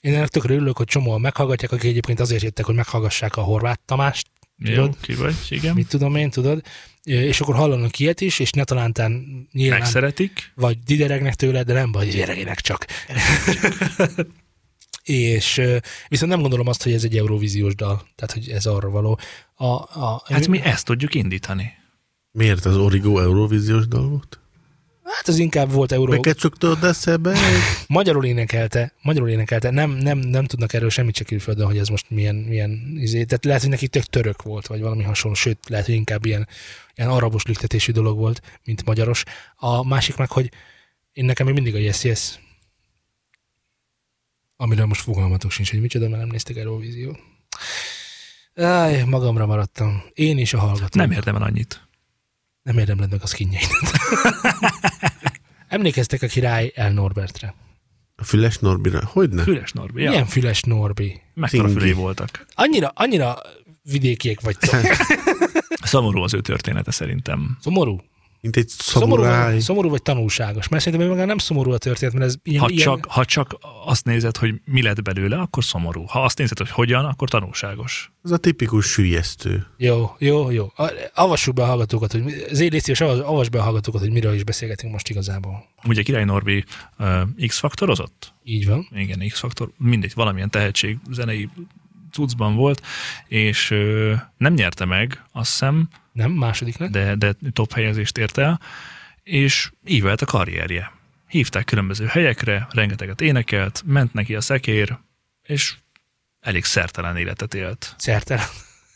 Én 0.00 0.14
ennek 0.14 0.28
tökre 0.28 0.54
örülök, 0.54 0.76
hogy 0.76 0.86
csomóan 0.86 1.20
meghallgatják, 1.20 1.72
akik 1.72 1.90
egyébként 1.90 2.20
azért 2.20 2.42
jöttek, 2.42 2.64
hogy 2.64 2.74
meghallgassák 2.74 3.36
a 3.36 3.40
Horváth 3.40 3.80
Tamást, 3.84 4.26
Jó, 4.58 4.74
tudod? 4.74 4.96
ki 5.00 5.14
vagy, 5.14 5.34
igen. 5.48 5.74
mit 5.74 5.88
tudom 5.88 6.16
én, 6.16 6.30
tudod, 6.30 6.62
és 7.02 7.40
akkor 7.40 7.54
hallanak 7.54 7.98
ilyet 7.98 8.20
is, 8.20 8.38
és 8.38 8.50
ne 8.50 8.64
talántán 8.64 9.12
nyilván, 9.52 9.78
Megszeretik. 9.78 10.52
vagy 10.54 10.78
dideregnek 10.86 11.34
tőle, 11.34 11.62
de 11.62 11.72
nem 11.72 11.92
baj, 11.92 12.08
gyerekének 12.08 12.60
csak. 12.60 12.86
és 15.02 15.62
viszont 16.08 16.30
nem 16.30 16.40
gondolom 16.40 16.66
azt, 16.66 16.82
hogy 16.82 16.92
ez 16.92 17.04
egy 17.04 17.16
Eurovíziós 17.16 17.74
dal, 17.74 18.06
tehát 18.14 18.32
hogy 18.32 18.48
ez 18.48 18.66
arra 18.66 18.90
való. 18.90 19.18
A, 19.54 19.64
a, 19.64 20.22
Hát 20.24 20.48
mi 20.48 20.60
ezt 20.62 20.84
tudjuk 20.84 21.14
indítani. 21.14 21.72
Miért 22.30 22.64
az 22.64 22.76
Origo 22.76 23.18
Eurovíziós 23.18 23.86
dal 23.86 24.08
volt? 24.08 24.40
Hát 25.14 25.28
az 25.28 25.38
inkább 25.38 25.72
volt 25.72 25.92
Euró... 25.92 26.12
Meket 26.12 26.38
csukta 26.38 26.78
eszebe? 26.82 27.38
Magyarul 27.86 28.24
énekelte, 28.24 28.92
magyarul 29.02 29.28
énekelte. 29.28 29.70
Nem, 29.70 29.90
nem, 29.90 30.18
nem 30.18 30.44
tudnak 30.44 30.72
erről 30.72 30.90
semmit 30.90 31.16
se 31.16 31.24
külföldön, 31.24 31.66
hogy 31.66 31.78
ez 31.78 31.88
most 31.88 32.10
milyen, 32.10 32.34
milyen 32.34 32.96
izé. 32.96 33.24
Tehát 33.24 33.44
lehet, 33.44 33.60
hogy 33.60 33.70
neki 33.70 33.88
tök 33.88 34.04
török 34.04 34.42
volt, 34.42 34.66
vagy 34.66 34.80
valami 34.80 35.02
hasonló, 35.02 35.36
sőt, 35.36 35.58
lehet, 35.68 35.86
hogy 35.86 35.94
inkább 35.94 36.24
ilyen, 36.24 36.48
ilyen 36.94 37.10
arabos 37.10 37.44
lüktetésű 37.44 37.92
dolog 37.92 38.18
volt, 38.18 38.42
mint 38.64 38.84
magyaros. 38.84 39.22
A 39.56 39.86
másik 39.86 40.16
meg, 40.16 40.30
hogy 40.30 40.50
én 41.12 41.24
nekem 41.24 41.46
még 41.46 41.54
mindig 41.54 41.74
a 41.74 41.78
Yes 41.78 42.04
Yes, 42.04 42.38
amiről 44.56 44.86
most 44.86 45.00
fogalmatok 45.00 45.50
sincs, 45.50 45.70
hogy 45.70 45.80
micsoda, 45.80 46.08
mert 46.08 46.20
nem 46.20 46.30
néztek 46.30 46.56
Eurovíziót. 46.56 47.18
Áj, 48.54 49.02
magamra 49.04 49.46
maradtam. 49.46 50.02
Én 50.14 50.38
is 50.38 50.52
a 50.52 50.58
hallgató. 50.58 51.00
Nem 51.00 51.10
érdemel 51.10 51.42
annyit. 51.42 51.87
Nem 52.68 52.78
érdemled 52.78 53.10
meg 53.10 53.22
a 53.22 53.26
skinjeidet. 53.26 53.70
Emlékeztek 55.68 56.22
a 56.22 56.26
király 56.26 56.72
El 56.74 56.92
Norbertre? 56.92 57.54
A 58.16 58.24
Füles 58.24 58.58
Norbira? 58.58 59.00
Hogyne? 59.04 59.42
Füles 59.42 59.72
Norbi. 59.72 60.02
Ja. 60.02 60.10
Milyen 60.10 60.26
füles 60.26 60.62
Norbi? 60.62 61.20
Mekkora 61.34 61.94
voltak. 61.94 62.46
Annyira, 62.54 62.92
annyira 62.94 63.38
vidékiek 63.82 64.40
vagytok. 64.40 64.80
Szomorú 65.82 66.22
az 66.22 66.34
ő 66.34 66.40
története 66.40 66.90
szerintem. 66.90 67.56
Szomorú. 67.60 68.00
Mint 68.40 68.56
egy 68.56 68.68
Szomorú, 68.68 69.22
vagy, 69.22 69.60
szomorú 69.60 69.88
vagy 69.88 70.02
tanulságos. 70.02 70.68
Mert 70.68 70.82
szerintem 70.82 71.08
maga 71.08 71.24
nem 71.24 71.38
szomorú 71.38 71.72
a 71.72 71.78
történet, 71.78 72.14
mert 72.14 72.26
ez 72.26 72.36
ilyen... 72.42 72.60
Ha 72.60 72.68
ilyen 72.68 72.82
csak, 72.82 73.04
ha 73.04 73.24
csak 73.24 73.58
azt 73.84 74.04
nézed, 74.04 74.36
hogy 74.36 74.54
mi 74.64 74.82
lett 74.82 75.02
belőle, 75.02 75.36
akkor 75.36 75.64
szomorú. 75.64 76.04
Ha 76.04 76.24
azt 76.24 76.38
nézed, 76.38 76.58
hogy 76.58 76.70
hogyan, 76.70 77.04
akkor 77.04 77.28
tanulságos. 77.28 78.12
Az 78.22 78.30
a 78.30 78.36
tipikus 78.36 78.86
sűjesztő. 78.86 79.66
Jó, 79.76 80.14
jó, 80.18 80.50
jó. 80.50 80.72
Avassuk 81.14 81.54
be 81.54 81.62
a 81.62 81.66
hallgatókat, 81.66 82.12
hogy 82.12 82.44
légy 82.50 82.82
szíves, 82.82 83.00
avas, 83.00 83.18
avas 83.18 83.48
be 83.48 83.58
a 83.58 83.62
hallgatókat, 83.62 84.00
hogy 84.00 84.10
miről 84.10 84.34
is 84.34 84.44
beszélgetünk 84.44 84.92
most 84.92 85.08
igazából. 85.08 85.64
Ugye 85.84 86.02
Király 86.02 86.24
Norbi 86.24 86.64
uh, 86.98 87.46
X-faktorozott? 87.46 88.32
Így 88.44 88.66
van. 88.66 88.88
Igen, 88.94 89.28
X-faktor. 89.28 89.70
Mindegy, 89.76 90.12
valamilyen 90.14 90.50
tehetség 90.50 90.98
zenei 91.10 91.48
cuccban 92.12 92.54
volt, 92.54 92.82
és 93.28 93.70
uh, 93.70 94.12
nem 94.36 94.52
nyerte 94.52 94.84
meg, 94.84 95.24
azt 95.32 95.50
hiszem, 95.50 95.88
Nem? 96.18 96.30
Második 96.30 96.76
lett? 96.76 96.90
de, 96.90 97.14
de 97.14 97.34
top 97.52 97.72
helyezést 97.72 98.18
ért 98.18 98.38
el, 98.38 98.60
és 99.22 99.70
ívelt 99.84 100.22
a 100.22 100.26
karrierje. 100.26 100.92
Hívták 101.28 101.64
különböző 101.64 102.06
helyekre, 102.06 102.66
rengeteget 102.70 103.20
énekelt, 103.20 103.82
ment 103.86 104.12
neki 104.12 104.34
a 104.34 104.40
szekér, 104.40 104.98
és 105.42 105.76
elég 106.40 106.64
szertelen 106.64 107.16
életet 107.16 107.54
élt. 107.54 107.94
Szertelen. 107.98 108.46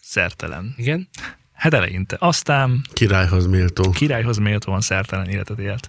Szertelen. 0.00 0.74
Igen. 0.76 1.08
Hát 1.52 1.74
eleinte. 1.74 2.16
Aztán 2.20 2.82
Királyhoz 2.92 3.46
méltó. 3.46 3.90
királyhoz 3.90 4.38
méltóan 4.38 4.80
szertelen 4.80 5.28
életet 5.28 5.58
élt. 5.58 5.88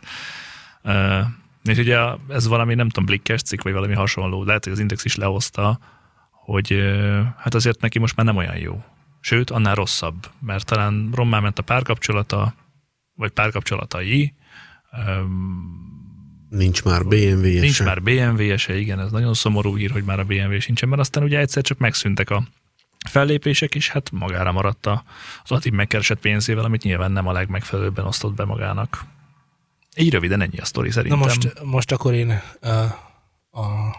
Uh, 0.84 1.20
és 1.64 1.78
ugye 1.78 1.98
ez 2.30 2.48
valami, 2.48 2.76
nem 2.76 2.88
tudom, 2.90 3.06
blikkes 3.06 3.42
cikk, 3.42 3.62
vagy 3.62 3.74
valami 3.74 3.94
hasonló, 3.94 4.44
lehet, 4.44 4.64
hogy 4.64 4.74
az 4.74 4.80
Index 4.80 5.06
is 5.06 5.16
lehozta, 5.16 5.80
hogy 6.32 6.74
uh, 6.74 7.26
hát 7.38 7.54
azért 7.54 7.82
neki 7.82 8.00
most 8.00 8.16
már 8.16 8.26
nem 8.26 8.38
olyan 8.38 8.58
jó. 8.58 8.84
Sőt, 9.26 9.50
annál 9.50 9.76
rosszabb, 9.76 10.30
mert 10.40 10.66
talán 10.66 11.10
rommá 11.14 11.40
ment 11.40 11.60
a 11.60 11.62
párkapcsolata, 11.62 12.54
vagy 13.16 13.32
párkapcsolatai, 13.32 14.34
Nincs 16.50 16.84
már 16.84 17.06
BMW-je 17.06 17.62
nincs 17.62 17.74
se. 17.76 17.84
már 17.84 18.02
BMW-se, 18.02 18.78
igen, 18.80 19.00
ez 19.00 19.12
nagyon 19.12 19.34
szomorú 19.34 19.76
hír, 19.78 19.92
hogy 19.92 20.04
már 20.04 20.20
a 20.20 20.24
BMW 20.24 20.60
sincsen, 20.60 20.90
mert 20.90 21.02
aztán 21.02 21.24
ugye 21.24 21.40
egyszer 21.40 21.64
csak 21.64 21.78
megszűntek 21.78 22.30
a 22.30 22.44
fellépések, 23.10 23.76
és 23.76 23.90
hát 23.90 24.12
magára 24.12 24.52
maradt 24.52 24.86
a- 24.86 25.04
az 25.44 25.52
Atib 25.52 25.74
megkeresett 25.74 26.20
pénzével, 26.20 26.64
amit 26.64 26.84
nyilván 26.84 27.12
nem 27.12 27.28
a 27.28 27.32
legmegfelelőbben 27.32 28.06
osztott 28.06 28.34
be 28.34 28.46
magának. 28.46 29.06
Így 29.96 30.12
röviden 30.12 30.42
ennyi 30.42 30.58
a 30.58 30.66
sztori 30.66 30.88
Na 30.88 30.94
szerintem. 30.94 31.20
most, 31.20 31.64
most 31.64 31.92
akkor 31.92 32.14
én 32.14 32.42
uh, 32.62 32.84
a, 33.52 33.96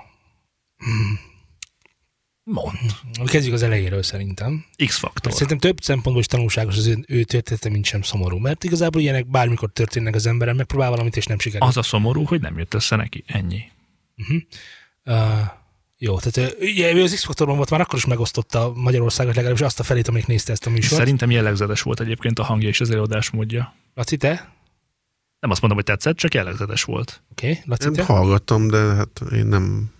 Mond. 2.44 2.78
kezdjük 3.24 3.54
az 3.54 3.62
elejéről 3.62 4.02
szerintem. 4.02 4.64
X-faktor. 4.86 5.24
Mert 5.24 5.36
szerintem 5.36 5.58
több 5.58 5.82
szempontból 5.82 6.18
is 6.20 6.26
tanulságos 6.26 6.76
az 6.76 6.86
ő, 6.86 7.04
ő 7.08 7.22
története, 7.22 7.68
mint 7.68 7.84
sem 7.84 8.02
szomorú. 8.02 8.38
Mert 8.38 8.64
igazából 8.64 9.00
ilyenek 9.00 9.26
bármikor 9.26 9.70
történnek 9.72 10.14
az 10.14 10.26
emberen, 10.26 10.56
megpróbál 10.56 10.90
valamit, 10.90 11.16
és 11.16 11.26
nem 11.26 11.38
sikerül. 11.38 11.66
Az 11.66 11.76
a 11.76 11.82
szomorú, 11.82 12.24
hogy 12.24 12.40
nem 12.40 12.58
jött 12.58 12.74
össze 12.74 12.96
neki. 12.96 13.24
Ennyi. 13.26 13.62
Uh, 15.04 15.16
jó, 15.98 16.18
tehát 16.18 16.56
ugye 16.60 16.94
ő 16.94 17.02
az 17.02 17.12
X-faktorban 17.14 17.56
volt, 17.56 17.70
már 17.70 17.80
akkor 17.80 17.98
is 17.98 18.04
megosztotta 18.04 18.72
Magyarországot 18.74 19.34
legalábbis 19.34 19.62
azt 19.62 19.80
a 19.80 19.82
felét, 19.82 20.08
amelyik 20.08 20.26
nézte 20.26 20.52
ezt 20.52 20.66
a 20.66 20.70
műsort. 20.70 21.00
Szerintem 21.00 21.30
jellegzetes 21.30 21.82
volt 21.82 22.00
egyébként 22.00 22.38
a 22.38 22.44
hangja 22.44 22.68
és 22.68 22.80
az 22.80 22.90
előadásmódja. 22.90 23.74
Laci, 23.94 24.16
te? 24.16 24.52
Nem 25.40 25.50
azt 25.50 25.60
mondom, 25.60 25.78
hogy 25.78 25.86
tetszett, 25.86 26.16
csak 26.16 26.34
jellegzetes 26.34 26.82
volt. 26.82 27.22
Oké, 27.30 27.50
okay. 27.50 27.62
Laci, 27.66 27.86
Én 27.86 27.92
te? 27.92 28.04
hallgattam, 28.04 28.68
de 28.68 28.78
hát 28.78 29.20
én 29.32 29.46
nem, 29.46 29.90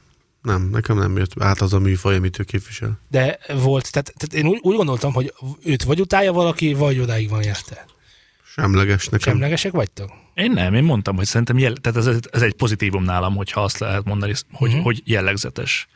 nem, 0.45 0.69
nekem 0.71 0.99
nem 0.99 1.17
jött 1.17 1.43
át 1.43 1.61
az 1.61 1.73
a 1.73 1.79
műfaj, 1.79 2.17
amit 2.17 2.39
ő 2.39 2.43
képvisel. 2.43 3.01
De 3.11 3.39
volt, 3.55 3.93
tehát, 3.93 4.13
tehát 4.17 4.45
én 4.45 4.51
úgy, 4.53 4.59
úgy 4.63 4.77
gondoltam, 4.77 5.13
hogy 5.13 5.33
őt 5.65 5.83
vagy 5.83 6.01
utálja 6.01 6.33
valaki, 6.33 6.75
vagy 6.75 6.99
odáig 6.99 7.29
van 7.29 7.43
érte. 7.43 7.85
Semleges 8.47 9.07
nekem. 9.09 9.33
Semlegesek 9.33 9.73
vagytok? 9.73 10.11
Én 10.35 10.51
nem, 10.51 10.75
én 10.75 10.83
mondtam, 10.83 11.17
hogy 11.17 11.27
szerintem 11.27 11.59
jell- 11.59 11.81
tehát 11.81 11.99
ez, 12.07 12.19
ez 12.31 12.43
egy 12.43 12.55
pozitívum 12.55 13.03
nálam, 13.05 13.35
hogyha 13.37 13.63
azt 13.63 13.79
lehet 13.79 14.05
mondani, 14.05 14.33
hogy, 14.53 14.71
Mhm. 14.71 14.81
hogy 14.81 15.03
jellegzetes. 15.05 15.87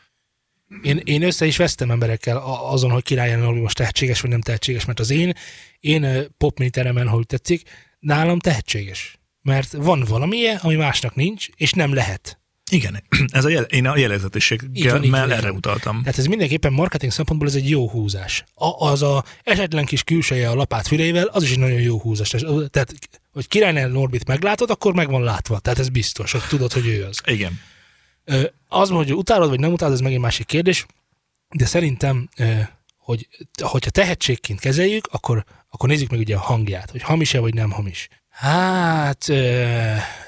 Én, 0.81 1.01
én 1.03 1.21
össze 1.23 1.45
is 1.45 1.57
vesztem 1.57 1.91
emberekkel 1.91 2.37
azon, 2.71 2.91
hogy 2.91 3.03
Király 3.03 3.35
Norbi 3.35 3.59
most 3.59 3.75
tehetséges 3.75 4.21
vagy 4.21 4.29
nem 4.31 4.41
tehetséges, 4.41 4.85
mert 4.85 4.99
az 4.99 5.09
én, 5.09 5.33
én 5.79 6.27
popméteremen, 6.37 7.07
ha 7.07 7.17
úgy 7.17 7.25
tetszik, 7.25 7.69
nálam 7.99 8.39
tehetséges. 8.39 9.19
Mert 9.41 9.71
van 9.71 10.03
valamilyen, 10.07 10.57
ami 10.57 10.75
másnak 10.75 11.15
nincs, 11.15 11.47
és 11.55 11.71
nem 11.71 11.93
lehet. 11.93 12.38
Igen, 12.69 13.03
ez 13.31 13.45
a 13.45 13.49
jel, 13.49 13.63
én 13.63 13.85
a 13.85 13.97
így 14.73 15.09
erre 15.31 15.51
utaltam. 15.51 15.99
Tehát 15.99 16.17
ez 16.17 16.25
mindenképpen 16.25 16.73
marketing 16.73 17.11
szempontból 17.11 17.47
ez 17.47 17.55
egy 17.55 17.69
jó 17.69 17.89
húzás. 17.89 18.43
A, 18.53 18.87
az 18.87 19.01
a 19.01 19.23
esetlen 19.43 19.85
kis 19.85 20.03
külseje 20.03 20.49
a 20.49 20.55
lapát 20.55 20.87
fülével, 20.87 21.25
az 21.25 21.43
is 21.43 21.51
egy 21.51 21.59
nagyon 21.59 21.81
jó 21.81 21.99
húzás. 21.99 22.29
Tehát, 22.69 22.93
hogy 23.33 23.47
Király 23.47 23.89
Norbit 23.89 24.27
meglátod, 24.27 24.69
akkor 24.69 24.93
meg 24.93 25.09
van 25.09 25.23
látva. 25.23 25.59
Tehát 25.59 25.79
ez 25.79 25.89
biztos, 25.89 26.31
hogy 26.31 26.41
tudod, 26.49 26.73
hogy 26.73 26.87
ő 26.87 27.05
az. 27.05 27.21
Igen. 27.25 27.59
Az, 28.67 28.89
hogy 28.89 29.13
utálod 29.13 29.49
vagy 29.49 29.59
nem 29.59 29.71
utálod, 29.71 29.93
ez 29.93 30.01
megint 30.01 30.21
másik 30.21 30.45
kérdés, 30.45 30.85
de 31.49 31.65
szerintem, 31.65 32.29
hogy 32.97 33.27
hogyha 33.63 33.89
tehetségként 33.89 34.59
kezeljük, 34.59 35.07
akkor, 35.11 35.43
akkor 35.69 35.89
nézzük 35.89 36.09
meg 36.09 36.19
ugye 36.19 36.35
a 36.35 36.39
hangját, 36.39 36.91
hogy 36.91 37.01
hamis-e 37.01 37.39
vagy 37.39 37.53
nem 37.53 37.71
hamis. 37.71 38.07
Hát, 38.39 39.31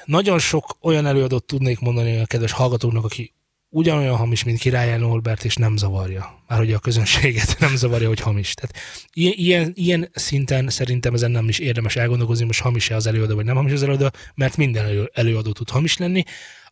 nagyon 0.04 0.38
sok 0.38 0.76
olyan 0.80 1.06
előadót 1.06 1.44
tudnék 1.44 1.80
mondani 1.80 2.20
a 2.20 2.26
kedves 2.26 2.52
hallgatóknak, 2.52 3.04
aki 3.04 3.32
ugyanolyan 3.68 4.16
hamis, 4.16 4.44
mint 4.44 4.58
Király 4.58 4.98
Norbert, 4.98 5.44
és 5.44 5.54
nem 5.54 5.76
zavarja. 5.76 6.42
Már 6.48 6.60
ugye 6.60 6.74
a 6.74 6.78
közönséget 6.78 7.56
nem 7.60 7.76
zavarja, 7.76 8.08
hogy 8.08 8.20
hamis. 8.20 8.54
Tehát 8.54 8.76
ilyen, 9.12 9.32
ilyen, 9.36 9.72
ilyen 9.74 10.10
szinten 10.14 10.68
szerintem 10.68 11.14
ezen 11.14 11.30
nem 11.30 11.48
is 11.48 11.58
érdemes 11.58 11.96
elgondolkozni, 11.96 12.44
most 12.44 12.60
hamis-e 12.60 12.94
az 12.94 13.06
előadó, 13.06 13.34
vagy 13.34 13.44
nem 13.44 13.56
hamis 13.56 13.72
az 13.72 13.82
előadó, 13.82 14.10
mert 14.34 14.56
minden 14.56 14.84
elő, 14.84 15.10
előadó 15.14 15.52
tud 15.52 15.70
hamis 15.70 15.96
lenni. 15.96 16.22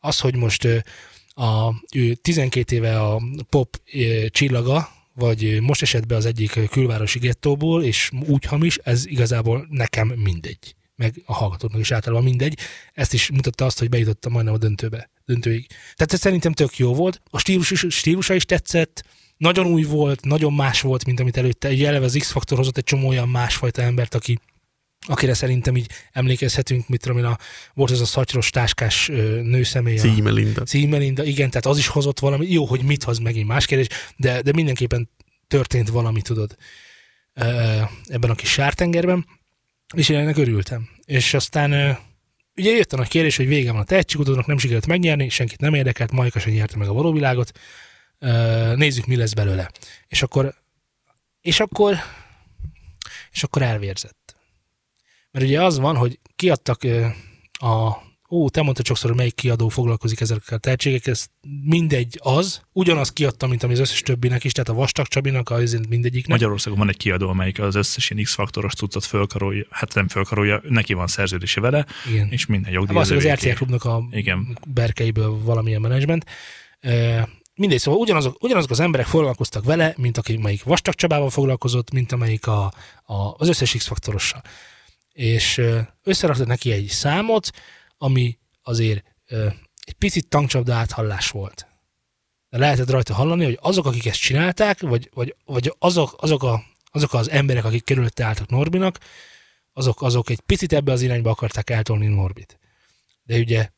Az, 0.00 0.20
hogy 0.20 0.36
most 0.36 0.68
a, 1.28 1.74
ő 1.94 2.14
12 2.14 2.76
éve 2.76 3.00
a 3.00 3.22
pop 3.48 3.80
csillaga, 4.28 4.88
vagy 5.14 5.60
most 5.60 5.82
esetben 5.82 6.18
az 6.18 6.26
egyik 6.26 6.70
külvárosi 6.70 7.18
gettóból, 7.18 7.84
és 7.84 8.10
úgy 8.26 8.44
hamis, 8.44 8.76
ez 8.76 9.06
igazából 9.06 9.66
nekem 9.70 10.08
mindegy. 10.08 10.74
Meg 11.00 11.22
a 11.24 11.32
hallgatóknak 11.34 11.80
is 11.80 11.90
általában 11.90 12.24
mindegy. 12.24 12.58
Ezt 12.92 13.12
is 13.12 13.30
mutatta 13.30 13.64
azt, 13.64 13.78
hogy 13.78 13.88
bejutotta 13.88 14.28
majdnem 14.28 14.54
a 14.54 14.58
döntőbe, 14.58 15.10
döntőig. 15.24 15.66
Tehát 15.68 16.12
ez 16.12 16.20
szerintem 16.20 16.52
tök 16.52 16.76
jó 16.78 16.94
volt. 16.94 17.20
A 17.30 17.38
stílus, 17.38 17.70
is- 17.70 17.86
stílusa 17.88 18.34
is 18.34 18.44
tetszett, 18.44 19.04
nagyon 19.36 19.66
új 19.66 19.82
volt, 19.82 20.24
nagyon 20.24 20.52
más 20.52 20.80
volt, 20.80 21.04
mint 21.04 21.20
amit 21.20 21.36
előtte. 21.36 21.68
Ugye 21.68 21.88
eleve 21.88 22.04
az 22.04 22.16
X-faktor 22.18 22.58
hozott 22.58 22.76
egy 22.76 22.84
csomó 22.84 23.08
olyan 23.08 23.28
másfajta 23.28 23.82
embert, 23.82 24.14
aki 24.14 24.38
akire 25.06 25.34
szerintem 25.34 25.76
így 25.76 25.90
emlékezhetünk, 26.12 26.88
mit 26.88 27.00
tudom 27.02 27.18
én, 27.18 27.24
a, 27.24 27.38
volt 27.74 27.90
ez 27.90 28.00
a 28.00 28.04
szatyros 28.04 28.50
táskás 28.50 29.06
nőszemély. 29.42 29.98
a- 29.98 30.00
Címe 30.00 30.30
Linda. 30.30 30.62
Címelinda, 30.62 31.24
igen, 31.24 31.48
tehát 31.50 31.66
az 31.66 31.78
is 31.78 31.86
hozott 31.86 32.18
valami, 32.18 32.50
jó, 32.50 32.64
hogy 32.64 32.82
mit 32.82 33.02
hoz 33.02 33.18
megint 33.18 33.46
más 33.46 33.66
kérdés, 33.66 33.86
de, 34.16 34.42
de 34.42 34.52
mindenképpen 34.52 35.10
történt 35.46 35.88
valami, 35.88 36.22
tudod, 36.22 36.56
ebben 38.04 38.30
a 38.30 38.34
kis 38.34 38.50
sártengerben, 38.50 39.26
és 39.94 40.08
én 40.08 40.18
ennek 40.18 40.36
örültem. 40.36 40.88
És 41.04 41.34
aztán 41.34 41.98
ugye 42.56 42.70
jött 42.70 42.92
a 42.92 42.96
nagy 42.96 43.08
kérdés, 43.08 43.36
hogy 43.36 43.46
vége 43.46 43.72
van 43.72 43.80
a 43.80 43.84
tehetségkutatónak, 43.84 44.46
nem 44.46 44.58
sikerült 44.58 44.86
megnyerni, 44.86 45.28
senkit 45.28 45.60
nem 45.60 45.74
érdekelt, 45.74 46.12
Majka 46.12 46.38
sem 46.38 46.52
nyerte 46.52 46.76
meg 46.76 46.88
a 46.88 46.92
való 46.92 47.12
világot, 47.12 47.58
nézzük, 48.74 49.06
mi 49.06 49.16
lesz 49.16 49.32
belőle. 49.32 49.70
És 50.06 50.22
akkor, 50.22 50.54
és 51.40 51.60
akkor, 51.60 51.96
és 53.30 53.42
akkor 53.42 53.62
elvérzett. 53.62 54.36
Mert 55.30 55.44
ugye 55.44 55.62
az 55.62 55.78
van, 55.78 55.96
hogy 55.96 56.18
kiadtak 56.36 56.82
a 57.52 57.96
ó, 58.30 58.48
te 58.48 58.62
mondtad 58.62 58.86
sokszor, 58.86 59.08
hogy 59.08 59.18
melyik 59.18 59.34
kiadó 59.34 59.68
foglalkozik 59.68 60.20
ezekkel 60.20 60.56
a 60.56 60.60
tehetségekkel, 60.60 61.12
ez 61.12 61.26
mindegy 61.62 62.18
az, 62.22 62.60
ugyanaz 62.72 63.12
kiadta, 63.12 63.46
mint 63.46 63.62
ami 63.62 63.72
az 63.72 63.78
összes 63.78 64.00
többinek 64.00 64.44
is, 64.44 64.52
tehát 64.52 64.68
a 64.68 64.74
Vastag 64.74 65.06
Csabinak, 65.06 65.50
az 65.50 65.80
mindegyiknek. 65.88 66.28
Magyarországon 66.28 66.78
van 66.78 66.88
egy 66.88 66.96
kiadó, 66.96 67.28
amelyik 67.28 67.60
az 67.60 67.74
összes 67.74 68.10
ilyen 68.10 68.24
X-faktoros 68.24 68.74
cuccot 68.74 69.04
fölkarolja, 69.04 69.64
hát 69.70 69.94
nem 69.94 70.08
fölkarolja, 70.08 70.60
neki 70.68 70.92
van 70.92 71.06
szerződése 71.06 71.60
vele, 71.60 71.86
Igen. 72.10 72.28
és 72.30 72.46
minden 72.46 72.72
jogdíj 72.72 72.96
Hát 72.96 73.04
az 73.04 73.10
az, 73.10 73.24
az. 73.24 73.32
RTL 73.32 73.50
klubnak 73.50 73.84
a 73.84 74.02
Igen. 74.10 74.58
berkeiből 74.66 75.42
valamilyen 75.42 75.80
menedzsment. 75.80 76.24
E, 76.80 77.28
mindegy, 77.54 77.78
szóval 77.78 78.00
ugyanazok, 78.00 78.42
ugyanazok 78.42 78.70
az 78.70 78.80
emberek 78.80 79.06
foglalkoztak 79.06 79.64
vele, 79.64 79.94
mint 79.96 80.18
aki 80.18 80.36
melyik 80.36 80.62
Vastag 80.62 80.94
Csabával 80.94 81.30
foglalkozott, 81.30 81.92
mint 81.92 82.12
amelyik 82.12 82.46
a, 82.46 82.72
a, 83.04 83.34
az 83.36 83.48
összes 83.48 83.72
X-faktorossal. 83.72 84.42
És 85.12 85.60
összeraktak 86.02 86.46
neki 86.46 86.72
egy 86.72 86.86
számot, 86.86 87.50
ami 88.02 88.38
azért 88.62 89.04
e, 89.26 89.36
egy 89.84 89.94
picit 89.98 90.28
tankcsapda 90.28 90.74
áthallás 90.74 91.30
volt. 91.30 91.66
De 92.48 92.58
lehetett 92.58 92.90
rajta 92.90 93.14
hallani, 93.14 93.44
hogy 93.44 93.58
azok, 93.60 93.86
akik 93.86 94.06
ezt 94.06 94.20
csinálták, 94.20 94.80
vagy, 94.80 95.10
vagy, 95.14 95.36
vagy 95.44 95.74
azok, 95.78 96.16
azok, 96.20 96.42
a, 96.42 96.62
azok 96.90 97.14
az 97.14 97.30
emberek, 97.30 97.64
akik 97.64 97.84
körülötte 97.84 98.24
álltak 98.24 98.48
Norbinak, 98.48 98.98
azok, 99.72 100.02
azok 100.02 100.30
egy 100.30 100.40
picit 100.40 100.72
ebbe 100.72 100.92
az 100.92 101.02
irányba 101.02 101.30
akarták 101.30 101.70
eltolni 101.70 102.06
Norbit. 102.06 102.58
De 103.22 103.38
ugye 103.38 103.70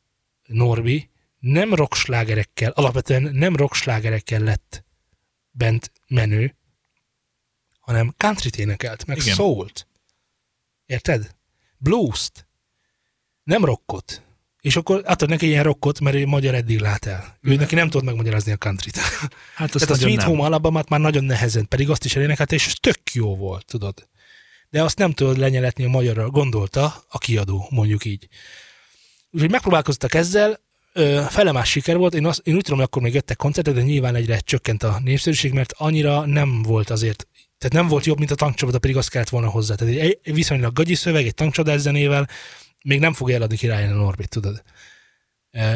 Norbi 0.43 1.09
nem 1.39 1.73
rockslágerekkel, 1.73 2.71
alapvetően 2.71 3.21
nem 3.21 3.55
rockslágerekkel 3.55 4.39
lett 4.39 4.83
bent 5.51 5.91
menő, 6.07 6.55
hanem 7.79 8.13
country 8.17 8.49
énekelt, 8.57 9.05
meg 9.05 9.17
Igen. 9.17 9.33
soult. 9.33 9.87
Érted? 10.85 11.35
Blues-t. 11.77 12.47
Nem 13.43 13.65
rockot. 13.65 14.21
És 14.61 14.75
akkor 14.75 15.01
adtad 15.05 15.29
neki 15.29 15.45
ilyen 15.45 15.63
rockot, 15.63 15.99
mert 15.99 16.15
ő 16.15 16.25
magyar 16.25 16.53
eddig 16.53 16.79
lát 16.79 17.05
el. 17.05 17.37
Ő 17.41 17.55
neki 17.55 17.75
nem 17.75 17.89
tud 17.89 18.03
megmagyarázni 18.03 18.51
a 18.51 18.57
countryt. 18.57 18.97
Hát 19.55 19.75
azt 19.75 19.85
Tehát 19.87 19.89
a 19.89 19.99
Sweet 19.99 20.17
nem. 20.17 20.27
Home 20.27 20.43
Alabama-t 20.43 20.89
már 20.89 20.99
nagyon 20.99 21.23
nehezen, 21.23 21.67
pedig 21.67 21.89
azt 21.89 22.05
is 22.05 22.15
elénekelte, 22.15 22.55
és 22.55 22.67
ez 22.67 22.73
tök 22.79 23.13
jó 23.13 23.35
volt, 23.35 23.65
tudod. 23.65 24.07
De 24.69 24.83
azt 24.83 24.97
nem 24.97 25.11
tudod 25.11 25.37
lenyeletni 25.37 25.83
a 25.83 25.89
magyarra, 25.89 26.29
gondolta 26.29 27.03
a 27.09 27.17
kiadó, 27.17 27.67
mondjuk 27.69 28.05
így. 28.05 28.27
Úgyhogy 29.31 29.51
megpróbálkoztak 29.51 30.13
ezzel, 30.13 30.59
ö, 30.93 31.21
fele 31.29 31.51
más 31.51 31.69
siker 31.69 31.97
volt, 31.97 32.13
én, 32.13 32.25
azt, 32.25 32.41
én 32.43 32.55
úgy 32.55 32.61
tudom, 32.63 32.77
hogy 32.77 32.87
akkor 32.87 33.01
még 33.01 33.13
jöttek 33.13 33.37
koncertek, 33.37 33.73
de 33.73 33.81
nyilván 33.81 34.15
egyre 34.15 34.39
csökkent 34.39 34.83
a 34.83 34.99
népszerűség, 35.03 35.53
mert 35.53 35.73
annyira 35.77 36.25
nem 36.25 36.61
volt 36.61 36.89
azért, 36.89 37.27
tehát 37.57 37.73
nem 37.73 37.87
volt 37.87 38.05
jobb, 38.05 38.17
mint 38.17 38.31
a 38.31 38.35
tankcsapda, 38.35 38.79
pedig 38.79 38.97
azt 38.97 39.09
kellett 39.09 39.29
volna 39.29 39.49
hozzá. 39.49 39.75
Tehát 39.75 39.95
egy 39.95 40.33
viszonylag 40.33 40.73
gagyi 40.73 40.95
szöveg, 40.95 41.25
egy 41.25 41.33
tankcsodás 41.33 41.79
zenével 41.79 42.27
még 42.83 42.99
nem 42.99 43.13
fogja 43.13 43.35
eladni 43.35 43.57
királyen 43.57 43.91
a 43.91 43.95
Norbit, 43.95 44.29
tudod. 44.29 44.63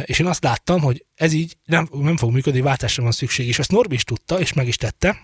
És 0.06 0.20
én 0.20 0.26
azt 0.26 0.44
láttam, 0.44 0.82
hogy 0.82 1.06
ez 1.16 1.34
így 1.34 1.58
nem, 1.66 1.88
nem 1.92 2.18
fog 2.18 2.32
működni, 2.32 2.62
váltásra 2.62 3.04
van 3.04 3.12
szükség, 3.12 3.48
és 3.48 3.60
azt 3.60 3.72
Norbi 3.72 3.96
is 3.96 4.04
tudta, 4.04 4.40
és 4.40 4.54
meg 4.54 4.68
is 4.68 4.76
tette, 4.76 5.18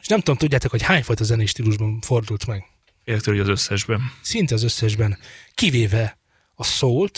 és 0.00 0.06
nem 0.06 0.18
tudom, 0.18 0.36
tudjátok, 0.36 0.70
hogy 0.70 0.82
hányfajta 0.82 1.24
zenés 1.24 1.50
stílusban 1.50 2.00
fordult 2.00 2.46
meg. 2.46 2.64
Értő, 3.04 3.30
hogy 3.30 3.40
az 3.40 3.48
összesben. 3.48 4.00
Szinte 4.22 4.54
az 4.54 4.62
összesben, 4.62 5.18
kivéve 5.54 6.18
a 6.54 6.64
soul 6.64 7.08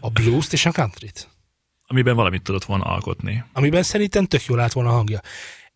a 0.00 0.10
blues-t 0.10 0.52
és 0.52 0.66
a 0.66 0.72
countryt, 0.72 1.28
Amiben 1.86 2.14
valamit 2.14 2.42
tudott 2.42 2.64
volna 2.64 2.84
alkotni. 2.84 3.44
amiben 3.52 3.82
szerintem 3.82 4.26
tök 4.26 4.44
jól 4.44 4.60
állt 4.60 4.72
volna 4.72 4.90
a 4.90 4.92
hangja. 4.92 5.20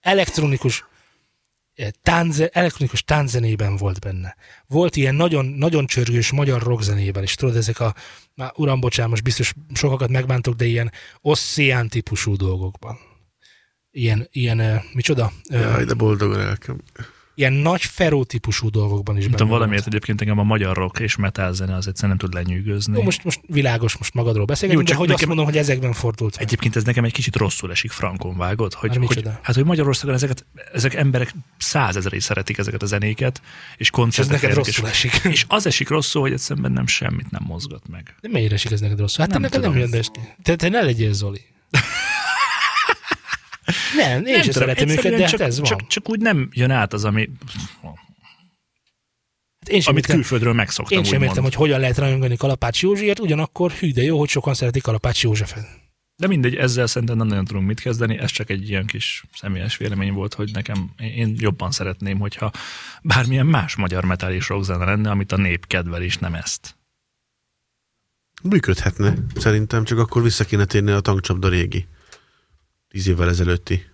Elektronikus 0.00 0.84
tánze, 2.02 2.48
elektronikus 2.48 3.04
tánzenében 3.04 3.76
volt 3.76 4.00
benne. 4.00 4.36
Volt 4.66 4.96
ilyen 4.96 5.14
nagyon, 5.14 5.46
nagyon 5.46 5.86
csörgős 5.86 6.30
magyar 6.30 6.62
rockzenében 6.62 7.22
is, 7.22 7.34
tudod, 7.34 7.56
ezek 7.56 7.80
a, 7.80 7.94
már 8.34 8.52
uram, 8.54 8.80
bocsánat, 8.80 9.10
most 9.10 9.22
biztos 9.22 9.52
sokakat 9.74 10.10
megbántok, 10.10 10.54
de 10.54 10.64
ilyen 10.64 10.92
oszcián 11.20 11.88
típusú 11.88 12.36
dolgokban. 12.36 12.98
Ilyen, 13.90 14.28
ilyen 14.30 14.60
eh, 14.60 14.82
micsoda? 14.92 15.32
Eh, 15.44 15.60
Jaj, 15.60 15.84
de 15.84 15.94
boldog 15.94 16.32
a 16.32 16.36
lelkem. 16.36 16.80
Ilyen 17.38 17.52
nagy 17.52 17.82
feró 17.82 18.24
típusú 18.24 18.70
dolgokban 18.70 19.16
is 19.16 19.22
Nem 19.22 19.30
tudom, 19.30 19.46
volt. 19.48 19.58
valamiért 19.58 19.86
egyébként 19.86 20.20
engem 20.20 20.38
a 20.38 20.42
magyar 20.42 20.76
rock 20.76 20.98
és 20.98 21.16
metal 21.16 21.52
zene 21.52 21.74
az 21.74 21.86
egyszerűen 21.86 22.16
nem 22.18 22.28
tud 22.28 22.34
lenyűgözni. 22.38 22.96
Jó, 22.96 23.02
most, 23.02 23.24
most 23.24 23.40
világos, 23.46 23.96
most 23.96 24.14
magadról 24.14 24.44
beszélgetünk, 24.44 24.88
Jó, 24.88 24.94
de 24.94 24.98
csak 24.98 24.98
hogy 25.00 25.08
azt 25.10 25.20
nekem- 25.20 25.36
mondom, 25.36 25.54
hogy 25.54 25.62
ezekben 25.62 25.92
fordult 25.92 26.36
meg. 26.36 26.44
Egyébként 26.46 26.76
ez 26.76 26.84
nekem 26.84 27.04
egy 27.04 27.12
kicsit 27.12 27.36
rosszul 27.36 27.70
esik 27.70 27.90
frankon, 27.90 28.36
vágod? 28.36 28.74
Hogy, 28.74 28.88
Már 28.88 28.98
hogy, 28.98 29.08
micsoda? 29.08 29.38
hát, 29.42 29.54
hogy 29.54 29.64
Magyarországon 29.64 30.14
ezeket, 30.14 30.46
ezek 30.72 30.94
emberek 30.94 31.34
százezeré 31.58 32.18
szeretik 32.18 32.58
ezeket 32.58 32.82
a 32.82 32.86
zenéket, 32.86 33.40
és 33.44 33.76
És 33.76 33.86
ez 33.86 33.94
koncertek 33.94 34.32
neked 34.42 34.50
és, 34.50 34.56
rosszul 34.56 34.88
esik. 34.88 35.20
és 35.34 35.44
az 35.48 35.66
esik 35.66 35.88
rosszul, 35.88 36.20
hogy 36.22 36.32
egyszerűen 36.32 36.72
nem 36.72 36.86
semmit 36.86 37.30
nem 37.30 37.42
mozgat 37.46 37.88
meg. 37.88 38.14
De 38.20 38.28
miért 38.28 38.52
esik 38.52 38.70
ez 38.70 38.80
neked 38.80 38.98
rosszul? 38.98 39.24
Hát 39.24 39.32
Nem 39.32 39.40
neked 39.42 39.60
nem 39.60 39.76
jön 39.76 39.90
be 39.90 39.98
esti. 39.98 40.20
Te, 40.42 40.56
te 40.56 40.68
ne 40.68 40.82
legyél 40.82 41.12
Zoli. 41.12 41.40
Nem, 43.96 44.26
én 44.26 44.32
nem 44.32 44.42
sem 44.42 44.52
szeretem 44.52 44.88
őket, 44.88 45.12
de 45.12 45.24
csak, 45.24 45.40
hát 45.40 45.48
ez 45.48 45.56
van. 45.58 45.68
csak, 45.68 45.86
csak, 45.86 46.08
úgy 46.08 46.20
nem 46.20 46.48
jön 46.52 46.70
át 46.70 46.92
az, 46.92 47.04
ami, 47.04 47.28
Hát 49.58 49.74
én 49.74 49.80
sem 49.80 49.92
amit 49.92 50.04
értem, 50.04 50.16
külföldről 50.16 50.52
megszoktam, 50.52 50.98
én 50.98 51.04
sem 51.04 51.22
értem, 51.22 51.42
hogy 51.42 51.54
hogyan 51.54 51.80
lehet 51.80 51.98
rajongani 51.98 52.36
Kalapács 52.36 52.82
Józsiért, 52.82 53.18
ugyanakkor 53.18 53.70
hű, 53.72 53.92
de 53.92 54.02
jó, 54.02 54.18
hogy 54.18 54.28
sokan 54.28 54.54
szeretik 54.54 54.82
Kalapács 54.82 55.22
Józsefet. 55.22 55.66
De 56.16 56.26
mindegy, 56.26 56.54
ezzel 56.54 56.86
szerintem 56.86 57.16
nem 57.16 57.26
nagyon 57.26 57.44
tudunk 57.44 57.66
mit 57.66 57.80
kezdeni, 57.80 58.18
ez 58.18 58.30
csak 58.30 58.50
egy 58.50 58.68
ilyen 58.68 58.86
kis 58.86 59.24
személyes 59.34 59.76
vélemény 59.76 60.12
volt, 60.12 60.34
hogy 60.34 60.50
nekem, 60.52 60.90
én 60.96 61.36
jobban 61.38 61.70
szeretném, 61.70 62.18
hogyha 62.18 62.50
bármilyen 63.02 63.46
más 63.46 63.76
magyar 63.76 64.04
metal 64.04 64.32
és 64.32 64.48
rock 64.48 64.64
zene 64.64 64.84
lenne, 64.84 65.10
amit 65.10 65.32
a 65.32 65.36
nép 65.36 65.66
kedvel, 65.66 66.02
és 66.02 66.18
nem 66.18 66.34
ezt. 66.34 66.76
Működhetne, 68.42 69.14
szerintem, 69.34 69.84
csak 69.84 69.98
akkor 69.98 70.22
vissza 70.22 70.44
kéne 70.44 70.64
térni 70.64 70.90
a 70.90 71.00
tankcsapda 71.00 71.48
régi. 71.48 71.86
Tíz 72.96 73.06
évvel 73.06 73.28
ezelőtti. 73.28 73.84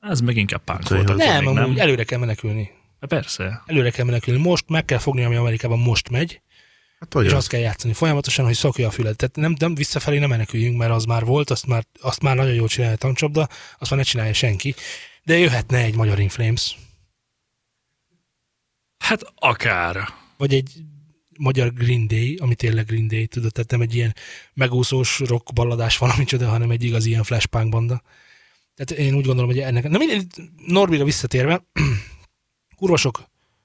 Ez 0.00 0.20
meg 0.20 0.36
inkább 0.36 0.64
punk 0.64 0.88
volt. 0.88 1.02
akkor 1.02 1.16
Nem, 1.16 1.46
amúgy 1.46 1.78
előre 1.78 2.04
kell 2.04 2.18
menekülni. 2.18 2.70
Hát 3.00 3.10
Persze. 3.10 3.62
Előre 3.66 3.90
kell 3.90 4.04
menekülni. 4.04 4.40
Most 4.40 4.68
meg 4.68 4.84
kell 4.84 4.98
fogni, 4.98 5.24
ami 5.24 5.34
Amerikában 5.36 5.78
most 5.78 6.08
megy, 6.10 6.40
Hát 6.98 7.08
és 7.08 7.14
olyan. 7.14 7.34
azt 7.34 7.48
kell 7.48 7.60
játszani 7.60 7.92
folyamatosan, 7.92 8.44
hogy 8.44 8.54
szokja 8.54 8.86
a 8.86 8.90
fület. 8.90 9.16
Tehát 9.16 9.36
nem, 9.36 9.54
nem 9.58 9.74
visszafelé 9.74 10.18
nem 10.18 10.28
meneküljünk, 10.28 10.78
mert 10.78 10.90
az 10.90 11.04
már 11.04 11.24
volt, 11.24 11.50
azt 11.50 11.66
már, 11.66 11.86
azt 12.00 12.22
már 12.22 12.36
nagyon 12.36 12.54
jól 12.54 12.68
csinálja 12.68 12.94
a 12.94 12.98
tankcsapda, 12.98 13.48
azt 13.78 13.90
már 13.90 13.98
ne 13.98 14.04
csinálja 14.06 14.32
senki. 14.32 14.74
De 15.22 15.38
jöhetne 15.38 15.78
egy 15.78 15.94
magyar 15.94 16.18
Inflames, 16.18 16.76
Hát 18.98 19.20
akár. 19.34 20.08
vagy 20.36 20.54
egy 20.54 20.72
magyar 21.38 21.72
Green 21.72 22.06
Day, 22.06 22.38
ami 22.40 22.54
tényleg 22.54 22.86
Green 22.86 23.08
Day, 23.08 23.26
tudod, 23.26 23.52
tehát 23.52 23.70
nem 23.70 23.80
egy 23.80 23.94
ilyen 23.94 24.14
megúszós 24.54 25.18
rock 25.18 25.52
balladás 25.52 25.98
valami 25.98 26.24
csoda, 26.34 26.48
hanem 26.48 26.70
egy 26.70 26.82
igazi 26.82 27.08
ilyen 27.08 27.22
flashpunk 27.22 27.68
banda. 27.68 28.02
Tehát 28.74 29.04
én 29.04 29.14
úgy 29.14 29.24
gondolom, 29.24 29.50
hogy 29.50 29.58
ennek, 29.58 29.88
na 29.88 29.98
minden, 29.98 30.26
Norbira 30.66 31.04
visszatérve, 31.04 31.64
kurva 32.76 32.96
sok, 32.96 33.24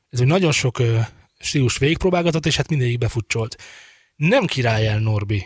ez 0.10 0.20
egy 0.20 0.28
nagyon 0.28 0.52
sok 0.52 0.80
ö, 0.80 1.00
stílus 1.40 1.78
végigpróbálgatott, 1.78 2.46
és 2.46 2.56
hát 2.56 2.70
mindegyik 2.70 2.98
befutcsolt. 2.98 3.56
Nem 4.16 4.46
király 4.46 4.88
el 4.88 5.00
Norbi. 5.00 5.46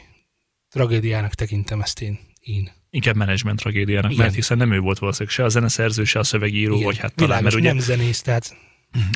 Tragédiának 0.69 1.33
tekintem 1.33 1.81
ezt 1.81 2.01
én. 2.01 2.19
én. 2.39 2.71
Inkább 2.89 3.15
menedzsment 3.15 3.59
tragédiának, 3.59 4.11
Igen. 4.11 4.23
mert 4.23 4.35
hiszen 4.35 4.57
nem 4.57 4.71
ő 4.71 4.79
volt 4.79 4.99
valószínűleg 4.99 5.35
se 5.35 5.43
a 5.43 5.49
zeneszerző, 5.49 6.03
se 6.03 6.19
a 6.19 6.23
szövegíró, 6.23 6.73
Igen, 6.73 6.85
vagy 6.85 6.97
hát 6.97 7.13
talán, 7.13 7.27
világos, 7.27 7.43
mert 7.43 7.55
ugye 7.55 7.73
nem 7.73 7.97
zenész, 7.97 8.21
tehát 8.21 8.55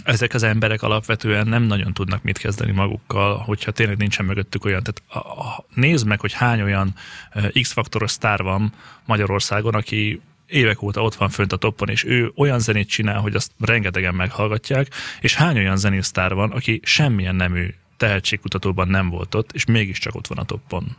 ezek 0.04 0.34
az 0.34 0.44
emberek 0.44 0.82
alapvetően 0.82 1.48
nem 1.48 1.64
nagyon 1.64 1.94
tudnak 1.94 2.24
mit 2.24 2.38
kezdeni 2.38 2.72
magukkal, 2.72 3.38
hogyha 3.38 3.72
tényleg 3.72 3.98
nincsen 3.98 4.26
mögöttük 4.26 4.66
olyan. 4.66 4.84
Tehát 4.84 5.26
a, 5.26 5.42
a, 5.42 5.66
nézd 5.74 6.08
meg, 6.08 6.20
hogy 6.20 6.34
hány 6.34 6.62
olyan 6.62 6.94
eh, 7.30 7.50
X-faktoros 7.62 8.12
sztár 8.12 8.44
van 8.44 8.74
Magyarországon, 9.06 9.74
aki 9.74 10.22
évek 10.48 10.82
óta 10.82 11.02
ott 11.02 11.16
van 11.16 11.30
fönt 11.30 11.54
a 11.54 11.58
toppon, 11.58 11.90
és 11.90 12.04
ő 12.04 12.32
olyan 12.36 12.60
zenét 12.60 12.90
csinál, 12.90 13.20
hogy 13.20 13.36
azt 13.36 13.52
rengetegen 13.60 14.16
meghallgatják, 14.16 14.88
és 15.22 15.36
hány 15.36 15.58
olyan 15.58 15.78
zenésztár 15.78 16.34
van, 16.34 16.52
aki 16.52 16.80
semmilyen 16.84 17.36
nemű 17.36 17.74
tehetségkutatóban 17.98 18.88
nem 18.88 19.10
volt 19.10 19.36
ott, 19.36 19.52
és 19.52 19.66
mégiscsak 19.66 20.16
ott 20.16 20.28
van 20.28 20.38
a 20.38 20.44
toppon. 20.44 20.98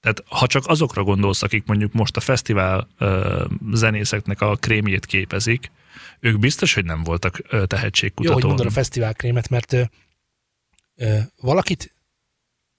Tehát 0.00 0.24
ha 0.28 0.46
csak 0.46 0.66
azokra 0.66 1.02
gondolsz, 1.02 1.42
akik 1.42 1.66
mondjuk 1.66 1.92
most 1.92 2.16
a 2.16 2.20
fesztivál 2.20 2.88
ö, 2.98 3.44
zenészeknek 3.72 4.40
a 4.40 4.56
krémjét 4.56 5.06
képezik, 5.06 5.70
ők 6.20 6.38
biztos, 6.38 6.74
hogy 6.74 6.84
nem 6.84 7.02
voltak 7.02 7.40
ö, 7.48 7.64
jó, 8.20 8.32
hogy 8.32 8.44
mondod 8.44 8.66
a 8.66 8.70
fesztiválkrémet, 8.70 9.48
mert 9.48 9.72
ö, 9.72 9.82
ö, 10.94 11.18
valakit, 11.40 11.94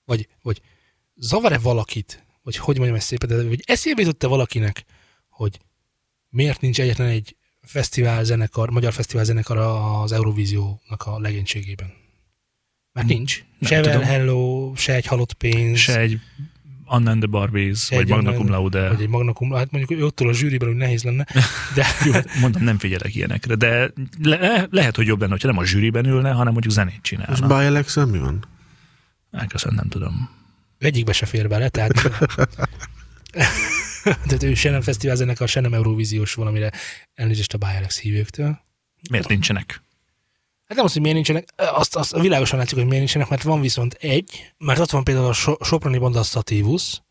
vagy, 0.06 0.28
vagy 0.42 0.62
zavar-e 1.16 1.58
valakit, 1.58 2.26
vagy 2.42 2.56
hogy 2.56 2.76
mondjam 2.76 2.98
ezt 2.98 3.08
szépen, 3.08 3.30
de 3.30 3.44
vagy 3.44 3.64
eszébe 3.66 4.02
jutott-e 4.02 4.28
valakinek, 4.28 4.86
hogy 5.30 5.60
miért 6.30 6.62
nincs 6.62 6.80
egyetlen 6.80 7.08
egy 7.08 7.36
fesztivál 7.62 8.24
zenekar, 8.24 8.70
magyar 8.70 8.94
fesztivál 8.94 9.26
zenekar 9.26 9.58
az 9.58 10.12
Eurovíziónak 10.12 11.04
a 11.06 11.20
legénységében? 11.20 11.94
Mert 12.92 13.08
nincs. 13.08 13.44
Nem 13.60 13.70
se 13.70 13.80
Well 13.80 13.92
tudom. 13.92 14.08
Hello, 14.08 14.74
se 14.76 14.94
egy 14.94 15.06
halott 15.06 15.34
pénz, 15.34 15.80
Se 15.80 16.00
egy 16.00 16.20
Anna 16.88 17.10
and 17.10 17.20
the 17.20 17.30
Barbies, 17.30 17.80
se 17.80 17.96
vagy 17.96 18.04
egy 18.04 18.10
Magna 18.10 18.34
Cum 18.34 18.50
Laude. 18.50 18.88
Vagy 18.88 19.02
egy 19.02 19.08
Magna 19.08 19.34
Cum 19.34 19.48
Laude. 19.50 19.64
Hát 19.64 19.72
mondjuk 19.72 20.02
őttől 20.02 20.30
a 20.30 20.34
zsűriben 20.34 20.70
úgy 20.70 20.76
nehéz 20.76 21.04
lenne, 21.04 21.26
de 21.76 21.86
Jó, 22.06 22.12
mondom, 22.40 22.64
nem 22.64 22.78
figyelek 22.78 23.16
ilyenekre, 23.16 23.56
de 23.56 23.92
le, 24.24 24.68
lehet, 24.70 24.96
hogy 24.96 25.08
jobb 25.08 25.20
lenne, 25.20 25.32
hogyha 25.32 25.48
nem 25.48 25.58
a 25.58 25.66
zsűriben 25.66 26.06
ülne, 26.06 26.32
hanem 26.32 26.52
mondjuk 26.54 26.74
zenét 26.74 27.00
És 27.02 27.10
csinálna. 27.10 27.48
By 27.48 27.66
alex 27.66 27.96
mi 27.96 28.18
van? 28.18 28.46
Elköszön, 29.32 29.74
nem 29.74 29.88
tudom. 29.88 30.30
egyikbe 30.80 31.12
se 31.12 31.26
fér 31.26 31.48
bele, 31.48 31.70
tehát 31.70 31.94
tehát 34.04 34.44
ő 34.44 34.54
se 34.54 34.70
nem 34.70 34.82
fesztivál 34.82 35.16
zenekar, 35.16 35.48
se 35.48 35.60
nem 35.60 35.74
Eurovíziós 35.74 36.34
valamire 36.34 36.72
elnézést 37.14 37.54
a 37.54 37.58
Bayalex 37.58 38.00
hívőktől. 38.00 38.60
Miért 39.10 39.28
nincsenek? 39.28 39.82
Hát 40.68 40.78
nem 40.78 40.86
az, 40.86 40.94
hogy 40.94 41.02
miért 41.02 41.16
nincsenek, 41.16 41.48
azt, 41.56 41.96
azt 41.96 42.20
világosan 42.20 42.60
látszik, 42.60 42.76
hogy 42.76 42.84
miért 42.86 43.00
nincsenek, 43.00 43.30
mert 43.30 43.44
van 43.44 43.62
viszont 43.62 43.94
egy, 43.94 44.54
mert 44.58 44.80
ott 44.80 44.90
van 44.90 45.04
például 45.04 45.28
a 45.28 45.34
so- 45.34 45.64
Soproni 45.64 45.98
Banda 45.98 46.24
Sativus, 46.24 47.02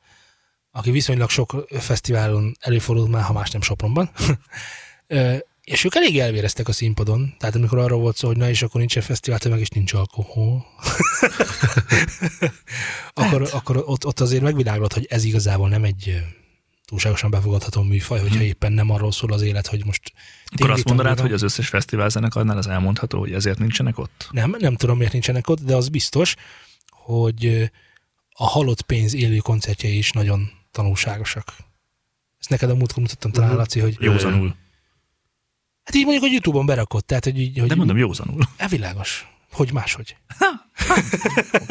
aki 0.70 0.90
viszonylag 0.90 1.30
sok 1.30 1.66
fesztiválon 1.70 2.56
előfordult 2.60 3.10
már, 3.10 3.22
ha 3.22 3.32
más 3.32 3.50
nem 3.50 3.60
Sopronban. 3.60 4.10
És 5.64 5.84
ők 5.84 5.94
elég 5.94 6.18
elvéreztek 6.18 6.68
a 6.68 6.72
színpadon, 6.72 7.34
tehát 7.38 7.54
amikor 7.54 7.78
arról 7.78 8.00
volt 8.00 8.16
szó, 8.16 8.26
hogy 8.26 8.36
na 8.36 8.48
és 8.48 8.62
akkor 8.62 8.80
nincsen 8.80 9.02
fesztivál, 9.02 9.38
tömeg 9.38 9.60
és 9.60 9.68
nincs 9.68 9.92
alkohol, 9.92 10.66
akkor, 13.14 13.48
akkor 13.52 13.82
ott, 13.86 14.06
ott 14.06 14.20
azért 14.20 14.42
megviláglott, 14.42 14.92
hogy 14.92 15.06
ez 15.10 15.24
igazából 15.24 15.68
nem 15.68 15.84
egy 15.84 16.22
túlságosan 16.86 17.30
befogadható 17.30 17.82
műfaj, 17.82 18.20
hogyha 18.20 18.42
éppen 18.42 18.72
nem 18.72 18.90
arról 18.90 19.12
szól 19.12 19.32
az 19.32 19.42
élet, 19.42 19.66
hogy 19.66 19.84
most 19.84 20.12
Akkor 20.46 20.70
azt 20.70 20.84
mondanád, 20.84 21.14
van. 21.16 21.24
hogy 21.24 21.34
az 21.34 21.42
összes 21.42 21.68
fesztivál 21.68 22.08
zenekarnál 22.08 22.56
az 22.56 22.66
elmondható, 22.66 23.18
hogy 23.18 23.32
ezért 23.32 23.58
nincsenek 23.58 23.98
ott? 23.98 24.28
Nem, 24.30 24.54
nem 24.58 24.74
tudom, 24.76 24.96
miért 24.96 25.12
nincsenek 25.12 25.48
ott, 25.48 25.60
de 25.60 25.74
az 25.76 25.88
biztos, 25.88 26.34
hogy 26.90 27.70
a 28.30 28.44
halott 28.46 28.82
pénz 28.82 29.14
élő 29.14 29.36
koncertjei 29.36 29.96
is 29.98 30.10
nagyon 30.10 30.50
tanulságosak. 30.70 31.52
Ezt 32.38 32.48
neked 32.50 32.70
a 32.70 32.74
múltkor 32.74 33.02
mutattam 33.02 33.30
talán, 33.32 33.48
Mhm. 33.50 33.58
Laci, 33.58 33.80
hogy 33.80 33.96
Józanul. 34.00 34.56
hát 35.84 35.94
így 35.94 36.02
mondjuk, 36.02 36.22
hogy 36.22 36.32
Youtube-on 36.32 36.66
berakott, 36.66 37.06
tehát 37.06 37.24
hogy 37.24 37.52
hogy 37.58 37.68
De 37.68 37.74
mondom, 37.74 37.96
józanul. 37.96 38.40
E, 38.56 38.68
világos. 38.68 39.26
Hogy 39.52 39.72
máshogy. 39.72 40.16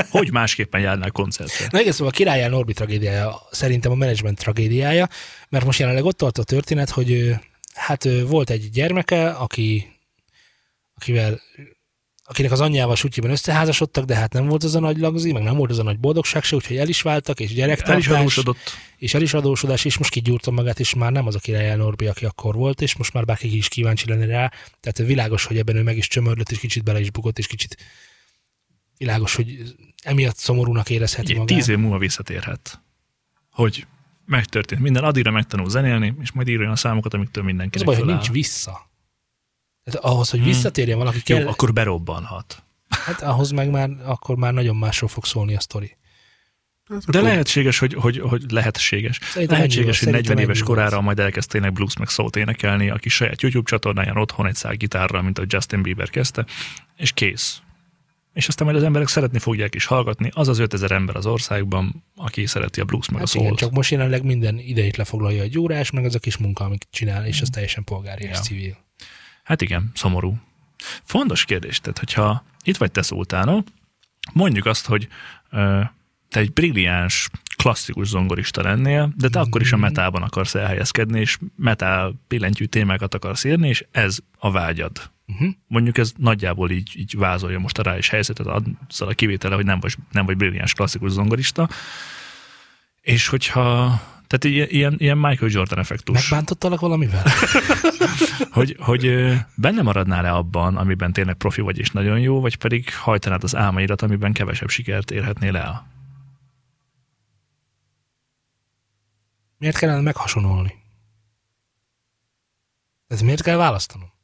Hogy 0.10 0.32
másképpen 0.32 0.82
járnál 0.82 1.12
koncertre? 1.12 1.68
Na 1.70 1.80
igen, 1.80 1.92
szóval 1.92 2.08
a 2.08 2.16
királyán 2.16 2.50
Norbi 2.50 2.74
tragédiája 2.74 3.42
szerintem 3.52 3.92
a 3.92 3.96
menedzsment 3.96 4.38
tragédiája, 4.38 5.10
mert 5.50 5.66
most 5.66 5.80
jelenleg 5.80 6.06
ott 6.06 6.18
tart 6.18 6.38
a 6.38 6.44
történet, 6.44 6.90
hogy 6.90 7.36
hát 7.74 8.08
volt 8.28 8.50
egy 8.50 8.70
gyermeke, 8.70 9.30
aki, 9.30 9.98
akivel 10.96 11.42
akinek 12.28 12.52
az 12.52 12.62
anyjával 12.62 12.96
sutyiban 12.96 13.32
összeházasodtak, 13.32 14.06
de 14.06 14.16
hát 14.16 14.34
nem 14.34 14.48
volt 14.48 14.64
az 14.64 14.76
a 14.76 14.80
nagy 14.80 14.98
lagzi, 14.98 15.32
meg 15.32 15.44
nem 15.44 15.56
volt 15.56 15.70
az 15.70 15.80
a 15.80 15.84
nagy 15.84 16.00
boldogság 16.00 16.44
se, 16.44 16.56
úgyhogy 16.56 16.78
el 16.78 16.88
is 16.88 17.02
váltak, 17.02 17.40
és 17.40 17.52
El 17.56 17.98
is 17.98 18.08
adósodott. 18.08 18.58
és 18.98 19.14
el 19.14 19.22
is 19.22 19.34
adósodás, 19.34 19.86
és 19.86 19.98
most 19.98 20.12
kigyúrta 20.12 20.52
magát, 20.52 20.80
és 20.80 20.94
már 20.94 21.12
nem 21.12 21.28
az 21.28 21.36
a 21.36 21.40
király 21.40 21.76
Norbi, 21.76 22.08
aki 22.08 22.26
akkor 22.26 22.56
volt, 22.56 22.82
és 22.82 22.96
most 22.96 23.14
már 23.14 23.26
bárki 23.26 23.58
is 23.58 23.68
kíváncsi 23.68 24.10
lenne 24.10 24.26
rá. 24.26 24.52
Tehát 24.80 24.98
világos, 24.98 25.46
hogy 25.46 25.58
ebben 25.58 25.76
ő 25.76 25.84
meg 25.84 25.98
is 25.98 26.08
csömörlött, 26.08 26.52
és 26.52 26.60
kicsit 26.60 26.84
bele 26.84 27.00
is 27.00 27.12
bukott, 27.12 27.38
és 27.38 27.48
kicsit 27.48 27.78
világos, 28.98 29.36
hogy 29.36 29.76
emiatt 30.04 30.38
szomorúnak 30.38 30.90
érezheti 30.90 31.32
Egy 31.32 31.38
magát. 31.38 31.58
tíz 31.58 31.68
év 31.68 31.78
múlva 31.78 31.98
visszatérhet. 31.98 32.82
Hogy 33.52 33.88
megtörtént 34.26 34.82
minden, 34.82 35.04
addigra 35.04 35.32
megtanul 35.32 35.70
zenélni, 35.70 36.14
és 36.22 36.32
majd 36.32 36.48
ír 36.48 36.60
olyan 36.60 36.76
számokat, 36.76 37.14
amiktől 37.14 37.44
Az 37.44 37.50
a 37.50 37.52
mindenkinek 37.54 37.88
baj, 37.88 37.96
hogy 37.96 38.06
nincs 38.06 38.32
vissza. 38.32 38.90
Tehát 39.84 40.06
ahhoz, 40.06 40.30
hogy 40.30 40.40
Hmm. 40.40 40.48
visszatérjen 40.48 40.98
valaki 40.98 41.22
kell, 41.22 41.40
Jó, 41.42 41.48
akkor 41.48 41.74
berobbanhat. 41.74 42.64
hát 42.90 43.22
ahhoz 43.22 43.52
meg 43.52 43.70
már, 43.70 43.90
akkor 44.04 44.36
már 44.36 44.54
nagyon 44.54 44.76
másról 44.76 45.10
fog 45.10 45.26
szólni 45.26 45.56
a 45.56 45.60
sztori. 45.60 45.98
Hát 46.90 47.06
De 47.06 47.18
akkor 47.18 47.30
lehetséges, 47.30 47.80
hogy, 47.80 47.94
hogy, 47.94 48.20
hogy 48.20 48.44
lehetséges. 48.52 49.20
Szerintem 49.22 49.58
Lehetséges, 49.58 50.00
hogy 50.00 50.08
40 50.08 50.24
szerintem 50.24 50.38
éves 50.50 50.64
korára 50.64 51.02
majd 51.02 51.20
elkezd 51.20 51.50
tényleg 51.50 51.74
blues 51.74 51.98
meg 51.98 52.10
szót 52.10 52.36
énekelni, 52.36 52.90
aki 52.90 53.10
saját 53.10 53.42
YouTube 53.42 53.70
csatornáján 53.70 54.18
otthon 54.18 54.46
egy 54.46 54.56
szál 54.56 54.76
gitárral, 54.76 55.22
mint 55.22 55.38
ahogy 55.38 55.54
Justin 55.54 55.82
Bieber 55.82 56.10
kezdte, 56.10 56.46
és 56.98 57.12
kész. 57.12 57.62
És 58.36 58.48
aztán 58.48 58.66
majd 58.68 58.80
az 58.80 58.84
emberek 58.86 59.08
szeretni 59.08 59.40
fogják 59.40 59.76
is 59.76 59.86
hallgatni. 59.86 60.30
Az 60.34 60.48
az 60.48 60.60
5000 60.60 60.92
ember 60.92 61.16
az 61.16 61.26
országban, 61.26 62.04
aki 62.16 62.46
szereti 62.46 62.80
a 62.80 62.86
blues 62.86 63.10
meg 63.10 63.20
Hát 63.20 63.28
a 63.28 63.32
igen, 63.34 63.48
szólt. 63.48 63.60
csak 63.60 63.72
most 63.72 63.92
jelenleg 63.92 64.24
minden 64.24 64.60
idejét 64.60 64.98
lefoglalja 64.98 65.42
egy 65.42 65.60
órás, 65.60 65.92
meg 65.92 66.06
az 66.06 66.16
a 66.16 66.20
kis 66.20 66.38
munka, 66.38 66.64
amit 66.64 66.88
csinál, 66.92 67.26
és 67.26 67.42
az 67.42 67.50
teljesen 67.52 67.84
polgári 67.84 68.24
és 68.24 68.30
Ja. 68.30 68.40
civil. 68.40 68.78
Hát 69.44 69.62
igen, 69.62 69.92
szomorú. 69.94 70.38
Fontos 71.04 71.46
kérdés, 71.46 71.80
tehát 71.80 72.00
hogyha 72.00 72.44
itt 72.64 72.78
vagy 72.78 72.92
te 72.92 73.02
szultánó, 73.02 73.64
mondjuk 74.34 74.66
azt, 74.66 74.86
hogy 74.86 75.08
ö, 75.50 75.82
te 76.30 76.40
egy 76.40 76.54
brilliáns, 76.54 77.30
klasszikus 77.56 78.08
zongorista 78.08 78.62
lennél, 78.62 79.14
de 79.18 79.30
te 79.30 79.40
akkor 79.40 79.62
is 79.62 79.72
a 79.72 79.78
metában 79.78 80.22
akarsz 80.22 80.56
elhelyezkedni, 80.56 81.20
és 81.20 81.38
metál 81.56 82.14
billentyű 82.28 82.66
témákat 82.66 83.14
akarsz 83.14 83.44
írni, 83.44 83.68
és 83.68 83.86
ez 83.92 84.18
a 84.38 84.52
vágyad. 84.52 85.14
Uh-huh. 85.28 85.50
Mondjuk 85.68 85.98
ez 85.98 86.14
nagyjából 86.18 86.72
így, 86.72 86.92
így 86.96 87.18
vázolja 87.18 87.60
most 87.60 87.78
a 87.78 87.84
rá 87.84 87.98
is 87.98 88.10
helyzetet, 88.10 88.48
azzal 88.48 89.08
a 89.08 89.14
kivétele, 89.14 89.56
hogy 89.56 89.66
nem 89.66 89.80
vagy, 89.80 89.96
nem 90.12 90.26
vagy 90.26 90.38
brilliáns 90.38 90.74
klasszikus 90.74 91.12
zongorista. 91.12 91.70
És 93.02 93.28
hogyha, 93.28 94.02
tehát 94.28 94.70
ilyen, 94.72 94.96
ilyen, 94.98 95.18
Michael 95.18 95.52
Jordan 95.52 95.80
effektus 95.80 96.30
Megbántottalak 96.30 96.80
valamivel? 96.80 97.24
hogy, 98.52 98.76
hogy 98.80 99.34
benne 99.56 99.82
maradnál-e 99.82 100.34
abban, 100.34 100.78
amiben 100.78 101.14
tényleg 101.14 101.36
profi 101.36 101.62
vagy 101.62 101.80
és 101.80 101.90
nagyon 101.90 102.20
jó, 102.20 102.42
vagy 102.42 102.56
pedig 102.56 102.94
hajtanád 102.94 103.44
az 103.44 103.56
álmaidat, 103.56 104.02
amiben 104.02 104.34
kevesebb 104.34 104.70
sikert 104.70 105.12
érhetnél 105.12 105.58
el? 105.58 105.88
Miért 109.58 109.78
kellene 109.78 110.02
meghasonolni? 110.02 110.74
Ez 113.08 113.22
miért 113.22 113.42
kell 113.42 113.58
választanom? 113.58 114.15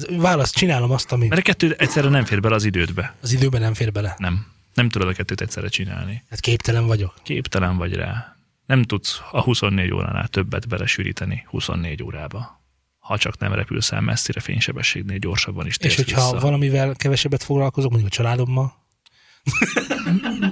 Tehát 0.00 0.20
választ, 0.22 0.54
csinálom 0.54 0.90
azt, 0.90 1.12
ami 1.12 1.26
Mert 1.26 1.40
a 1.40 1.44
kettő 1.44 1.74
egyszerre 1.78 2.08
nem 2.08 2.24
fér 2.24 2.40
bele 2.40 2.54
az 2.54 2.64
idődbe. 2.64 3.14
az 3.22 3.32
időben 3.32 3.60
nem 3.60 3.74
fér 3.74 3.92
bele. 3.92 4.14
Nem. 4.18 4.46
Nem 4.74 4.88
tudod 4.88 5.08
a 5.08 5.12
kettőt 5.12 5.40
egyszerre 5.40 5.68
csinálni. 5.68 6.22
Hát 6.30 6.40
képtelen 6.40 6.86
vagyok. 6.86 7.14
Képtelen 7.22 7.76
vagy 7.76 7.94
rá. 7.94 8.36
Nem 8.66 8.82
tudsz 8.82 9.20
a 9.30 9.42
24 9.42 9.92
óránál 9.92 10.28
többet 10.28 10.68
belesűríteni 10.68 11.44
24 11.46 12.02
órába. 12.02 12.62
Ha 12.98 13.18
csak 13.18 13.38
nem 13.38 13.52
repülsz 13.52 13.92
el 13.92 14.00
messzire 14.00 14.40
fénysebességnél 14.40 15.18
gyorsabban 15.18 15.66
is 15.66 15.76
És 15.76 15.96
hogyha 15.96 16.30
vissza. 16.30 16.40
valamivel 16.40 16.94
kevesebbet 16.94 17.42
foglalkozok, 17.42 17.90
mondjuk 17.90 18.12
a 18.12 18.16
családommal, 18.16 18.82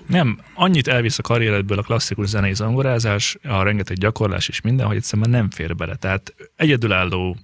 Nem, 0.07 0.41
annyit 0.55 0.89
elvisz 0.89 1.19
a 1.19 1.23
karrieredből 1.23 1.79
a 1.79 1.83
klasszikus 1.83 2.29
zenei 2.29 2.55
zongorázás, 2.55 3.37
a 3.43 3.63
rengeteg 3.63 3.97
gyakorlás 3.97 4.49
és 4.49 4.61
minden, 4.61 4.87
hogy 4.87 4.97
egyszerűen 4.97 5.31
nem 5.31 5.51
fér 5.51 5.77
bele. 5.77 5.97
Tehát 5.97 6.35
egyedülálló, 6.57 7.37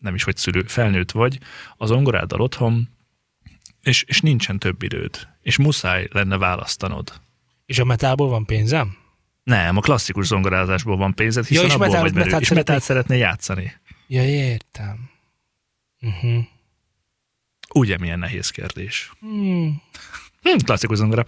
nem 0.00 0.14
is 0.14 0.22
vagy 0.24 0.36
szülő, 0.36 0.62
felnőtt 0.62 1.10
vagy, 1.10 1.38
az 1.76 1.88
zongoráddal 1.88 2.40
otthon, 2.40 2.88
és, 3.82 4.02
és 4.02 4.20
nincsen 4.20 4.58
több 4.58 4.82
időd. 4.82 5.28
És 5.42 5.56
muszáj 5.58 6.08
lenne 6.12 6.36
választanod. 6.38 7.20
és 7.66 7.78
a 7.78 7.84
metából 7.84 8.28
van 8.28 8.44
pénzem? 8.44 8.96
Nem, 9.42 9.76
a 9.76 9.80
klasszikus 9.80 10.26
zongorázásból 10.26 10.96
van 10.96 11.14
pénzed, 11.14 11.46
hiszen 11.46 11.64
és 11.64 11.72
abból 11.72 11.86
metál- 11.86 12.02
vagy 12.02 12.12
merő, 12.12 12.24
metált 12.24 12.42
és 12.42 12.48
metált 12.48 12.82
szeretnék. 12.82 13.06
szeretné 13.06 13.18
játszani. 13.18 13.72
Ja, 14.06 14.24
értem. 14.24 15.10
Uh-huh. 16.00 16.44
Ugye 17.74 17.98
milyen 17.98 18.18
nehéz 18.18 18.50
kérdés. 18.50 19.12
Hmm. 19.20 19.82
Hm, 20.42 20.56
klasszikus 20.64 20.96
zongora. 20.96 21.24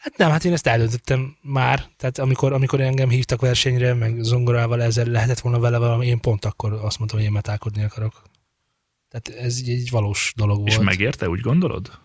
Hát 0.00 0.16
nem, 0.16 0.30
hát 0.30 0.44
én 0.44 0.52
ezt 0.52 0.66
eldöntöttem 0.66 1.36
már, 1.42 1.86
tehát 1.96 2.18
amikor, 2.18 2.52
amikor 2.52 2.80
engem 2.80 3.08
hívtak 3.08 3.40
versenyre, 3.40 3.94
meg 3.94 4.16
zongorával 4.22 4.82
ezzel 4.82 5.06
lehetett 5.06 5.40
volna 5.40 5.58
vele 5.58 5.78
valami, 5.78 6.06
én 6.06 6.20
pont 6.20 6.44
akkor 6.44 6.72
azt 6.72 6.98
mondtam, 6.98 7.18
hogy 7.18 7.28
én 7.28 7.32
metálkodni 7.32 7.82
akarok. 7.82 8.22
Tehát 9.08 9.42
ez 9.44 9.56
egy, 9.58 9.68
egy 9.68 9.90
valós 9.90 10.32
dolog 10.36 10.56
volt. 10.56 10.68
És 10.68 10.78
megérte, 10.78 11.28
úgy 11.28 11.40
gondolod? 11.40 11.98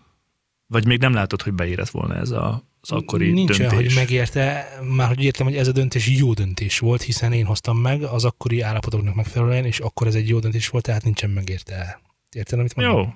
Vagy 0.66 0.86
még 0.86 1.00
nem 1.00 1.12
látod, 1.12 1.42
hogy 1.42 1.52
beérett 1.52 1.88
volna 1.88 2.14
ez 2.14 2.30
a, 2.30 2.62
az 2.80 2.90
akkori 2.90 3.32
Nincs 3.32 3.48
döntés? 3.48 3.66
olyan, 3.66 3.74
hogy 3.84 3.94
megérte, 3.94 4.78
már 4.96 5.08
hogy 5.08 5.24
értem, 5.24 5.46
hogy 5.46 5.56
ez 5.56 5.68
a 5.68 5.72
döntés 5.72 6.08
jó 6.08 6.32
döntés 6.32 6.78
volt, 6.78 7.02
hiszen 7.02 7.32
én 7.32 7.44
hoztam 7.44 7.78
meg 7.78 8.02
az 8.02 8.24
akkori 8.24 8.60
állapotoknak 8.60 9.14
megfelelően, 9.14 9.64
és 9.64 9.78
akkor 9.78 10.06
ez 10.06 10.14
egy 10.14 10.28
jó 10.28 10.38
döntés 10.38 10.68
volt, 10.68 10.84
tehát 10.84 11.04
nincsen 11.04 11.30
megérte. 11.30 12.00
Érted, 12.32 12.58
amit 12.58 12.74
mondom? 12.74 12.96
Jó, 12.96 13.12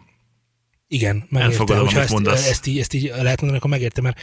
Igen, 0.88 1.16
megérte. 1.16 1.52
Elfogadom, 1.52 1.84
Hogyha 1.84 1.98
amit 1.98 2.10
ezt, 2.10 2.12
mondasz. 2.12 2.48
ezt, 2.48 2.66
így, 2.66 2.78
ezt 2.78 2.92
így 2.94 3.02
lehet 3.02 3.40
mondani, 3.40 3.56
akkor 3.56 3.70
megérte, 3.70 4.00
mert, 4.00 4.20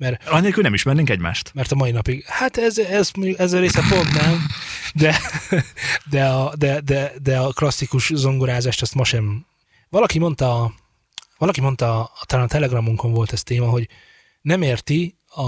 mert 0.00 0.28
annélkül 0.28 0.62
nem 0.62 0.74
ismernénk 0.74 1.10
egymást. 1.10 1.50
mert 1.54 1.72
a 1.72 1.74
mai 1.74 1.90
napig, 1.90 2.24
hát 2.26 2.56
ez, 2.56 2.78
ez, 2.78 3.10
ez 3.36 3.52
a 3.52 3.58
része 3.58 3.82
pont 3.88 4.12
nem, 4.12 4.46
de, 4.94 5.20
de, 6.10 6.26
a, 6.26 6.56
de, 6.56 6.80
de, 6.80 7.12
de 7.22 7.38
a 7.38 7.52
klasszikus 7.52 8.10
zongorázást 8.14 8.82
azt 8.82 8.94
ma 8.94 9.04
sem. 9.04 9.46
Valaki 9.88 10.18
mondta, 10.18 10.72
valaki 11.38 11.60
mondta, 11.60 12.12
talán 12.26 12.44
a 12.44 12.48
Telegramunkon 12.48 13.12
volt 13.12 13.32
ez 13.32 13.42
téma, 13.42 13.68
hogy 13.68 13.88
nem 14.40 14.62
érti 14.62 15.16
a, 15.28 15.42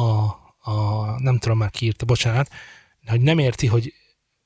a 0.70 1.04
nem 1.18 1.38
tudom 1.38 1.58
már 1.58 1.70
ki 1.70 1.84
írta, 1.84 2.04
bocsánat, 2.04 2.50
hogy 3.06 3.20
nem 3.20 3.38
érti, 3.38 3.66
hogy 3.66 3.92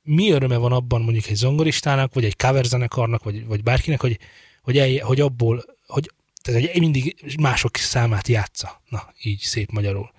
mi 0.02 0.30
öröme 0.30 0.56
van 0.56 0.72
abban 0.72 1.02
mondjuk 1.02 1.26
egy 1.26 1.36
zongoristának, 1.36 2.14
vagy 2.14 2.24
egy 2.24 2.36
cover 2.36 2.64
zenekarnak, 2.64 3.22
vagy, 3.22 3.46
vagy 3.46 3.62
bárkinek, 3.62 4.00
hogy, 4.00 4.18
hogy, 4.62 4.78
el, 4.78 5.04
hogy 5.04 5.20
abból, 5.20 5.64
hogy, 5.86 6.10
tehát, 6.46 6.70
hogy 6.70 6.80
mindig 6.80 7.16
mások 7.40 7.76
számát 7.76 8.28
játsza. 8.28 8.82
Na, 8.88 9.12
így 9.22 9.40
szép 9.40 9.70
magyarul 9.70 10.14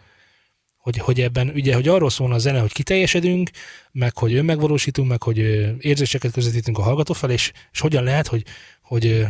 hogy, 0.87 0.97
hogy 0.97 1.21
ebben 1.21 1.49
ugye, 1.49 1.75
hogy 1.75 1.87
arról 1.87 2.09
szólna 2.09 2.35
a 2.35 2.37
zene, 2.37 2.59
hogy 2.59 2.73
kiteljesedünk, 2.73 3.49
meg 3.91 4.17
hogy 4.17 4.33
önmegvalósítunk, 4.33 5.09
meg 5.09 5.23
hogy 5.23 5.37
érzéseket 5.79 6.31
közvetítünk 6.31 6.77
a 6.77 6.81
hallgató 6.81 7.13
felé, 7.13 7.33
és, 7.33 7.51
és 7.71 7.79
hogyan 7.79 8.03
lehet, 8.03 8.27
hogy, 8.27 8.43
hogy 8.81 9.27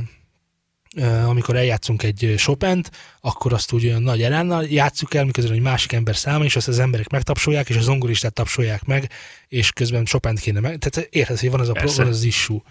amikor 1.25 1.55
eljátszunk 1.55 2.03
egy 2.03 2.33
Chopin-t, 2.37 2.91
akkor 3.21 3.53
azt 3.53 3.71
úgy 3.71 3.85
olyan 3.85 4.01
nagy 4.01 4.21
elánnal 4.21 4.65
játsszuk 4.65 5.13
el, 5.13 5.25
miközben 5.25 5.53
egy 5.53 5.61
másik 5.61 5.91
ember 5.91 6.15
száma, 6.15 6.43
és 6.43 6.55
azt 6.55 6.67
az 6.67 6.79
emberek 6.79 7.09
megtapsolják, 7.09 7.69
és 7.69 7.75
a 7.75 7.81
zongoristát 7.81 8.33
tapsolják 8.33 8.83
meg, 8.83 9.09
és 9.47 9.71
közben 9.71 10.05
chopin 10.05 10.35
kéne 10.35 10.59
meg. 10.59 10.77
Tehát 10.77 11.09
érted, 11.11 11.39
hogy 11.39 11.51
van 11.51 11.61
ez 11.61 11.69
a 11.69 11.71
Persze. 11.71 12.01
van 12.03 12.11
az 12.11 12.23
issue. 12.23 12.61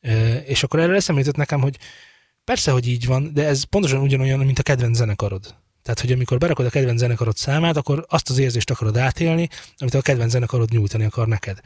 Ö, 0.00 0.34
És 0.34 0.62
akkor 0.62 0.80
erre 0.80 0.94
eszembe 0.94 1.20
jutott 1.20 1.36
nekem, 1.36 1.60
hogy 1.60 1.76
persze, 2.46 2.70
hogy 2.70 2.88
így 2.88 3.06
van, 3.06 3.32
de 3.32 3.46
ez 3.46 3.62
pontosan 3.62 4.00
ugyanolyan, 4.00 4.38
mint 4.38 4.58
a 4.58 4.62
kedvenc 4.62 4.96
zenekarod. 4.96 5.54
Tehát, 5.82 6.00
hogy 6.00 6.12
amikor 6.12 6.38
berakod 6.38 6.66
a 6.66 6.70
kedvenc 6.70 6.98
zenekarod 6.98 7.36
számát, 7.36 7.76
akkor 7.76 8.04
azt 8.08 8.30
az 8.30 8.38
érzést 8.38 8.70
akarod 8.70 8.96
átélni, 8.96 9.48
amit 9.78 9.94
a 9.94 10.00
kedvenc 10.00 10.30
zenekarod 10.30 10.70
nyújtani 10.70 11.04
akar 11.04 11.26
neked. 11.26 11.60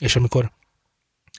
És 0.00 0.16
amikor 0.16 0.52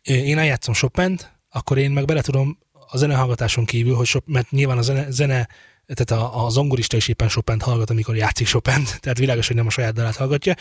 én 0.03 0.37
eljátszom 0.37 0.73
chopin 0.73 1.19
akkor 1.51 1.77
én 1.77 1.91
meg 1.91 2.05
bele 2.05 2.21
tudom 2.21 2.57
a 2.71 2.97
zenehallgatáson 2.97 3.65
kívül, 3.65 3.95
hogy 3.95 4.07
Chop- 4.07 4.27
mert 4.27 4.51
nyilván 4.51 4.77
a 4.77 4.81
zene, 4.81 5.11
zene 5.11 5.47
tehát 5.93 6.23
a, 6.23 6.45
a 6.45 6.49
zongorista 6.49 6.95
is 6.95 7.07
éppen 7.07 7.27
chopin 7.27 7.59
hallgat, 7.59 7.89
amikor 7.89 8.15
játszik 8.15 8.47
chopin 8.47 8.83
tehát 8.99 9.17
világos, 9.17 9.47
hogy 9.47 9.55
nem 9.55 9.67
a 9.67 9.69
saját 9.69 9.93
dalát 9.93 10.15
hallgatja, 10.15 10.55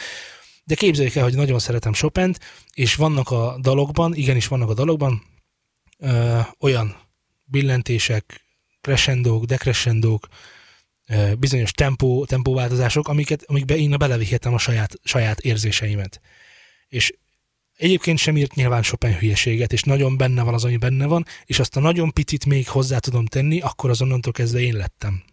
de 0.64 0.74
képzeljük 0.74 1.14
el, 1.14 1.22
hogy 1.22 1.34
nagyon 1.34 1.58
szeretem 1.58 1.92
chopin 1.92 2.34
és 2.74 2.94
vannak 2.94 3.30
a 3.30 3.58
dalokban, 3.60 4.14
igenis 4.14 4.46
vannak 4.46 4.68
a 4.68 4.74
dalokban 4.74 5.22
ö, 5.98 6.38
olyan 6.60 6.96
billentések, 7.51 8.44
crescendók, 8.80 9.44
decrescendók, 9.44 10.28
bizonyos 11.38 11.72
tempó, 11.72 12.24
tempóváltozások, 12.24 13.09
amiket, 13.09 13.42
amikbe 13.46 13.76
én 13.76 13.94
belevihetem 13.98 14.55
a 14.55 14.59
saját, 14.59 14.94
saját 15.03 15.40
érzéseimet. 15.40 16.20
És 16.88 17.14
egyébként 17.76 18.18
sem 18.18 18.36
írt 18.36 18.55
nyilván 18.55 18.82
Chopin 18.82 19.18
hülyeséget, 19.18 19.72
és 19.72 19.82
nagyon 19.82 20.16
benne 20.16 20.42
van 20.42 20.55
az, 20.55 20.64
ami 20.64 20.76
benne 20.76 21.07
van, 21.07 21.26
és 21.44 21.59
azt 21.59 21.76
a 21.76 21.80
nagyon 21.80 22.12
picit 22.12 22.46
még 22.46 22.68
hozzá 22.68 22.98
tudom 22.98 23.26
tenni, 23.26 23.61
akkor 23.61 23.90
azonnantól 23.90 24.32
kezdve 24.32 24.61
én 24.61 24.76
lettem. 24.76 25.24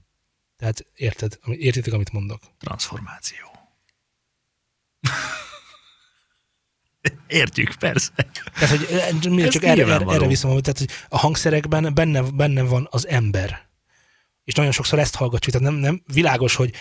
Tehát 0.57 0.85
érted, 0.93 1.39
értitek, 1.45 1.93
amit 1.93 2.11
mondok? 2.11 2.41
Transformáció. 2.59 3.45
Értjük, 7.27 7.75
persze. 7.79 8.09
Tehát, 8.59 8.77
hogy 8.77 8.87
eh, 8.91 9.11
mindig 9.11 9.45
Ez 9.45 9.53
csak 9.53 9.63
erre, 9.63 9.93
erre, 9.93 10.05
erre 10.05 10.27
viszem, 10.27 10.49
hogy 10.49 10.61
tehát, 10.61 10.77
hogy 10.77 10.89
a 11.09 11.17
hangszerekben 11.17 11.93
benne, 11.93 12.21
benne 12.21 12.61
van 12.61 12.87
az 12.91 13.07
ember. 13.07 13.65
És 14.43 14.53
nagyon 14.53 14.71
sokszor 14.71 14.99
ezt 14.99 15.15
hallgatjuk, 15.15 15.55
tehát 15.55 15.71
nem, 15.71 15.79
nem 15.79 16.01
világos, 16.13 16.55
hogy 16.55 16.73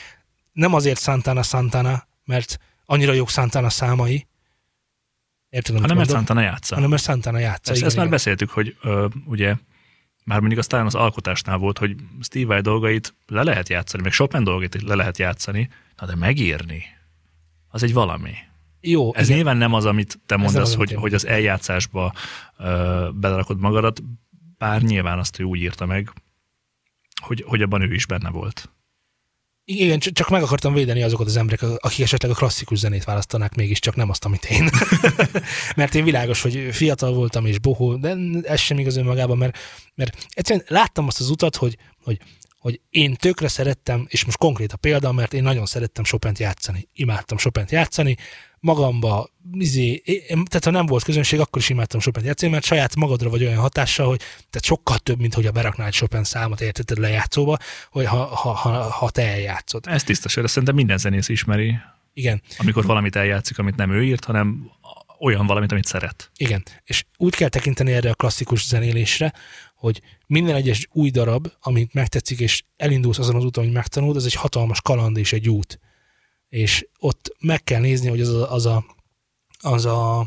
nem 0.52 0.74
azért 0.74 1.00
Santana 1.00 1.42
Santana, 1.42 2.06
mert 2.24 2.58
annyira 2.84 3.12
jók 3.12 3.28
Santana 3.28 3.70
számai, 3.70 4.26
érted, 5.48 5.74
Hanem 5.74 5.96
mert 5.96 6.08
mondok? 6.08 6.16
Santana 6.26 6.40
játsza. 6.40 6.74
hanem 6.74 6.90
mert 6.90 7.02
Santana 7.02 7.38
játsza. 7.38 7.70
Ezt, 7.70 7.76
igen, 7.76 7.86
ezt 7.86 7.96
már 7.96 8.06
igen. 8.06 8.16
beszéltük, 8.16 8.50
hogy 8.50 8.76
ö, 8.82 9.06
ugye 9.26 9.54
már 10.24 10.38
mondjuk 10.38 10.60
aztán 10.60 10.86
az 10.86 10.94
alkotásnál 10.94 11.56
volt, 11.56 11.78
hogy 11.78 11.96
Steve 12.20 12.46
Vai 12.46 12.60
dolgait 12.60 13.14
le 13.26 13.42
lehet 13.42 13.68
játszani, 13.68 14.02
meg 14.02 14.12
Chopin 14.12 14.44
dolgait 14.44 14.82
le 14.82 14.94
lehet 14.94 15.18
játszani, 15.18 15.68
na 15.96 16.06
de 16.06 16.14
megírni, 16.16 16.84
az 17.68 17.82
egy 17.82 17.92
valami. 17.92 18.34
Jó, 18.80 19.14
Ez 19.14 19.24
igen. 19.24 19.36
nyilván 19.36 19.56
nem 19.56 19.72
az, 19.72 19.84
amit 19.84 20.20
te 20.26 20.36
mondasz, 20.36 20.74
hogy, 20.74 20.92
hogy 20.92 21.14
az 21.14 21.26
eljátszásba 21.26 22.12
ö, 22.58 23.08
belerakod 23.14 23.60
magadat, 23.60 24.02
bár 24.58 24.82
nyilván 24.82 25.18
azt 25.18 25.38
ő 25.38 25.44
úgy 25.44 25.60
írta 25.60 25.86
meg, 25.86 26.12
hogy, 27.22 27.44
hogy 27.46 27.62
abban 27.62 27.82
ő 27.82 27.94
is 27.94 28.06
benne 28.06 28.30
volt. 28.30 28.70
Igen, 29.68 29.98
csak 29.98 30.28
meg 30.28 30.42
akartam 30.42 30.72
védeni 30.72 31.02
azokat 31.02 31.26
az 31.26 31.36
emberek, 31.36 31.62
akik 31.76 32.00
esetleg 32.00 32.30
a 32.30 32.34
klasszikus 32.34 32.78
zenét 32.78 33.04
választanák, 33.04 33.54
mégiscsak 33.54 33.96
nem 33.96 34.10
azt, 34.10 34.24
amit 34.24 34.44
én. 34.44 34.70
mert 35.76 35.94
én 35.94 36.04
világos, 36.04 36.42
hogy 36.42 36.68
fiatal 36.70 37.12
voltam 37.12 37.46
és 37.46 37.58
bohó, 37.58 37.96
de 37.96 38.16
ez 38.42 38.60
sem 38.60 38.78
igaz 38.78 38.96
önmagában, 38.96 39.38
mert, 39.38 39.58
mert 39.94 40.26
egyszerűen 40.30 40.64
láttam 40.68 41.06
azt 41.06 41.20
az 41.20 41.30
utat, 41.30 41.56
hogy, 41.56 41.76
hogy, 42.02 42.20
hogy 42.58 42.80
én 42.90 43.14
tökre 43.14 43.48
szerettem, 43.48 44.06
és 44.08 44.24
most 44.24 44.38
konkrét 44.38 44.72
a 44.72 44.76
példa, 44.76 45.12
mert 45.12 45.34
én 45.34 45.42
nagyon 45.42 45.66
szerettem 45.66 46.04
Chopin-t 46.04 46.38
játszani. 46.38 46.88
Imádtam 46.92 47.38
Chopin-t 47.38 47.70
játszani, 47.70 48.16
magamba, 48.60 49.28
izé, 49.52 50.02
én- 50.04 50.26
tehát 50.44 50.64
ha 50.64 50.70
nem 50.70 50.86
volt 50.86 51.04
közönség, 51.04 51.40
akkor 51.40 51.62
is 51.62 51.68
imádtam 51.68 52.00
Chopin-t 52.00 52.26
játszani, 52.26 52.52
mert 52.52 52.64
saját 52.64 52.94
magadra 52.96 53.30
vagy 53.30 53.44
olyan 53.44 53.58
hatással, 53.58 54.06
hogy 54.06 54.18
tehát 54.18 54.64
sokkal 54.64 54.98
több, 54.98 55.18
mint 55.18 55.34
hogy 55.34 55.46
a 55.46 55.52
beraknál 55.52 55.86
egy 55.86 55.92
Chopin 55.92 56.24
számot, 56.24 56.60
érted 56.60 56.98
lejátszóba, 56.98 57.56
hogy 57.90 58.06
ha, 58.06 58.24
ha, 58.24 58.50
ha, 58.52 58.70
ha 58.90 59.10
te 59.10 59.22
eljátszod. 59.28 59.84
Ez 59.88 60.02
tiszta 60.02 60.28
sör, 60.28 60.44
ezt 60.44 60.52
szerintem 60.52 60.76
minden 60.76 60.98
zenész 60.98 61.28
ismeri, 61.28 61.78
Igen, 62.14 62.42
amikor 62.58 62.84
valamit 62.86 63.16
eljátszik, 63.16 63.58
amit 63.58 63.76
nem 63.76 63.90
ő 63.90 64.04
írt, 64.04 64.24
hanem 64.24 64.70
olyan 65.20 65.46
valamit, 65.46 65.72
amit 65.72 65.84
szeret. 65.84 66.30
igen. 66.36 66.62
És 66.84 67.04
úgy 67.16 67.34
kell 67.34 67.48
tekinteni 67.48 67.92
erre 67.92 68.10
a 68.10 68.14
klasszikus 68.14 68.66
zenélésre, 68.66 69.32
hogy 69.76 70.00
minden 70.26 70.54
egyes 70.54 70.88
új 70.92 71.10
darab, 71.10 71.48
amit 71.60 71.94
megtetszik, 71.94 72.40
és 72.40 72.62
elindulsz 72.76 73.18
azon 73.18 73.34
az 73.36 73.44
úton, 73.44 73.64
hogy 73.64 73.72
megtanulod, 73.72 74.16
az 74.16 74.24
egy 74.24 74.34
hatalmas 74.34 74.80
kaland 74.82 75.16
és 75.16 75.32
egy 75.32 75.48
út. 75.48 75.78
És 76.48 76.86
ott 76.98 77.36
meg 77.40 77.64
kell 77.64 77.80
nézni, 77.80 78.08
hogy 78.08 78.20
az 78.20 78.34
a, 78.34 78.52
az 78.52 78.66
a, 78.66 78.84
az, 79.58 79.84
a, 79.84 80.20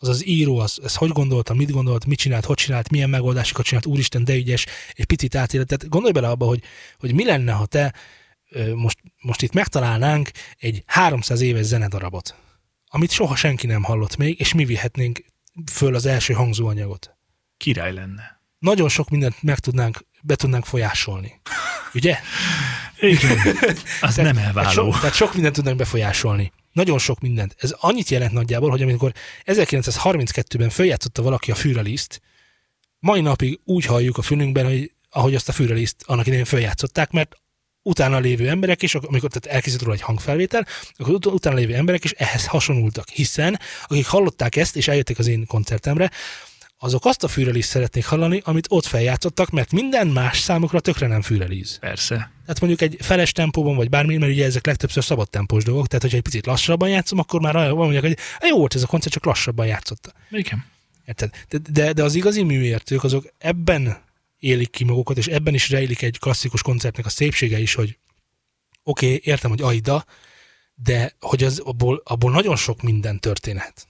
az, 0.00 0.08
az 0.08 0.26
író, 0.26 0.58
az, 0.58 0.80
ez 0.82 0.96
hogy 0.96 1.10
gondolta, 1.10 1.54
mit 1.54 1.70
gondolt, 1.70 2.06
mit 2.06 2.18
csinált, 2.18 2.44
hogy 2.44 2.56
csinált, 2.56 2.90
milyen 2.90 3.10
megoldásokat 3.10 3.64
csinált, 3.64 3.86
úristen, 3.86 4.24
de 4.24 4.34
ügyes, 4.34 4.66
egy 4.92 5.04
picit 5.04 5.34
átélet. 5.34 5.66
Tehát 5.66 5.88
gondolj 5.88 6.12
bele 6.12 6.28
abba, 6.28 6.46
hogy, 6.46 6.62
hogy 6.98 7.14
mi 7.14 7.24
lenne, 7.24 7.52
ha 7.52 7.66
te 7.66 7.94
most, 8.74 8.98
most 9.20 9.42
itt 9.42 9.52
megtalálnánk 9.52 10.30
egy 10.58 10.82
300 10.86 11.40
éves 11.40 11.64
zenedarabot, 11.64 12.34
amit 12.86 13.10
soha 13.10 13.36
senki 13.36 13.66
nem 13.66 13.82
hallott 13.82 14.16
még, 14.16 14.40
és 14.40 14.54
mi 14.54 14.64
vihetnénk 14.64 15.24
föl 15.72 15.94
az 15.94 16.06
első 16.06 16.32
hangzóanyagot. 16.32 17.16
Király 17.56 17.92
lenne. 17.92 18.40
Nagyon 18.58 18.88
sok 18.88 19.10
mindent 19.10 19.42
meg 19.42 19.58
tudnánk, 19.58 20.04
be 20.26 20.34
tudnánk 20.34 20.64
folyásolni. 20.64 21.40
Ugye? 21.94 22.18
Igen. 22.98 23.38
Az 24.00 24.16
nem 24.16 24.34
Tehát 24.34 24.46
elváló. 24.46 24.70
sok, 24.70 25.00
tehát 25.00 25.14
sok 25.14 25.32
mindent 25.34 25.54
tudnánk 25.54 25.76
befolyásolni. 25.76 26.52
Nagyon 26.72 26.98
sok 26.98 27.20
mindent. 27.20 27.54
Ez 27.58 27.74
annyit 27.78 28.08
jelent 28.08 28.32
nagyjából, 28.32 28.70
hogy 28.70 28.82
amikor 28.82 29.12
1932-ben 29.44 30.68
följátszotta 30.70 31.22
valaki 31.22 31.50
a 31.50 31.54
Fürelist, 31.54 32.20
mai 32.98 33.20
napig 33.20 33.60
úgy 33.64 33.84
halljuk 33.84 34.18
a 34.18 34.22
fülünkben, 34.22 34.64
hogy 34.64 34.92
ahogy 35.10 35.34
azt 35.34 35.48
a 35.48 35.52
Fürelist 35.52 35.96
annak 36.04 36.26
idején 36.26 36.44
följátszották, 36.44 37.10
mert 37.10 37.36
utána 37.82 38.18
lévő 38.18 38.48
emberek 38.48 38.82
is, 38.82 38.94
amikor 38.94 39.30
tehát 39.30 39.56
elkészült 39.56 39.82
róla 39.82 39.94
egy 39.94 40.00
hangfelvétel, 40.00 40.66
akkor 40.96 41.14
ut- 41.14 41.26
utána 41.26 41.56
lévő 41.56 41.74
emberek 41.74 42.04
is 42.04 42.10
ehhez 42.10 42.46
hasonultak, 42.46 43.08
hiszen 43.08 43.58
akik 43.86 44.06
hallották 44.06 44.56
ezt, 44.56 44.76
és 44.76 44.88
eljöttek 44.88 45.18
az 45.18 45.26
én 45.26 45.46
koncertemre, 45.46 46.10
azok 46.84 47.04
azt 47.04 47.24
a 47.24 47.28
fűrelist 47.28 47.68
szeretnék 47.68 48.04
hallani, 48.04 48.40
amit 48.44 48.66
ott 48.68 48.86
feljátszottak, 48.86 49.50
mert 49.50 49.72
minden 49.72 50.06
más 50.06 50.38
számukra 50.38 50.80
tökre 50.80 51.06
nem 51.06 51.22
fűreliz. 51.22 51.78
Persze. 51.78 52.14
Tehát 52.16 52.60
mondjuk 52.60 52.80
egy 52.80 52.96
feles 53.00 53.32
tempóban, 53.32 53.76
vagy 53.76 53.88
bármi, 53.88 54.16
mert 54.16 54.32
ugye 54.32 54.44
ezek 54.44 54.66
legtöbbször 54.66 55.04
szabad 55.04 55.30
tempós 55.30 55.64
dolgok, 55.64 55.86
tehát 55.86 56.02
hogyha 56.02 56.16
egy 56.16 56.22
picit 56.22 56.46
lassabban 56.46 56.88
játszom, 56.88 57.18
akkor 57.18 57.40
már 57.40 57.56
olyan 57.56 57.76
mondják, 57.76 58.02
hogy 58.02 58.18
"Á, 58.40 58.46
jó 58.46 58.56
volt 58.58 58.74
ez 58.74 58.82
a 58.82 58.86
koncert, 58.86 59.12
csak 59.12 59.24
lassabban 59.24 59.66
játszotta. 59.66 60.12
Igen. 60.30 60.64
Érted? 61.06 61.30
De, 61.48 61.58
de, 61.70 61.92
de 61.92 62.02
az 62.02 62.14
igazi 62.14 62.42
műértők 62.42 63.04
azok 63.04 63.32
ebben 63.38 63.96
élik 64.38 64.70
ki 64.70 64.84
magukat, 64.84 65.16
és 65.16 65.26
ebben 65.26 65.54
is 65.54 65.70
rejlik 65.70 66.02
egy 66.02 66.18
klasszikus 66.18 66.62
koncertnek 66.62 67.06
a 67.06 67.08
szépsége 67.08 67.58
is, 67.58 67.74
hogy 67.74 67.98
okay, 68.82 69.20
értem, 69.22 69.50
hogy 69.50 69.62
Aida, 69.62 70.04
de 70.74 71.16
hogy 71.20 71.44
az, 71.44 71.58
abból, 71.58 72.02
abból 72.04 72.30
nagyon 72.30 72.56
sok 72.56 72.82
minden 72.82 73.20
történhet. 73.20 73.86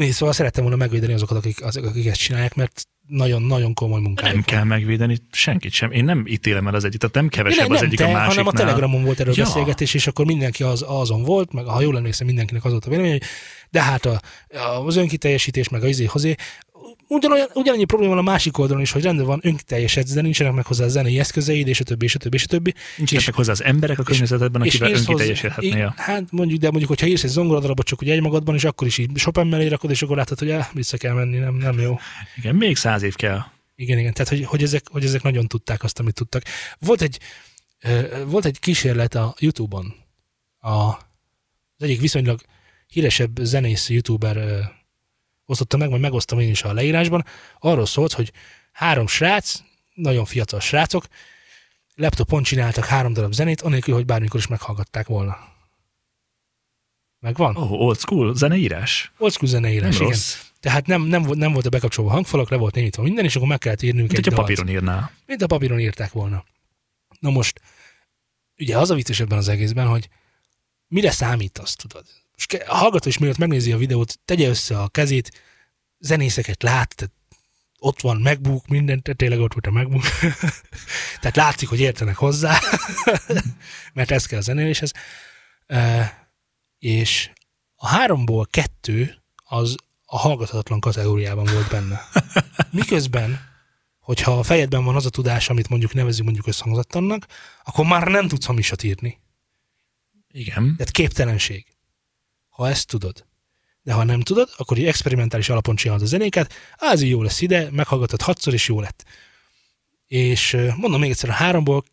Nézd, 0.00 0.14
szóval 0.16 0.34
szerettem 0.34 0.62
volna 0.62 0.78
megvédeni 0.78 1.12
azokat, 1.12 1.36
akik, 1.36 1.64
azok, 1.64 1.84
akik 1.84 2.06
ezt 2.06 2.20
csinálják, 2.20 2.54
mert 2.54 2.84
nagyon-nagyon 3.06 3.74
komoly 3.74 4.00
munkájuk 4.00 4.34
Nem 4.34 4.44
van. 4.46 4.54
kell 4.54 4.64
megvédeni 4.64 5.18
senkit 5.30 5.72
sem. 5.72 5.90
Én 5.92 6.04
nem 6.04 6.24
ítélem 6.26 6.66
el 6.66 6.74
az 6.74 6.84
egyik, 6.84 7.00
tehát 7.00 7.14
nem 7.14 7.28
kevesebb 7.28 7.66
nem, 7.68 7.76
az 7.76 7.82
egyik 7.82 7.98
te, 7.98 8.04
a 8.04 8.06
másiknál. 8.06 8.28
hanem 8.28 8.46
a 8.46 8.52
Telegramon 8.52 9.04
volt 9.04 9.20
erről 9.20 9.34
Ja. 9.36 9.44
beszélgetés, 9.44 9.94
és 9.94 10.06
akkor 10.06 10.26
mindenki 10.26 10.62
az, 10.62 10.84
azon 10.86 11.22
volt, 11.22 11.52
meg 11.52 11.64
ha 11.64 11.80
jól 11.80 11.96
emlékszem, 11.96 12.26
mindenkinek 12.26 12.64
az 12.64 12.70
volt 12.70 12.84
a 12.84 12.88
vélemény, 12.90 13.10
hogy 13.10 13.22
de 13.70 13.82
hát 13.82 14.06
a, 14.06 14.20
a, 14.48 14.86
az 14.86 14.96
önkiteljesítés, 14.96 15.68
meg 15.68 15.82
a 15.82 15.88
izé 15.88 16.04
hozé, 16.04 16.34
ugyanolyan, 17.08 17.48
ugyanannyi 17.54 17.84
probléma 17.84 18.14
van 18.14 18.26
a 18.26 18.30
másik 18.30 18.58
oldalon 18.58 18.82
is, 18.82 18.90
hogy 18.90 19.02
rendben 19.02 19.26
van 19.26 19.40
önkiteljesedsz, 19.42 20.12
de 20.12 20.20
nincsenek 20.20 20.52
meg 20.52 20.66
hozzá 20.66 20.84
a 20.84 20.88
zenei 20.88 21.18
eszközeid, 21.18 21.68
és 21.68 21.80
a 21.80 21.84
többi, 21.84 22.04
és 22.04 22.14
a 22.14 22.18
többi, 22.18 22.36
és 22.36 22.44
a 22.44 22.46
többi. 22.46 22.74
Nincsenek 22.96 23.26
meg 23.26 23.34
hozzá 23.34 23.52
az 23.52 23.62
emberek 23.64 23.98
a 23.98 24.02
környezetedben, 24.02 24.62
akivel. 24.62 24.88
I- 25.60 25.70
Hát 25.96 26.24
mondjuk, 26.30 26.60
de 26.60 26.68
mondjuk, 26.68 26.88
hogyha 26.88 27.06
írsz 27.06 27.24
egy 27.24 27.30
zongoradarabot 27.30 27.86
csak 27.86 28.02
úgy 28.02 28.10
egymagadban, 28.10 28.54
és 28.54 28.64
akkor 28.64 28.86
is 28.86 28.98
így 28.98 29.10
Chopin 29.14 29.46
mellé 29.46 29.66
rakod, 29.66 29.90
és 29.90 30.02
akkor 30.02 30.16
látod, 30.16 30.38
hogy 30.38 30.50
ah, 30.50 30.66
vissza 30.72 30.96
kell 30.96 31.14
menni, 31.14 31.38
nem, 31.38 31.54
nem 31.54 31.78
jó. 31.80 31.98
Igen, 32.36 32.54
még 32.54 32.76
száz 32.76 33.02
év 33.02 33.14
kell. 33.14 33.40
Igen, 33.76 33.98
igen. 33.98 34.12
Tehát, 34.12 34.28
hogy, 34.28 34.44
hogy, 34.44 34.62
ezek, 34.62 34.82
hogy 34.90 35.04
ezek 35.04 35.22
nagyon 35.22 35.46
tudták 35.46 35.82
azt, 35.82 35.98
amit 35.98 36.14
tudtak. 36.14 36.42
Volt 36.78 37.02
egy, 37.02 37.18
volt 38.26 38.44
egy 38.44 38.58
kísérlet 38.58 39.14
a 39.14 39.34
YouTube-on. 39.38 39.94
A, 40.58 40.70
az 40.70 40.96
egyik 41.78 42.00
viszonylag 42.00 42.40
híresebb 42.86 43.38
zenész 43.40 43.88
youtuber 43.88 44.36
osztotta 45.50 45.76
meg, 45.76 45.88
majd 45.88 46.00
megosztom 46.00 46.38
én 46.38 46.50
is 46.50 46.62
a 46.62 46.72
leírásban. 46.72 47.24
Arról 47.58 47.86
szólt, 47.86 48.12
hogy 48.12 48.32
három 48.72 49.06
srác, 49.06 49.62
nagyon 49.94 50.24
fiatal 50.24 50.60
srácok, 50.60 51.04
laptopon 51.94 52.42
csináltak 52.42 52.84
három 52.84 53.12
darab 53.12 53.32
zenét, 53.32 53.60
anélkül, 53.60 53.94
hogy 53.94 54.04
bármikor 54.06 54.40
is 54.40 54.46
meghallgatták 54.46 55.06
volna. 55.06 55.36
Megvan? 57.18 57.56
Oh, 57.56 57.72
old 57.72 57.98
school, 57.98 58.34
zeneírás. 58.34 59.12
Old 59.18 59.32
school 59.32 59.50
zeneírás, 59.50 59.82
Nem 59.92 60.00
igen. 60.02 60.06
rossz. 60.08 60.36
Tehát 60.60 60.86
nem, 60.86 61.02
nem, 61.02 61.22
volt- 61.22 61.38
nem 61.38 61.52
volt 61.52 61.66
a 61.66 61.68
bekapcsolva 61.68 62.10
hangfalak, 62.10 62.50
le 62.50 62.56
volt 62.56 62.74
némítva 62.74 63.02
minden, 63.02 63.24
és 63.24 63.36
akkor 63.36 63.48
meg 63.48 63.58
kellett 63.58 63.82
írnünk 63.82 64.12
Mint 64.12 64.26
egy 64.26 64.32
dalt. 64.32 64.46
papíron 64.46 64.68
írnál. 64.68 65.10
mint 65.26 65.42
a 65.42 65.46
papíron 65.46 65.78
írták 65.78 66.12
volna. 66.12 66.44
Na 67.18 67.30
most, 67.30 67.60
ugye 68.58 68.78
az 68.78 68.90
a 68.90 68.94
vicces 68.94 69.20
ebben 69.20 69.38
az 69.38 69.48
egészben, 69.48 69.86
hogy 69.86 70.08
mire 70.88 71.10
számítasz, 71.10 71.76
tudod? 71.76 72.04
Ke- 72.46 72.68
a 72.68 72.74
hallgató 72.74 73.08
is 73.08 73.18
mielőtt 73.18 73.38
megnézi 73.38 73.72
a 73.72 73.76
videót, 73.76 74.18
tegye 74.24 74.48
össze 74.48 74.80
a 74.80 74.88
kezét, 74.88 75.42
zenészeket 75.98 76.62
lát, 76.62 76.94
tehát 76.94 77.14
ott 77.78 78.00
van 78.00 78.20
MacBook, 78.20 78.66
minden, 78.66 79.02
tényleg 79.02 79.40
ott 79.40 79.52
volt 79.52 79.66
a 79.66 79.70
MacBook. 79.70 80.02
tehát 81.20 81.36
látszik, 81.36 81.68
hogy 81.68 81.80
értenek 81.80 82.16
hozzá, 82.16 82.58
mert 83.94 84.10
ez 84.10 84.26
kell 84.26 84.38
a 84.38 84.42
zenéléshez. 84.42 84.92
E, 85.66 86.12
és 86.78 87.30
a 87.74 87.88
háromból 87.88 88.46
kettő 88.50 89.22
az 89.44 89.74
a 90.04 90.18
hallgathatatlan 90.18 90.80
kategóriában 90.80 91.44
volt 91.44 91.68
benne. 91.68 92.00
Miközben 92.70 93.48
hogyha 94.10 94.38
a 94.38 94.42
fejedben 94.42 94.84
van 94.84 94.96
az 94.96 95.06
a 95.06 95.10
tudás, 95.10 95.48
amit 95.48 95.68
mondjuk 95.68 95.94
nevezünk 95.94 96.24
mondjuk 96.24 96.46
összhangzattannak, 96.46 97.26
akkor 97.64 97.86
már 97.86 98.08
nem 98.08 98.28
tudsz 98.28 98.44
hamisat 98.44 98.82
írni. 98.82 99.20
Igen. 100.30 100.74
Tehát 100.76 100.90
képtelenség. 100.90 101.66
Ha 102.60 102.68
ezt 102.68 102.86
tudod. 102.86 103.26
De 103.82 103.92
ha 103.92 104.04
nem 104.04 104.20
tudod, 104.20 104.48
akkor 104.56 104.78
egy 104.78 104.86
experimentális 104.86 105.48
alapon 105.48 105.76
csinálod 105.76 106.02
a 106.02 106.06
zenéket, 106.06 106.52
így 106.94 107.08
jó 107.08 107.22
lesz 107.22 107.40
ide, 107.40 107.68
meghallgatod 107.70 108.22
hatszor, 108.22 108.52
és 108.52 108.68
jó 108.68 108.80
lett. 108.80 109.04
És 110.06 110.56
mondom 110.76 111.00
még 111.00 111.10
egyszer, 111.10 111.28
a 111.28 111.32
háromból 111.32 111.84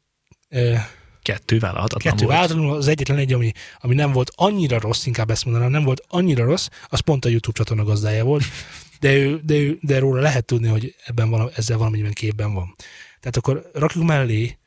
Kettő 1.21 1.59
vállalhatatlan 1.59 2.13
kettő 2.13 2.25
volt. 2.25 2.77
az 2.77 2.87
egyetlen 2.87 3.17
egy, 3.17 3.33
ami, 3.33 3.51
ami 3.79 3.95
nem 3.95 4.11
volt 4.11 4.31
annyira 4.35 4.79
rossz, 4.79 5.05
inkább 5.05 5.29
ezt 5.29 5.45
mondanám, 5.45 5.69
nem 5.69 5.83
volt 5.83 6.03
annyira 6.07 6.45
rossz, 6.45 6.67
az 6.87 6.99
pont 6.99 7.25
a 7.25 7.29
YouTube 7.29 7.57
csatorna 7.57 7.83
gazdája 7.83 8.23
volt, 8.23 8.43
de, 8.99 9.13
ő, 9.13 9.39
de, 9.43 9.55
ő, 9.55 9.77
de 9.81 9.99
róla 9.99 10.21
lehet 10.21 10.45
tudni, 10.45 10.67
hogy 10.67 10.95
ebben 11.05 11.29
vala, 11.29 11.51
ezzel 11.55 11.77
valamennyiben 11.77 12.13
képben 12.13 12.53
van. 12.53 12.75
Tehát 13.19 13.37
akkor 13.37 13.69
rakjuk 13.73 14.05
mellé, 14.05 14.57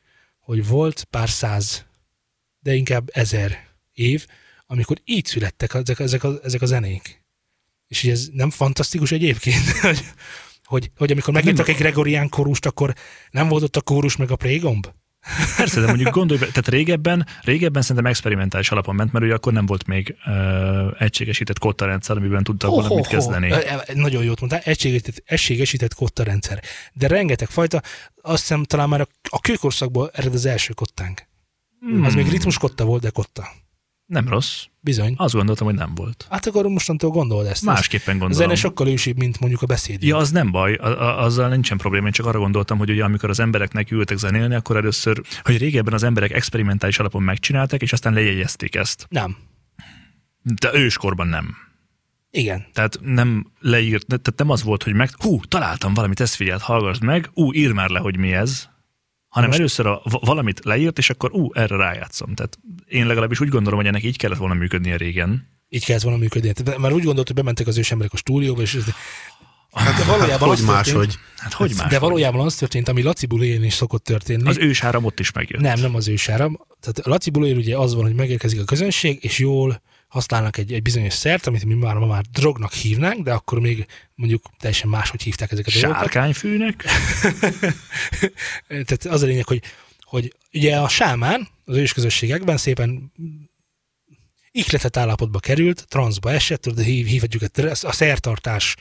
hogy 0.40 0.66
volt 0.66 1.04
pár 1.04 1.28
száz, 1.28 1.84
de 2.60 2.74
inkább 2.74 3.10
ezer 3.12 3.68
év, 3.92 4.26
amikor 4.70 5.00
így 5.04 5.26
születtek 5.26 5.74
ezek, 5.74 5.98
ezek, 5.98 6.24
a, 6.24 6.38
ezek 6.42 6.62
a 6.62 6.66
zenék. 6.66 7.24
És 7.86 8.00
hogy 8.00 8.10
ez 8.10 8.28
nem 8.32 8.50
fantasztikus 8.50 9.12
egyébként, 9.12 9.70
hogy, 9.80 10.04
hogy, 10.64 10.90
hogy 10.96 11.10
amikor 11.10 11.34
megírtak 11.34 11.68
egy 11.68 11.76
Gregorián 11.76 12.28
kórust, 12.28 12.66
akkor 12.66 12.94
nem 13.30 13.48
volt 13.48 13.62
ott 13.62 13.76
a 13.76 13.80
kórus 13.80 14.16
meg 14.16 14.30
a 14.30 14.36
prégomb? 14.36 14.86
Persze, 15.56 15.80
de 15.80 15.86
mondjuk 15.86 16.10
gondolj 16.10 16.40
be, 16.40 16.46
tehát 16.46 16.68
régebben, 16.68 17.26
régebben 17.42 17.82
szerintem 17.82 18.06
experimentális 18.06 18.70
alapon 18.70 18.94
ment, 18.94 19.12
mert 19.12 19.24
ugye 19.24 19.34
akkor 19.34 19.52
nem 19.52 19.66
volt 19.66 19.86
még 19.86 20.16
uh, 20.26 21.02
egységesített 21.02 21.58
kotta 21.58 21.86
rendszer, 21.86 22.16
amiben 22.16 22.44
tudtak 22.44 22.70
volna 22.70 22.94
mit 22.94 23.06
kezdeni. 23.06 23.50
Ho, 23.50 23.56
ho. 23.56 23.78
Nagyon 23.94 24.24
jót 24.24 24.40
mondtál, 24.40 24.60
egységesített, 24.64 25.22
egységesített 25.26 25.94
kotta 25.94 26.22
rendszer. 26.22 26.62
De 26.92 27.06
rengeteg 27.06 27.48
fajta, 27.48 27.82
azt 28.22 28.40
hiszem 28.40 28.64
talán 28.64 28.88
már 28.88 29.00
a, 29.00 29.06
a 29.28 29.40
kőkorszakból 29.40 30.10
ered 30.14 30.34
az 30.34 30.46
első 30.46 30.72
kottánk. 30.72 31.26
Hmm. 31.80 32.04
Az 32.04 32.14
még 32.14 32.28
ritmus 32.28 32.58
kotta 32.58 32.84
volt, 32.84 33.02
de 33.02 33.10
kotta. 33.10 33.48
Nem 34.10 34.28
rossz. 34.28 34.64
Bizony. 34.80 35.14
Azt 35.16 35.34
gondoltam, 35.34 35.66
hogy 35.66 35.76
nem 35.76 35.94
volt. 35.94 36.26
Hát 36.30 36.46
akkor 36.46 36.64
mostantól 36.64 37.10
gondold 37.10 37.46
ezt. 37.46 37.64
Másképpen 37.64 38.16
A 38.16 38.18
gondolom. 38.18 38.46
zene 38.46 38.54
sokkal 38.54 38.88
ősibb, 38.88 39.16
mint 39.16 39.40
mondjuk 39.40 39.62
a 39.62 39.66
beszéd. 39.66 40.02
Ja, 40.02 40.16
az 40.16 40.30
nem 40.30 40.50
baj, 40.50 40.74
a, 40.74 40.86
a, 40.86 41.24
azzal 41.24 41.48
nincsen 41.48 41.78
probléma, 41.78 42.06
én 42.06 42.12
csak 42.12 42.26
arra 42.26 42.38
gondoltam, 42.38 42.78
hogy 42.78 42.90
ugye 42.90 43.04
amikor 43.04 43.30
az 43.30 43.40
embereknek 43.40 43.90
ültek 43.90 44.16
zenélni, 44.16 44.54
akkor 44.54 44.76
először, 44.76 45.22
hogy 45.42 45.58
régebben 45.58 45.94
az 45.94 46.02
emberek 46.02 46.30
experimentális 46.32 46.98
alapon 46.98 47.22
megcsinálták, 47.22 47.82
és 47.82 47.92
aztán 47.92 48.12
lejegyezték 48.12 48.74
ezt. 48.74 49.06
Nem. 49.08 49.36
De 50.42 50.70
őskorban 50.74 51.26
nem. 51.26 51.56
Igen. 52.30 52.66
Tehát 52.72 52.98
nem 53.02 53.46
leírt, 53.60 54.06
tehát 54.06 54.34
nem 54.36 54.50
az 54.50 54.62
volt, 54.62 54.82
hogy 54.82 54.94
meg, 54.94 55.10
hú, 55.22 55.40
találtam 55.40 55.94
valamit, 55.94 56.20
ezt 56.20 56.34
figyeld, 56.34 56.60
hallgass 56.60 56.98
meg, 56.98 57.30
ú, 57.34 57.52
ír 57.52 57.72
már 57.72 57.88
le, 57.88 57.98
hogy 57.98 58.16
mi 58.16 58.32
ez, 58.32 58.68
hanem 59.30 59.48
Most- 59.48 59.58
először 59.60 59.86
a, 59.86 60.00
va- 60.04 60.24
valamit 60.26 60.60
leírt, 60.64 60.98
és 60.98 61.10
akkor 61.10 61.32
ú, 61.32 61.52
erre 61.54 61.76
rájátszom. 61.76 62.34
Tehát 62.34 62.58
én 62.86 63.06
legalábbis 63.06 63.40
úgy 63.40 63.48
gondolom, 63.48 63.78
hogy 63.78 63.88
ennek 63.88 64.02
így 64.02 64.16
kellett 64.16 64.38
volna 64.38 64.54
működnie 64.54 64.96
régen. 64.96 65.48
Így 65.68 65.84
kellett 65.84 66.02
volna 66.02 66.18
működni. 66.18 66.52
Tehát 66.52 66.80
Már 66.80 66.92
úgy 66.92 67.04
gondolt, 67.04 67.26
hogy 67.26 67.36
bementek 67.36 67.66
az 67.66 67.78
ősemberek 67.78 68.12
a 68.12 68.16
stúdióba, 68.16 68.60
és 68.62 68.78
hát 69.72 69.96
de 69.96 70.04
valójában 70.04 70.48
Hogy 70.48 70.58
az 70.58 70.64
máshogy. 70.64 70.94
történt, 70.94 71.18
Hát 71.36 71.52
hogy 71.52 71.72
más? 71.76 71.90
de 71.90 71.98
valójában 71.98 72.46
az 72.46 72.54
történt, 72.54 72.88
ami 72.88 73.02
Laci 73.02 73.26
Bulén 73.26 73.64
is 73.64 73.74
szokott 73.74 74.04
történni. 74.04 74.48
Az 74.48 74.58
ősáram 74.58 75.04
ott 75.04 75.20
is 75.20 75.32
megjött. 75.32 75.60
Nem, 75.60 75.80
nem 75.80 75.94
az 75.94 76.08
ősáram. 76.08 76.58
Tehát 76.80 76.98
a 76.98 77.08
Laci 77.08 77.30
Bulén 77.30 77.56
ugye 77.56 77.76
az 77.76 77.94
van, 77.94 78.04
hogy 78.04 78.14
megérkezik 78.14 78.60
a 78.60 78.64
közönség, 78.64 79.18
és 79.24 79.38
jól 79.38 79.82
használnak 80.10 80.56
egy, 80.56 80.72
egy 80.72 80.82
bizonyos 80.82 81.14
szert, 81.14 81.46
amit 81.46 81.64
mi 81.64 81.74
már 81.74 81.94
ma 81.94 82.06
már 82.06 82.24
drognak 82.32 82.72
hívnánk, 82.72 83.24
de 83.24 83.32
akkor 83.32 83.60
még 83.60 83.86
mondjuk 84.14 84.44
teljesen 84.58 84.88
máshogy 84.88 85.22
hívták 85.22 85.52
ezeket 85.52 85.74
a 85.74 85.80
dolgokat. 85.80 86.02
Sárkányfűnek? 86.02 86.84
Tehát 88.68 89.04
az 89.04 89.22
a 89.22 89.26
lényeg, 89.26 89.46
hogy, 89.46 89.62
hogy 90.00 90.34
ugye 90.52 90.76
a 90.76 90.88
sámán 90.88 91.48
az 91.64 91.76
ősközösségekben 91.76 92.56
szépen 92.56 93.12
ihletett 94.50 94.96
állapotba 94.96 95.38
került, 95.38 95.84
transzba 95.88 96.32
esett, 96.32 96.68
de 96.68 96.82
hív, 96.82 97.06
hívhatjuk 97.06 97.42
ezt, 97.54 97.84
a 97.84 97.92
szertartás. 97.92 98.76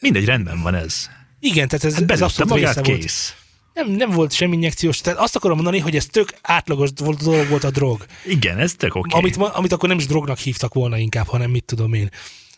Mindegy, 0.00 0.24
rendben 0.24 0.62
van 0.62 0.74
ez. 0.74 1.08
Igen, 1.40 1.68
tehát 1.68 1.84
ez, 1.84 1.94
Hát 1.94 2.10
ez 2.10 2.22
abszolút 2.22 2.50
magát, 2.50 2.74
része 2.74 2.88
volt. 2.88 3.00
kész. 3.00 3.34
Nem, 3.72 3.90
nem 3.90 4.10
volt 4.10 4.32
semmi 4.32 4.54
injekciós, 4.54 5.00
tehát 5.00 5.18
azt 5.18 5.36
akarom 5.36 5.56
mondani, 5.56 5.78
hogy 5.78 5.96
ez 5.96 6.06
tök 6.06 6.34
átlagos 6.42 6.92
dolog 6.92 7.48
volt 7.48 7.64
a 7.64 7.70
drog. 7.70 8.04
Igen, 8.26 8.58
ez 8.58 8.72
tök 8.74 8.94
oké. 8.94 9.16
Amit, 9.18 9.36
ma- 9.36 9.54
amit 9.54 9.72
akkor 9.72 9.88
nem 9.88 9.98
is 9.98 10.06
drognak 10.06 10.38
hívtak 10.38 10.74
volna 10.74 10.98
inkább, 10.98 11.26
hanem 11.26 11.50
mit 11.50 11.64
tudom 11.64 11.92
én. 11.92 12.08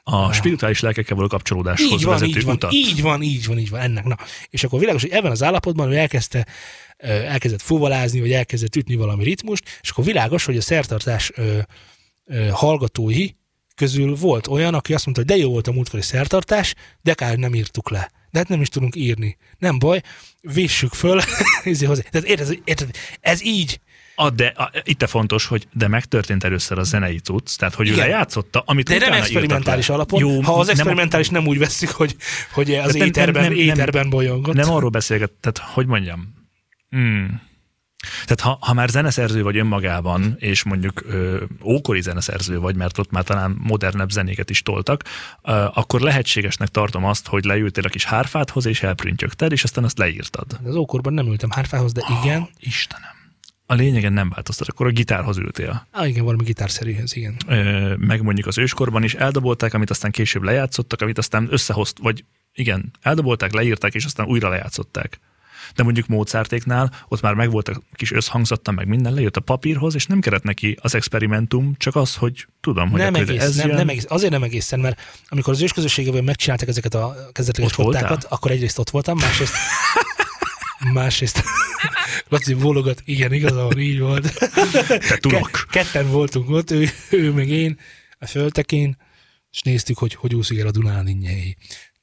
A 0.05 0.33
spirituális 0.33 0.81
lelkekkel 0.81 1.17
való 1.17 1.29
kapcsolódáshoz 1.29 1.91
Így 1.93 2.03
van, 2.03 2.13
vezető 2.13 2.39
így 2.39 2.45
van, 2.45 2.55
utat. 2.55 2.73
így 2.73 3.03
van, 3.03 3.23
így 3.23 3.47
van, 3.47 3.59
így 3.59 3.71
van, 3.71 3.81
ennek. 3.81 4.05
Na. 4.05 4.17
És 4.49 4.65
akkor 4.65 4.79
világos, 4.79 5.03
hogy 5.03 5.11
ebben 5.11 5.31
az 5.31 5.43
állapotban 5.43 5.91
ő 5.93 5.97
elkezdte, 5.97 6.47
elkezdett 6.97 7.63
fuvalázni, 7.63 8.21
vagy 8.21 8.33
elkezdett 8.33 8.77
ütni 8.77 8.95
valami 8.97 9.25
ritmust, 9.25 9.79
és 9.81 9.91
akkor 9.91 10.05
világos, 10.05 10.45
hogy 10.45 10.57
a 10.57 10.61
szertartás 10.61 11.33
hallgatói 12.51 13.29
közül 13.75 14.15
volt 14.17 14.47
olyan, 14.47 14.75
aki 14.75 14.95
azt 14.95 15.05
mondta, 15.05 15.23
hogy 15.25 15.33
de 15.33 15.43
jó 15.43 15.51
volt 15.51 15.67
a 15.69 15.73
múltkori 15.73 16.03
szertartás, 16.03 16.75
de 17.03 17.15
kár, 17.15 17.37
nem 17.37 17.55
írtuk 17.55 17.91
le. 17.91 18.11
De 18.31 18.39
hát 18.39 18.49
nem 18.49 18.61
is 18.61 18.69
tudunk 18.69 18.97
írni. 18.97 19.37
Nem 19.59 19.79
baj, 19.79 20.01
vissük 20.43 20.93
föl. 20.93 21.21
Izé. 21.65 21.87
Tehát 21.87 22.27
érted, 22.29 22.59
érted, 22.65 22.91
ez 23.21 23.45
így. 23.45 23.81
A, 24.15 24.31
de 24.31 24.47
a, 24.47 24.71
itt 24.85 25.03
a 25.03 25.07
fontos, 25.07 25.47
hogy 25.47 25.67
de 25.73 25.89
megtörtént 25.89 26.45
először 26.45 26.79
a 26.79 26.83
zenei 26.83 27.19
cucc, 27.19 27.57
tehát 27.57 27.75
hogy 27.75 27.89
ő 27.89 27.93
Igen. 27.93 28.07
lejátszotta, 28.07 28.63
amit 28.67 28.89
De 28.89 28.99
nem 28.99 29.13
experimentális 29.13 29.89
alapon. 29.89 30.45
ha 30.45 30.53
az 30.59 30.67
nem- 30.67 30.77
experimentális 30.77 31.29
nem, 31.29 31.47
úgy 31.47 31.59
veszük, 31.59 31.91
hogy, 31.91 32.17
hogy 32.53 32.75
az 32.75 32.95
nem- 32.95 33.07
éterben, 33.07 33.43
nem- 33.43 33.53
nem- 33.53 33.61
nem- 33.67 33.77
éterben 33.77 34.11
bolyongott. 34.11 34.55
Nem 34.55 34.71
arról 34.71 34.91
beszélget, 34.91 35.31
tehát 35.41 35.71
hogy 35.73 35.87
mondjam. 35.87 36.35
Hmm. 36.91 37.43
Tehát 38.25 38.41
ha, 38.41 38.59
ha 38.61 38.73
már 38.73 38.89
zeneszerző 38.89 39.43
vagy 39.43 39.57
önmagában, 39.57 40.35
és 40.39 40.63
mondjuk 40.63 41.03
ö, 41.07 41.43
ókori 41.65 42.01
zeneszerző 42.01 42.59
vagy, 42.59 42.77
mert 42.77 42.99
ott 42.99 43.11
már 43.11 43.25
talán 43.25 43.57
modernebb 43.59 44.11
zenéket 44.11 44.51
is 44.51 44.63
toltak, 44.63 45.03
ö, 45.43 45.67
akkor 45.75 46.01
lehetségesnek 46.01 46.69
tartom 46.69 47.05
azt, 47.05 47.27
hogy 47.27 47.45
leültél 47.45 47.85
a 47.85 47.89
kis 47.89 48.05
hárfádhoz, 48.05 48.67
és 48.67 48.83
elprüntjögted, 48.83 49.53
és 49.53 49.65
aztán 49.65 49.85
azt 49.85 49.99
leírtad. 49.99 50.61
Az 50.65 50.75
ókorban 50.75 51.13
nem 51.13 51.27
ültem 51.27 51.51
hárfához, 51.51 51.93
de 51.93 52.03
igen. 52.23 52.49
Istenem. 52.59 53.21
a 53.67 53.75
lényegen 53.75 54.13
nem 54.13 54.29
változtat, 54.29 54.69
akkor 54.69 54.87
a 54.87 54.91
gitárhoz 54.91 55.37
ültél. 55.37 55.87
Ah, 55.91 56.09
igen, 56.09 56.25
valami 56.25 56.45
gitárszerűhez, 56.45 57.17
igen. 57.17 57.37
Ö, 57.47 57.95
meg 57.97 58.23
mondjuk 58.23 58.47
az 58.47 58.59
őskorban 58.59 59.03
is 59.03 59.15
eldobolták, 59.15 59.75
amit 59.75 59.91
aztán 59.91 60.11
később 60.11 60.43
lejátszottak, 60.43 61.01
amit 61.01 61.19
aztán 61.19 61.49
összehozt, 61.51 61.99
vagy 62.03 62.25
igen, 62.55 62.91
eldobolták, 63.01 63.53
leírták, 63.53 63.95
és 63.95 64.05
aztán 64.05 64.27
újra 64.27 64.49
lejátszották. 64.49 65.21
De 65.75 65.83
mondjuk 65.83 66.07
Mozartéknál 66.07 66.93
ott 67.09 67.21
már 67.21 67.35
megvolt 67.35 67.69
a 67.69 67.83
kis 67.93 68.13
összhangzata, 68.13 68.71
meg 68.71 68.87
minden 68.87 69.15
lejött 69.15 69.37
a 69.37 69.41
papírhoz, 69.41 69.95
és 69.95 70.07
nem 70.07 70.21
kellett 70.21 70.43
neki 70.43 70.77
az 70.81 70.95
experimentum, 70.95 71.75
csak 71.79 71.97
az, 71.97 72.17
hogy 72.17 72.47
tudom, 72.61 72.91
hogy 72.91 73.01
nem, 73.01 73.15
egész, 73.15 73.43
ez 73.43 73.57
nem, 73.57 73.67
ilyen, 73.67 73.79
nem 73.79 73.89
egész, 73.89 74.05
azért 74.09 74.33
nem 74.33 74.43
egészen, 74.43 74.81
mert 74.81 75.01
amikor 75.29 75.53
az 75.53 75.63
ősközösségében 75.63 76.25
megcsinálták 76.25 76.69
ezeket 76.69 76.95
a 76.95 77.17
kezdetleges 77.33 77.73
kottákat, 77.73 78.25
akkor 78.25 78.51
egyrészt 78.51 78.79
ott 78.79 78.91
voltam, 78.91 79.19
másrészt 79.19 79.55
másrészt 80.93 81.43
Laci 82.29 82.55
bólogat, 82.55 83.03
igen, 83.05 83.33
igazán 83.33 83.79
így 83.79 83.99
volt. 84.01 84.35
te 85.09 85.17
tudok. 85.17 85.51
Ke- 85.51 85.67
ketten 85.71 86.11
voltunk 86.11 86.51
ott, 86.51 86.71
ő, 86.71 86.89
ő 87.11 87.33
meg 87.33 87.49
én, 87.49 87.79
a 88.19 88.27
föltekén, 88.27 88.97
és 89.51 89.63
néztük, 89.63 89.99
hogy 89.99 90.15
hogy 90.15 90.35
úszik 90.35 90.59
el 90.59 90.67
a 90.67 90.71
Dunán 90.71 91.09
innyei. 91.09 91.57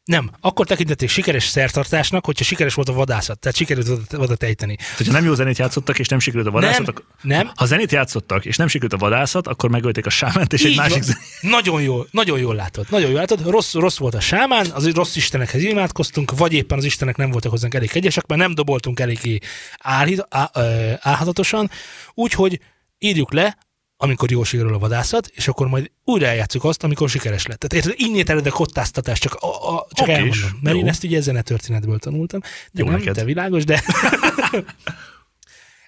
Nem, 0.09 0.31
akkor 0.41 0.65
tekintették 0.67 1.09
sikeres 1.09 1.43
szertartásnak, 1.47 2.25
hogyha 2.25 2.43
sikeres 2.43 2.73
volt 2.73 2.89
a 2.89 2.93
vadászat, 2.93 3.39
tehát 3.39 3.57
sikerült 3.57 4.11
vadat- 4.11 4.43
ejteni. 4.43 4.75
Tehát, 4.75 4.97
hogyha 4.97 5.11
nem 5.13 5.25
jó 5.25 5.33
zenét 5.33 5.57
játszottak, 5.57 5.99
és 5.99 6.07
nem 6.07 6.19
sikerült 6.19 6.47
a 6.47 6.51
vadászat, 6.51 6.77
Nem, 6.85 6.87
akkor... 6.89 7.03
nem. 7.21 7.51
Ha 7.55 7.65
zenét 7.65 7.91
játszottak, 7.91 8.45
és 8.45 8.55
nem 8.57 8.67
sikerült 8.67 9.01
a 9.01 9.05
vadászat, 9.05 9.47
akkor 9.47 9.69
megölték 9.69 10.05
a 10.05 10.09
sámánt, 10.09 10.53
és 10.53 10.63
egy 10.63 10.71
Így 10.71 10.77
másik 10.77 10.93
van. 10.93 11.01
zenét. 11.03 11.23
Nagyon 11.41 11.81
jól, 11.81 12.07
nagyon 12.11 12.39
jól 12.39 12.55
látod. 12.55 12.85
Nagyon 12.89 13.09
jól 13.09 13.19
látod. 13.19 13.49
Rossz, 13.49 13.73
rossz 13.73 13.97
volt 13.97 14.13
a 14.13 14.19
sámán, 14.19 14.65
az 14.73 14.91
rossz 14.91 15.15
istenekhez 15.15 15.63
imádkoztunk, 15.63 16.37
vagy 16.37 16.53
éppen 16.53 16.77
az 16.77 16.83
istenek 16.83 17.15
nem 17.15 17.31
voltak 17.31 17.51
hozzánk 17.51 17.73
elég 17.73 17.89
kegyesek, 17.89 18.25
mert 18.27 18.41
nem 18.41 18.53
doboltunk 18.55 18.99
eléggé 18.99 19.37
álhid, 19.79 20.25
á, 20.29 20.49
ö, 20.53 20.91
álhadatosan. 20.99 21.69
Úgyhogy 22.13 22.59
írjuk 22.99 23.33
le, 23.33 23.57
amikor 24.01 24.31
jól 24.31 24.45
sikerül 24.45 24.73
a 24.73 24.79
vadászat, 24.79 25.31
és 25.33 25.47
akkor 25.47 25.67
majd 25.67 25.91
újra 26.03 26.25
eljátszuk 26.25 26.63
azt, 26.63 26.83
amikor 26.83 27.09
sikeres 27.09 27.45
lett. 27.45 27.59
Tehát 27.59 27.85
érted, 27.85 28.07
innét 28.07 28.29
ered 28.29 28.45
a 28.45 28.51
kottáztatás, 28.51 29.19
csak, 29.19 29.33
a, 29.33 29.75
a, 29.75 29.87
csak 29.91 30.07
Oké, 30.07 30.13
elmondom. 30.13 30.59
Mert 30.61 30.75
jó. 30.75 30.81
én 30.81 30.87
ezt 30.87 31.03
ugye 31.03 31.17
ezen 31.17 31.35
a 31.35 31.41
történetből 31.41 31.99
tanultam. 31.99 32.39
De 32.39 32.83
Jó 32.83 32.85
nem, 32.85 32.99
neked. 32.99 33.13
te 33.13 33.23
világos, 33.23 33.63
de... 33.63 33.83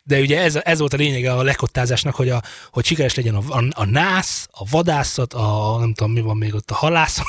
De 0.03 0.19
ugye 0.19 0.41
ez, 0.41 0.55
ez 0.63 0.79
volt 0.79 0.93
a 0.93 0.97
lényege 0.97 1.33
a 1.33 1.43
lekottázásnak, 1.43 2.15
hogy, 2.15 2.29
a, 2.29 2.41
hogy 2.71 2.85
sikeres 2.85 3.15
legyen 3.15 3.35
a, 3.35 3.41
a, 3.47 3.63
a 3.69 3.85
nász, 3.85 4.47
a 4.51 4.65
vadászat, 4.69 5.33
a 5.33 5.77
nem 5.79 5.93
tudom 5.93 6.11
mi 6.11 6.21
van 6.21 6.37
még 6.37 6.53
ott, 6.53 6.71
a 6.71 6.75
halászat, 6.75 7.25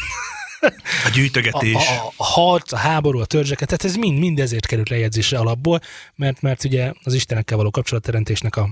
A 0.60 0.72
a, 1.04 1.10
gyűjtögetés. 1.14 1.74
a, 1.74 2.04
a, 2.04 2.12
a 2.16 2.24
harc, 2.24 2.72
a 2.72 2.76
háború, 2.76 3.20
a 3.20 3.24
törzseket, 3.24 3.68
tehát 3.68 3.84
ez 3.84 3.94
mind, 3.94 4.18
mind 4.18 4.38
ezért 4.38 4.66
került 4.66 4.88
lejegyzésre 4.88 5.38
alapból, 5.38 5.80
mert, 6.14 6.42
mert 6.42 6.64
ugye 6.64 6.92
az 7.02 7.14
istenekkel 7.14 7.56
való 7.56 7.70
kapcsolatteremtésnek 7.70 8.56
a 8.56 8.68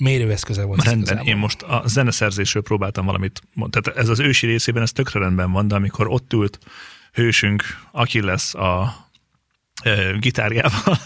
mérőeszköze 0.00 0.64
volt. 0.64 0.84
Rendben, 0.84 1.02
igazából. 1.02 1.32
én 1.32 1.36
most 1.36 1.62
a 1.62 1.82
zeneszerzésről 1.86 2.62
próbáltam 2.62 3.06
valamit. 3.06 3.42
Tehát 3.70 3.98
ez 3.98 4.08
az 4.08 4.20
ősi 4.20 4.46
részében 4.46 4.82
ez 4.82 4.92
tökre 4.92 5.20
rendben 5.20 5.52
van, 5.52 5.68
de 5.68 5.74
amikor 5.74 6.08
ott 6.08 6.32
ült 6.32 6.58
hősünk, 7.12 7.62
Achilles 7.92 8.54
a 8.54 8.82
e, 8.82 9.09
gitárjával 10.18 10.98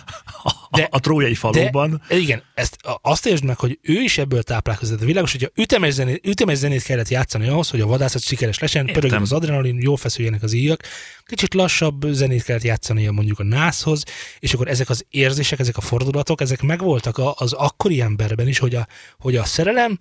a, 0.42 0.52
De- 0.70 0.88
a 0.90 1.00
trójai 1.00 1.34
falóban, 1.34 2.02
De, 2.08 2.16
igen, 2.16 2.42
ezt, 2.54 2.76
azt 3.02 3.26
értsd 3.26 3.44
meg, 3.44 3.58
hogy 3.58 3.78
ő 3.82 4.00
is 4.00 4.18
ebből 4.18 4.42
táplálkozott. 4.42 4.98
De 4.98 5.04
világos, 5.04 5.32
hogyha 5.32 5.48
ütemes 5.54 5.92
zenét, 5.92 6.26
ütemes 6.26 6.58
zenét 6.58 6.82
kellett 6.82 7.08
játszani 7.08 7.48
ahhoz, 7.48 7.70
hogy 7.70 7.80
a 7.80 7.86
vadászat 7.86 8.22
sikeres 8.22 8.58
legyen, 8.58 8.86
pörögjön 8.86 9.20
az 9.20 9.32
adrenalin, 9.32 9.78
jól 9.80 9.96
feszüljenek 9.96 10.42
az 10.42 10.52
íjak, 10.52 10.82
kicsit 11.24 11.54
lassabb 11.54 12.06
zenét 12.06 12.42
kellett 12.42 12.62
játszani 12.62 13.06
mondjuk 13.06 13.38
a 13.38 13.44
nászhoz, 13.44 14.02
és 14.38 14.54
akkor 14.54 14.68
ezek 14.68 14.88
az 14.88 15.06
érzések, 15.10 15.58
ezek 15.58 15.76
a 15.76 15.80
fordulatok, 15.80 16.40
ezek 16.40 16.62
megvoltak 16.62 17.20
az 17.34 17.52
akkori 17.52 18.00
emberben 18.00 18.48
is, 18.48 18.58
hogy 18.58 18.74
a, 18.74 18.86
hogy 19.18 19.36
a 19.36 19.44
szerelem 19.44 19.96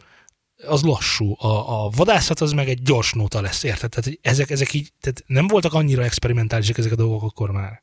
az 0.68 0.82
lassú, 0.82 1.36
a, 1.40 1.48
a 1.48 1.90
vadászat 1.96 2.42
az 2.42 2.52
meg 2.52 2.70
egy 2.70 2.82
gyors 2.82 3.14
nóta 3.14 3.42
lesz, 3.42 3.64
érted? 3.64 3.90
Tehát 3.90 4.20
ezek, 4.22 4.50
ezek 4.50 4.74
így, 4.74 4.90
tehát 5.00 5.24
nem 5.28 5.48
voltak 5.48 5.74
annyira 5.74 6.04
experimentálisak 6.04 6.78
ezek 6.78 6.92
a 6.92 6.96
dolgok 6.96 7.24
akkor 7.24 7.52
már. 7.52 7.83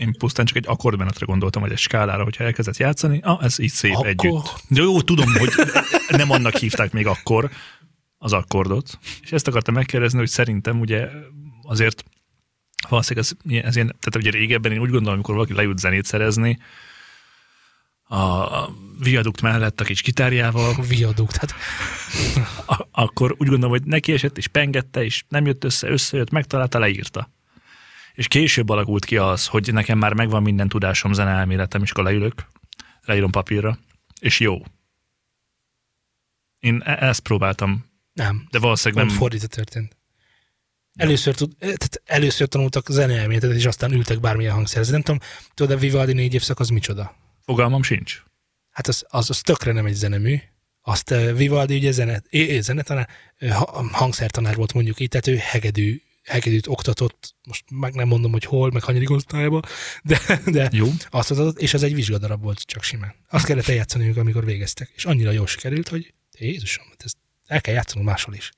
Én 0.00 0.12
pusztán 0.18 0.46
csak 0.46 0.56
egy 0.56 0.64
akkordmenetre 0.68 1.26
gondoltam, 1.26 1.62
vagy 1.62 1.70
egy 1.72 1.78
skálára, 1.78 2.22
hogyha 2.22 2.44
elkezdett 2.44 2.76
játszani, 2.76 3.20
ah, 3.22 3.44
ez 3.44 3.58
így 3.58 3.70
szép 3.70 3.92
Akkor- 3.92 4.06
együtt. 4.06 4.54
De 4.68 4.82
jó, 4.82 5.00
tudom, 5.02 5.32
hogy 5.34 5.50
nem 6.08 6.30
annak 6.30 6.56
hívták 6.56 6.92
még 6.92 7.06
akkor 7.06 7.50
az 8.18 8.32
akkordot. 8.32 8.98
És 9.22 9.32
ezt 9.32 9.48
akartam 9.48 9.74
megkérdezni, 9.74 10.18
hogy 10.18 10.28
szerintem 10.28 10.80
ugye 10.80 11.08
azért 11.62 12.04
valószínűleg 12.88 13.28
ez, 13.28 13.54
ez 13.64 13.76
ilyen, 13.76 13.86
tehát 13.86 14.16
ugye 14.16 14.30
régebben 14.30 14.72
én 14.72 14.78
úgy 14.80 14.90
gondolom, 14.90 15.14
amikor 15.14 15.34
valaki 15.34 15.52
leült 15.54 15.78
zenét 15.78 16.04
szerezni, 16.04 16.58
a 18.12 18.68
viadukt 18.98 19.40
mellett 19.40 19.80
a 19.80 19.84
kis 19.84 20.02
gitárjával, 20.02 20.74
Viadukt, 20.88 21.36
hát 21.36 21.54
a- 22.66 22.86
akkor 22.90 23.30
úgy 23.38 23.48
gondolom, 23.48 23.70
hogy 23.70 23.82
neki 23.84 24.12
esett, 24.12 24.36
és 24.38 24.46
pengette, 24.46 25.04
és 25.04 25.24
nem 25.28 25.46
jött 25.46 25.64
össze, 25.64 25.88
összejött, 25.88 26.30
megtalálta, 26.30 26.78
leírta. 26.78 27.30
És 28.20 28.28
később 28.28 28.68
alakult 28.68 29.04
ki 29.04 29.16
az, 29.16 29.46
hogy 29.46 29.72
nekem 29.72 29.98
már 29.98 30.12
megvan 30.12 30.42
minden 30.42 30.68
tudásom, 30.68 31.12
zeneelméletem, 31.12 31.82
és 31.82 31.90
akkor 31.90 32.04
leülök, 32.04 32.46
leírom 33.04 33.30
papírra, 33.30 33.78
és 34.18 34.40
jó. 34.40 34.62
Én 36.58 36.82
e- 36.84 37.06
ezt 37.06 37.20
próbáltam, 37.20 37.84
nem. 38.12 38.46
de 38.50 38.58
valószínűleg 38.58 39.06
Nem 39.06 39.16
fordítva 39.16 39.46
történt. 39.46 39.96
Először, 40.94 41.34
tud, 41.34 41.52
eh, 41.52 41.58
tehát 41.58 42.02
először 42.04 42.48
tanultak 42.48 42.90
zeneelméletet, 42.90 43.52
és 43.56 43.66
aztán 43.66 43.92
ültek 43.92 44.20
bármilyen 44.20 44.54
hangszerhez. 44.54 44.88
Nem 44.88 45.02
tudom, 45.02 45.20
tudod, 45.54 45.76
a 45.76 45.80
Vivaldi 45.80 46.12
négy 46.12 46.34
évszak 46.34 46.60
az 46.60 46.68
micsoda? 46.68 47.16
Fogalmam 47.44 47.82
sincs. 47.82 48.22
Hát 48.70 48.88
az, 48.88 49.04
az, 49.08 49.30
az 49.30 49.40
tökre 49.40 49.72
nem 49.72 49.86
egy 49.86 49.94
zenemű. 49.94 50.38
Azt 50.80 51.10
uh, 51.10 51.36
Vivaldi 51.36 51.76
ugye 51.76 51.92
zene, 51.92 52.22
é, 52.28 52.38
é, 52.38 52.60
zenetanár, 52.60 53.08
ha- 53.50 53.88
hangszertanár 53.92 54.56
volt 54.56 54.72
mondjuk 54.72 55.00
így, 55.00 55.08
tehát 55.08 55.26
ő 55.26 55.36
hegedű, 55.36 56.02
hegedűt 56.30 56.66
oktatott, 56.66 57.34
most 57.48 57.64
meg 57.70 57.94
nem 57.94 58.08
mondom, 58.08 58.32
hogy 58.32 58.44
hol, 58.44 58.70
meg 58.70 58.82
hanyadik 58.82 59.10
osztályban, 59.10 59.62
de, 60.02 60.40
de 60.46 60.68
Jó. 60.72 60.88
azt 61.10 61.30
adott, 61.30 61.60
és 61.60 61.74
az 61.74 61.82
egy 61.82 61.94
vizsgadarab 61.94 62.42
volt 62.42 62.60
csak 62.60 62.82
simán. 62.82 63.14
Azt 63.28 63.44
kellett 63.46 63.68
eljátszaniuk, 63.68 64.16
amikor 64.16 64.44
végeztek. 64.44 64.90
És 64.94 65.04
annyira 65.04 65.30
jól 65.30 65.46
sikerült, 65.46 65.88
hogy 65.88 66.14
Jézusom, 66.38 66.84
hát 66.88 67.02
ezt 67.04 67.16
el 67.46 67.60
kell 67.60 67.74
játszanunk 67.74 68.08
máshol 68.08 68.34
is. 68.34 68.50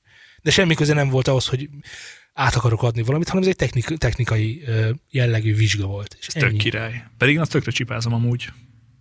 De 0.42 0.50
semmi 0.50 0.74
köze 0.74 0.94
nem 0.94 1.08
volt 1.08 1.28
ahhoz, 1.28 1.46
hogy 1.46 1.68
át 2.32 2.54
akarok 2.54 2.82
adni 2.82 3.02
valamit, 3.02 3.28
hanem 3.28 3.42
ez 3.42 3.48
egy 3.48 3.56
technik, 3.56 3.84
technikai 3.84 4.64
jellegű 5.10 5.54
vizsga 5.54 5.86
volt. 5.86 6.16
És, 6.20 6.26
Tök 6.26 6.42
ennyi. 6.42 6.58
király. 6.58 7.04
Pedig 7.18 7.34
én 7.34 7.40
azt 7.40 7.50
tökre 7.50 7.70
csipázom 7.70 8.12
amúgy. 8.12 8.48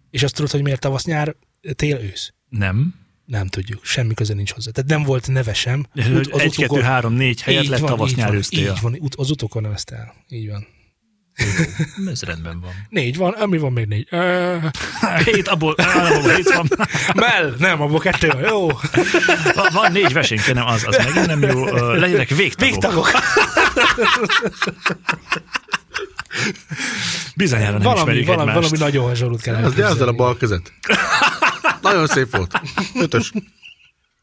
és 0.10 0.24
azt 0.24 0.36
tudod, 0.36 0.52
hogy 0.52 0.62
miért 0.62 0.80
tavasz, 0.80 1.06
nyár, 1.06 1.36
tél, 1.76 1.98
ősz? 1.98 2.34
Nem. 2.50 2.96
Nem 3.32 3.48
tudjuk, 3.48 3.86
semmi 3.86 4.14
köze 4.14 4.34
nincs 4.34 4.52
hozzá. 4.52 4.72
Tehát 4.72 4.90
nem 4.90 5.04
volt 5.04 5.28
neve 5.28 5.54
sem. 5.54 5.86
Ut, 5.96 6.08
Ut- 6.08 6.18
egy, 6.18 6.26
kettő, 6.26 6.64
utókor- 6.64 6.84
három, 6.84 7.14
négy 7.14 7.42
helyet 7.42 7.64
Így 7.64 7.70
lett 7.70 7.80
tavasz, 7.82 8.14
nyár. 8.16 8.34
Így 8.50 8.72
van, 8.82 9.00
az 9.18 9.30
utókor 9.30 9.62
nevezte 9.62 9.96
el. 9.96 10.14
Így 10.30 10.50
van. 10.50 10.68
Ez 12.08 12.22
rendben 12.22 12.60
van. 12.60 12.72
Négy 12.90 13.18
van, 13.18 13.32
ami 13.32 13.58
van 13.58 13.72
még 13.72 13.86
négy. 13.88 14.08
Hét, 15.26 15.48
abból, 15.48 15.74
abból 15.74 16.34
hét 16.36 16.54
van. 16.54 16.68
Mell, 17.16 17.56
nem, 17.60 17.82
abból 17.82 18.00
kettő 18.00 18.28
van, 18.28 18.42
jó. 18.42 18.68
Van, 19.56 19.68
van 19.74 19.92
négy 19.92 20.14
vesénke, 20.14 20.54
nem, 20.54 20.66
az, 20.66 20.84
az 20.88 20.98
megint 20.98 21.26
nem 21.26 21.42
jó. 21.42 21.66
Legyenek 21.94 22.30
végtagok. 22.30 22.70
Végtagok. 22.70 23.12
Bizonyára 27.36 27.72
nem 27.72 27.82
Valami, 27.82 28.00
ismerjük 28.00 28.26
valami, 28.26 28.50
egymást. 28.50 28.70
valami 28.70 28.92
nagyon 28.92 29.08
hasonlót 29.08 29.42
kell 29.42 29.56
Az 29.56 29.74
de 29.74 29.86
azzal 29.86 30.08
a 30.08 30.12
bal 30.14 30.38
kezet. 30.38 30.74
Nagyon 31.82 32.08
szép 32.08 32.36
volt. 32.36 32.62
Ötös. 32.96 33.32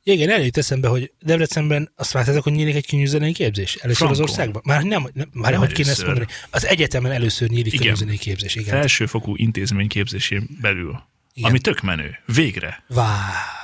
Igen, 0.02 0.30
eljött 0.30 0.56
eszembe, 0.56 0.88
hogy 0.88 1.12
Debrecenben 1.20 1.92
azt 1.96 2.12
vártátok, 2.12 2.42
hogy 2.42 2.52
nyílik 2.52 2.74
egy 2.74 2.86
könnyű 2.86 3.06
zenei 3.06 3.32
képzés? 3.32 3.74
Először 3.74 4.06
Frankon. 4.06 4.22
az 4.22 4.30
országban? 4.30 4.62
Már 4.64 4.82
nem, 4.82 5.08
nem 5.12 5.28
már 5.32 5.50
Nem 5.50 5.60
hogy 5.60 5.72
kéne 5.72 5.90
ezt 5.90 6.04
mondani? 6.04 6.26
Az 6.50 6.66
egyetemen 6.66 7.12
először 7.12 7.48
nyílik 7.48 7.72
Igen. 7.72 7.80
könnyű 7.80 7.94
zenei 7.96 8.18
képzés, 8.18 8.54
igen. 8.54 8.74
Felsőfokú 8.74 9.36
intézményképzésén 9.36 10.48
belül. 10.60 11.02
Igen. 11.32 11.48
Ami 11.50 11.58
tök 11.58 11.80
menő. 11.80 12.18
Végre 12.34 12.84
Várj. 12.88 13.56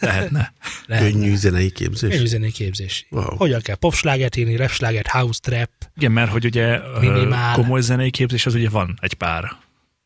Lehetne. 0.00 0.52
Lehetne. 0.86 1.10
Könnyű 1.10 1.34
zenei 1.36 1.70
képzés. 1.70 2.10
Könnyű 2.10 2.26
zenei 2.26 2.50
képzés. 2.50 3.06
Wow. 3.10 3.36
Hogyan 3.36 3.60
kell 3.60 3.74
popslágert 3.76 4.36
írni, 4.36 4.56
rapslágert, 4.56 5.06
house 5.06 5.38
trap, 5.42 5.70
Igen, 5.96 6.12
mert 6.12 6.30
hogy 6.30 6.44
ugye 6.44 6.78
Minimál. 7.00 7.54
komoly 7.54 7.80
zenei 7.80 8.10
képzés, 8.10 8.46
az 8.46 8.54
ugye 8.54 8.68
van 8.68 8.98
egy 9.00 9.14
pár. 9.14 9.56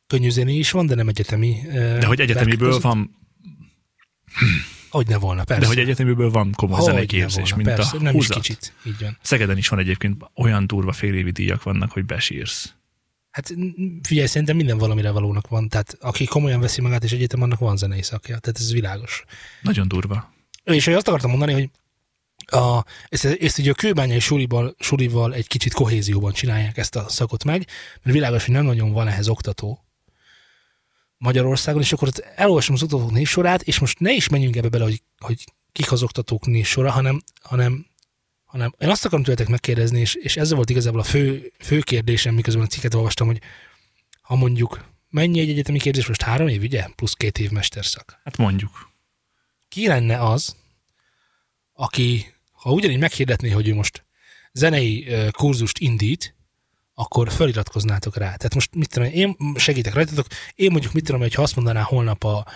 könnyű 0.06 0.30
zené 0.30 0.54
is 0.58 0.70
van, 0.70 0.86
de 0.86 0.94
nem 0.94 1.08
egyetemi. 1.08 1.56
De 1.72 2.06
hogy 2.06 2.20
egyetemiből 2.20 2.78
van, 2.80 3.16
Hogy 4.90 5.06
ne 5.06 5.16
volna, 5.16 5.44
persze. 5.44 5.60
de 5.62 5.66
hogy 5.68 5.78
egyetemiből 5.78 6.30
van 6.30 6.52
komoly 6.56 6.80
zenei 6.80 6.94
Hogyne 6.98 7.18
képzés, 7.18 7.50
volna, 7.50 7.56
mint 7.56 7.68
persze, 7.76 7.96
a 7.96 8.02
nem 8.02 8.12
húzat. 8.12 8.36
is 8.36 8.42
kicsit, 8.42 8.72
így 8.84 8.96
van. 9.00 9.18
Szegeden 9.22 9.56
is 9.56 9.68
van 9.68 9.78
egyébként 9.78 10.22
olyan 10.34 10.66
durva 10.66 10.92
félévi 10.92 11.30
díjak 11.30 11.62
vannak, 11.62 11.90
hogy 11.92 12.04
besírsz. 12.04 12.74
Hát 13.36 13.54
figyelj, 14.02 14.26
szerintem 14.26 14.56
minden 14.56 14.78
valamire 14.78 15.10
valónak 15.10 15.48
van. 15.48 15.68
Tehát 15.68 15.96
aki 16.00 16.24
komolyan 16.24 16.60
veszi 16.60 16.80
magát 16.80 17.04
és 17.04 17.12
egyetem, 17.12 17.42
annak 17.42 17.58
van 17.58 17.76
zenei 17.76 18.02
szakja. 18.02 18.38
Tehát 18.38 18.58
ez 18.60 18.72
világos. 18.72 19.24
Nagyon 19.62 19.88
durva. 19.88 20.32
És 20.64 20.84
hogy 20.84 20.94
azt 20.94 21.08
akartam 21.08 21.30
mondani, 21.30 21.52
hogy 21.52 21.70
a, 22.60 22.84
ezt, 23.08 23.24
ezt 23.24 23.58
ugye 23.58 23.70
a 23.70 23.74
kőbányai 23.74 24.18
sulival, 24.18 24.74
sulival 24.78 25.34
egy 25.34 25.46
kicsit 25.46 25.72
kohézióban 25.72 26.32
csinálják 26.32 26.76
ezt 26.76 26.96
a 26.96 27.08
szakot 27.08 27.44
meg, 27.44 27.66
mert 28.02 28.16
világos, 28.16 28.44
hogy 28.44 28.54
nem 28.54 28.64
nagyon 28.64 28.92
van 28.92 29.08
ehhez 29.08 29.28
oktató. 29.28 29.84
Magyarországon, 31.18 31.80
és 31.80 31.92
akkor 31.92 32.08
ott 32.08 32.18
elolvasom 32.18 32.74
az 32.74 32.82
oktatók 32.82 33.10
névsorát, 33.10 33.62
és 33.62 33.78
most 33.78 33.98
ne 33.98 34.12
is 34.12 34.28
menjünk 34.28 34.56
ebbe 34.56 34.68
bele, 34.68 34.84
hogy, 34.84 35.02
hogy 35.18 35.44
kik 35.72 35.92
az 35.92 36.02
oktatók 36.02 36.46
névsora, 36.46 36.90
hanem, 36.90 37.22
hanem, 37.42 37.86
hanem 38.56 38.74
én 38.78 38.88
azt 38.88 39.04
akarom 39.04 39.24
tőletek 39.24 39.48
megkérdezni, 39.48 40.00
és, 40.00 40.14
és 40.14 40.36
ez 40.36 40.52
volt 40.52 40.70
igazából 40.70 41.00
a 41.00 41.04
fő, 41.04 41.52
fő 41.58 41.80
kérdésem, 41.80 42.34
miközben 42.34 42.64
a 42.64 42.66
cikket 42.66 42.94
olvastam, 42.94 43.26
hogy 43.26 43.40
ha 44.20 44.34
mondjuk 44.34 44.84
mennyi 45.10 45.40
egy 45.40 45.48
egyetemi 45.48 45.78
képzés, 45.78 46.06
most 46.06 46.22
három 46.22 46.48
év, 46.48 46.62
ugye? 46.62 46.86
Plusz 46.94 47.12
két 47.12 47.38
év 47.38 47.50
mesterszak. 47.50 48.20
Hát 48.24 48.36
mondjuk. 48.36 48.90
Ki 49.68 49.86
lenne 49.86 50.22
az, 50.22 50.56
aki, 51.72 52.34
ha 52.52 52.70
ugyanígy 52.70 52.98
meghirdetné, 52.98 53.50
hogy 53.50 53.68
ő 53.68 53.74
most 53.74 54.04
zenei 54.52 55.08
kurzust 55.30 55.78
indít, 55.78 56.34
akkor 56.94 57.32
feliratkoznátok 57.32 58.16
rá. 58.16 58.34
Tehát 58.34 58.54
most 58.54 58.74
mit 58.74 58.92
tudom, 58.92 59.08
én 59.12 59.36
segítek 59.56 59.94
rajtatok, 59.94 60.26
én 60.54 60.70
mondjuk 60.70 60.92
mit 60.92 61.04
tudom, 61.04 61.20
hogy 61.20 61.34
ha 61.34 61.42
azt 61.42 61.56
mondaná 61.56 61.82
holnap 61.82 62.24
a, 62.24 62.46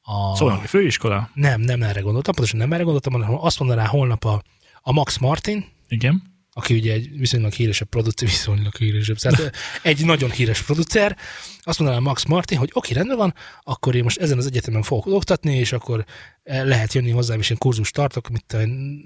a 0.00 0.36
Szóval 0.36 0.58
főiskola? 0.58 1.30
nem, 1.34 1.60
nem 1.60 1.82
erre 1.82 2.00
gondoltam, 2.00 2.34
pontosan 2.34 2.58
nem 2.58 2.72
erre 2.72 2.82
gondoltam, 2.82 3.12
hanem 3.12 3.34
azt 3.34 3.58
mondaná 3.58 3.86
holnap 3.86 4.24
a, 4.24 4.42
a 4.80 4.92
Max 4.92 5.18
Martin, 5.18 5.64
Igen. 5.88 6.22
aki 6.52 6.74
ugye 6.74 6.92
egy 6.92 7.18
viszonylag 7.18 7.52
híresebb 7.52 7.88
producer, 7.88 8.28
viszonylag 8.28 8.76
híresebb, 8.76 9.16
tehát 9.16 9.56
egy 9.82 10.04
nagyon 10.04 10.30
híres 10.30 10.62
producer, 10.62 11.16
azt 11.60 11.78
mondaná 11.78 12.00
Max 12.00 12.24
Martin, 12.24 12.58
hogy 12.58 12.70
oké, 12.72 12.92
rendben 12.92 13.16
van, 13.16 13.34
akkor 13.62 13.94
én 13.94 14.02
most 14.02 14.18
ezen 14.18 14.38
az 14.38 14.46
egyetemen 14.46 14.82
fogok 14.82 15.06
oktatni, 15.06 15.56
és 15.56 15.72
akkor 15.72 16.04
eh, 16.42 16.64
lehet 16.64 16.92
jönni 16.92 17.10
hozzám, 17.10 17.38
és 17.38 17.50
én 17.50 17.58
kurzus 17.58 17.90
tartok, 17.90 18.28
tudom, 18.46 18.66
én, 18.66 19.00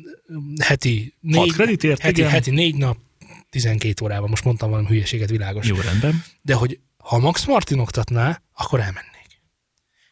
heti 0.63 1.15
négy, 1.21 1.53
kreditért, 1.53 2.01
heti, 2.01 2.21
igen. 2.21 2.31
heti 2.31 2.51
négy 2.51 2.75
nap, 2.75 2.97
12 3.51 4.05
órában, 4.05 4.29
most 4.29 4.45
mondtam 4.45 4.71
valami 4.71 4.89
hülyeséget, 4.89 5.31
világos. 5.31 5.67
Jó, 5.67 5.77
rendben. 5.77 6.25
De 6.43 6.55
hogy 6.55 6.79
ha 6.97 7.19
Max 7.19 7.45
Martin 7.45 7.79
oktatná, 7.79 8.43
akkor 8.55 8.81
elmennék. 8.81 9.11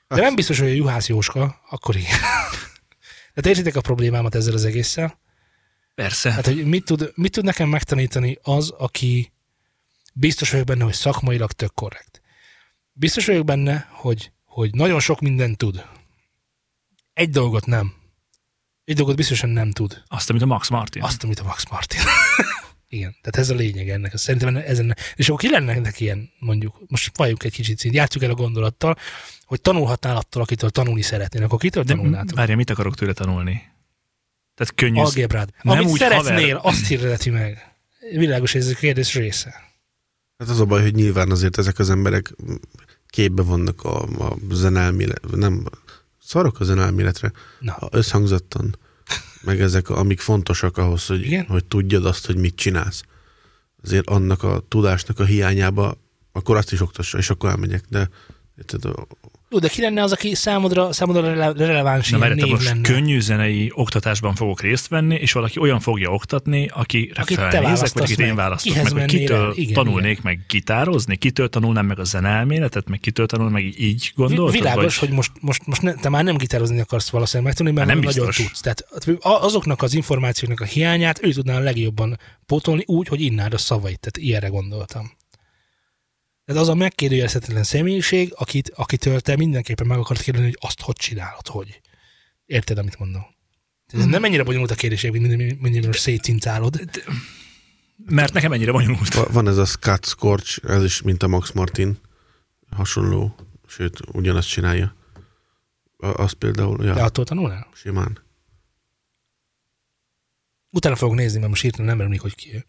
De 0.08 0.20
nem 0.20 0.34
biztos, 0.34 0.58
hogy 0.58 0.68
a 0.68 0.72
Juhász 0.72 1.08
Jóska, 1.08 1.60
akkor 1.70 1.96
igen. 1.96 2.18
Tehát 3.34 3.46
értitek 3.46 3.76
a 3.76 3.80
problémámat 3.80 4.34
ezzel 4.34 4.54
az 4.54 4.64
egésszel? 4.64 5.18
Persze. 5.94 6.32
Hát, 6.32 6.46
hogy 6.46 6.64
mit 6.64 6.84
tud, 6.84 7.12
mit 7.14 7.32
tud 7.32 7.44
nekem 7.44 7.68
megtanítani 7.68 8.38
az, 8.42 8.70
aki 8.70 9.32
biztos 10.12 10.50
vagyok 10.50 10.66
benne, 10.66 10.84
hogy 10.84 10.92
szakmailag 10.92 11.52
tök 11.52 11.74
korrekt. 11.74 12.22
Biztos 12.92 13.26
vagyok 13.26 13.44
benne, 13.44 13.88
hogy, 13.90 14.32
hogy 14.44 14.74
nagyon 14.74 15.00
sok 15.00 15.20
mindent 15.20 15.56
tud. 15.56 15.84
Egy 17.12 17.30
dolgot 17.30 17.66
nem. 17.66 17.94
Egy 18.84 18.96
dolgot 18.96 19.16
biztosan 19.16 19.50
nem 19.50 19.70
tud. 19.70 20.02
Azt, 20.06 20.30
amit 20.30 20.42
a 20.42 20.46
Max 20.46 20.68
Martin. 20.68 21.02
Azt, 21.02 21.24
amit 21.24 21.38
a 21.38 21.44
Max 21.44 21.70
Martin. 21.70 22.00
Igen, 22.92 23.16
tehát 23.20 23.36
ez 23.36 23.50
a 23.50 23.54
lényeg 23.54 23.88
ennek. 23.88 24.16
Szerintem 24.16 24.56
ezen, 24.56 24.96
és 25.14 25.28
akkor 25.28 25.40
ki 25.40 25.50
lenne 25.50 25.72
ennek 25.72 26.00
ilyen, 26.00 26.30
mondjuk, 26.38 26.80
most 26.86 27.16
valljuk 27.16 27.44
egy 27.44 27.52
kicsit 27.52 27.78
szint, 27.78 27.94
játsszuk 27.94 28.22
el 28.22 28.30
a 28.30 28.34
gondolattal, 28.34 28.96
hogy 29.44 29.60
tanulhatnál 29.60 30.16
attól, 30.16 30.42
akitől 30.42 30.70
tanulni 30.70 31.02
szeretnél, 31.02 31.44
akkor 31.44 31.58
kitől 31.58 31.84
tanulnátok? 31.84 32.36
várja, 32.36 32.56
mit 32.56 32.70
akarok 32.70 32.94
tőle 32.94 33.12
tanulni? 33.12 33.69
Tehát 34.60 34.74
könnyű. 34.74 35.00
Algébrád. 35.00 35.48
Nem 35.62 35.76
Amit 35.76 35.88
úgy 35.88 35.98
szeretnél, 35.98 36.56
haver. 36.56 36.72
azt 36.72 36.86
hirdeti 36.86 37.30
meg. 37.30 37.74
Világos, 38.12 38.54
ez 38.54 38.66
a 38.66 38.74
kérdés 38.74 39.14
része. 39.14 39.54
Hát 40.38 40.48
az 40.48 40.60
a 40.60 40.64
baj, 40.64 40.82
hogy 40.82 40.94
nyilván 40.94 41.30
azért 41.30 41.58
ezek 41.58 41.78
az 41.78 41.90
emberek 41.90 42.34
képbe 43.06 43.42
vannak 43.42 43.84
a, 43.84 44.02
a 44.02 44.36
zenelmélet, 44.50 45.30
nem, 45.30 45.64
szarok 46.22 46.60
a 46.60 46.64
zenelméletre, 46.64 47.32
Na. 47.60 47.72
a 47.72 47.88
összhangzattan, 47.92 48.78
meg 49.42 49.60
ezek, 49.60 49.88
amik 49.88 50.20
fontosak 50.20 50.76
ahhoz, 50.76 51.06
hogy, 51.06 51.22
Igen? 51.22 51.46
hogy 51.46 51.64
tudjad 51.64 52.06
azt, 52.06 52.26
hogy 52.26 52.36
mit 52.36 52.54
csinálsz. 52.54 53.02
Azért 53.82 54.06
annak 54.06 54.42
a 54.42 54.64
tudásnak 54.68 55.18
a 55.18 55.24
hiányába, 55.24 55.94
akkor 56.32 56.56
azt 56.56 56.72
is 56.72 56.80
oktassa, 56.80 57.18
és 57.18 57.30
akkor 57.30 57.50
elmegyek, 57.50 57.84
de 57.88 58.08
érted, 58.58 58.82
Jó, 59.52 59.58
de 59.58 59.68
ki 59.68 59.80
lenne 59.80 60.02
az, 60.02 60.12
aki 60.12 60.34
számodra, 60.34 60.92
számodra 60.92 61.22
rele- 61.22 61.58
releváns 61.58 62.10
Na, 62.10 62.16
ilyen 62.16 62.28
mert 62.28 62.40
név 62.40 62.50
most 62.52 62.64
lenne? 62.64 62.80
könnyű 62.80 63.20
zenei 63.20 63.70
oktatásban 63.74 64.34
fogok 64.34 64.60
részt 64.60 64.88
venni, 64.88 65.14
és 65.14 65.32
valaki 65.32 65.58
olyan 65.58 65.80
fogja 65.80 66.10
oktatni, 66.10 66.66
te 66.66 67.24
felnézek, 67.24 67.92
vagy 67.92 68.02
akit 68.02 68.18
én 68.18 68.34
választok 68.34 68.74
meg, 68.74 68.92
hogy 68.92 69.04
kitől? 69.04 69.52
Igen, 69.56 69.72
tanulnék 69.74 70.10
igen. 70.10 70.22
meg 70.24 70.40
gitározni, 70.48 71.16
kitől 71.16 71.48
tanulnám 71.48 71.86
meg 71.86 71.98
a 71.98 72.04
zenelméletet, 72.04 72.88
meg 72.88 73.00
kitől 73.00 73.26
tanul 73.26 73.50
meg 73.50 73.80
így 73.80 74.12
gondoltad? 74.14 74.54
Világos, 74.54 74.98
vagy? 74.98 75.08
hogy 75.08 75.16
most, 75.16 75.32
most, 75.40 75.66
most 75.66 75.82
ne, 75.82 75.94
te 75.94 76.08
már 76.08 76.24
nem 76.24 76.36
gitározni 76.36 76.80
akarsz 76.80 77.10
valószínűleg 77.10 77.46
megtanulni, 77.46 77.78
mert 77.78 77.90
Hát 77.90 78.00
nem 78.00 78.12
nagyon 78.14 78.30
tudsz. 78.32 78.60
Tehát 78.60 78.84
a- 79.20 79.44
azoknak 79.44 79.82
az 79.82 79.94
információknak 79.94 80.60
a 80.60 80.64
hiányát 80.64 81.22
ő 81.24 81.32
tudná 81.32 81.56
a 81.56 81.60
legjobban 81.60 82.18
pótolni 82.46 82.82
úgy, 82.86 83.08
hogy 83.08 83.20
innád 83.20 83.52
a 83.54 83.58
szavait. 83.58 84.00
Tehát 84.00 84.28
ilyenre 84.28 84.48
gondoltam. 84.48 85.18
Tehát 86.50 86.64
az 86.64 86.70
a 86.70 86.74
megkérdőjelezhetetlen 86.74 87.62
személyiség, 87.62 88.32
akit, 88.36 88.70
akitől 88.74 89.20
te 89.20 89.36
mindenképpen 89.36 89.86
meg 89.86 89.98
akarod 89.98 90.22
kérdezni, 90.22 90.46
hogy 90.48 90.58
azt 90.60 90.80
hogy 90.80 90.96
csinálod, 90.96 91.46
hogy. 91.46 91.80
Érted, 92.46 92.78
amit 92.78 92.98
mondom? 92.98 93.22
Ez 93.86 94.04
nem 94.04 94.24
ennyire 94.24 94.42
bonyolult 94.42 94.70
a 94.70 94.74
kérdés, 94.74 95.02
mint 95.02 95.60
mint 95.60 95.86
most 95.86 96.00
szétcincálod. 96.00 96.80
Mert 97.96 98.32
nekem 98.32 98.52
ennyire 98.52 98.72
bonyolult. 98.72 99.14
va- 99.14 99.32
van 99.32 99.48
ez 99.48 99.56
a 99.56 99.64
Scott 99.64 100.04
Scorch, 100.04 100.60
ez 100.68 100.84
is, 100.84 101.02
mint 101.02 101.22
a 101.22 101.28
Max 101.28 101.52
Martin, 101.52 101.98
hasonló, 102.70 103.34
sőt, 103.66 104.00
ugyanazt 104.12 104.48
csinálja. 104.48 104.94
Az 105.96 106.32
például, 106.32 106.84
ja, 106.84 106.94
De 106.94 107.02
attól 107.02 107.24
tanulnál? 107.24 107.68
simán. 107.74 108.18
Utána 110.70 110.96
fogok 110.96 111.14
nézni, 111.16 111.38
mert 111.38 111.50
most 111.50 111.62
hirtelen 111.62 111.96
nem 111.96 112.00
emlék, 112.00 112.20
hogy 112.20 112.34
ki 112.34 112.54
ő. 112.54 112.64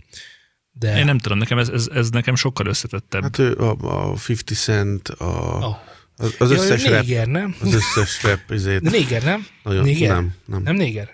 De 0.72 0.98
Én 0.98 1.06
nem 1.06 1.18
tudom, 1.18 1.38
nekem 1.38 1.58
ez, 1.58 1.70
ez, 1.70 1.88
ez 1.94 2.10
nekem 2.10 2.36
sokkal 2.36 2.66
összetettebb. 2.66 3.22
Hát 3.22 3.38
ő 3.38 3.56
a, 3.56 3.70
a 4.10 4.16
50 4.28 4.58
Cent, 4.58 5.08
a, 5.08 5.26
oh. 5.26 5.76
az, 6.16 6.36
az 6.38 6.52
ja, 6.52 6.58
összes 6.58 6.86
ő 6.86 6.90
rap, 6.90 7.02
néger, 7.02 7.28
nem? 7.28 7.56
az 7.62 7.74
összes 7.74 8.24
rap, 8.24 8.40
izét, 8.50 8.82
De 8.82 8.90
néger, 8.90 9.24
nem? 9.24 9.48
nagyon, 9.64 9.84
néger? 9.84 10.14
nem, 10.14 10.36
nem. 10.46 10.62
Nem 10.62 10.76
néger? 10.76 11.14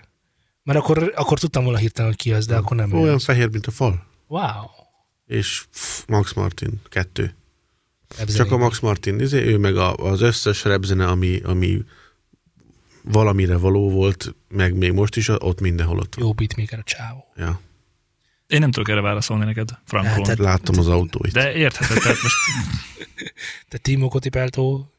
Mert 0.62 0.78
akkor, 0.78 1.12
akkor 1.16 1.38
tudtam 1.38 1.62
volna 1.64 1.78
hirtelen, 1.78 2.10
hogy 2.10 2.20
ki 2.20 2.32
az, 2.32 2.46
de 2.46 2.56
akkor 2.56 2.76
nem. 2.76 2.92
Olyan 2.92 3.18
fehér, 3.18 3.48
mint 3.48 3.66
a 3.66 3.70
fal. 3.70 4.06
Wow. 4.26 4.66
És 5.26 5.64
pff, 5.70 6.02
Max 6.06 6.32
Martin, 6.32 6.80
kettő. 6.88 7.34
Ebben 8.18 8.34
Csak 8.34 8.52
a 8.52 8.56
Max 8.56 8.80
Martin, 8.80 9.20
izé, 9.20 9.44
ő 9.44 9.58
meg 9.58 9.76
a, 9.76 9.94
az 9.94 10.20
összes 10.20 10.64
repzene, 10.64 11.06
ami, 11.06 11.40
ami 11.44 11.84
valamire 13.02 13.56
való 13.56 13.90
volt, 13.90 14.34
meg 14.48 14.74
még 14.74 14.92
most 14.92 15.16
is, 15.16 15.28
ott 15.28 15.60
mindenhol 15.60 15.98
ott 15.98 16.14
van. 16.14 16.24
Jó 16.24 16.32
beatmaker 16.32 16.78
a 16.78 16.82
csávó. 16.82 17.24
Ja. 17.36 17.60
Én 18.48 18.60
nem 18.60 18.70
tudok 18.70 18.88
erre 18.88 19.00
válaszolni 19.00 19.44
neked, 19.44 19.70
Frankon. 19.84 20.12
Hát, 20.12 20.22
tehát- 20.22 20.38
Láttam 20.38 20.78
az 20.78 20.88
autóit. 20.88 21.32
De 21.32 21.52
értheted, 21.54 22.02
tehát 22.02 22.22
most 22.22 22.36
Te 23.68 23.78
Timo 23.78 24.08
Kotipeltó? 24.08 24.92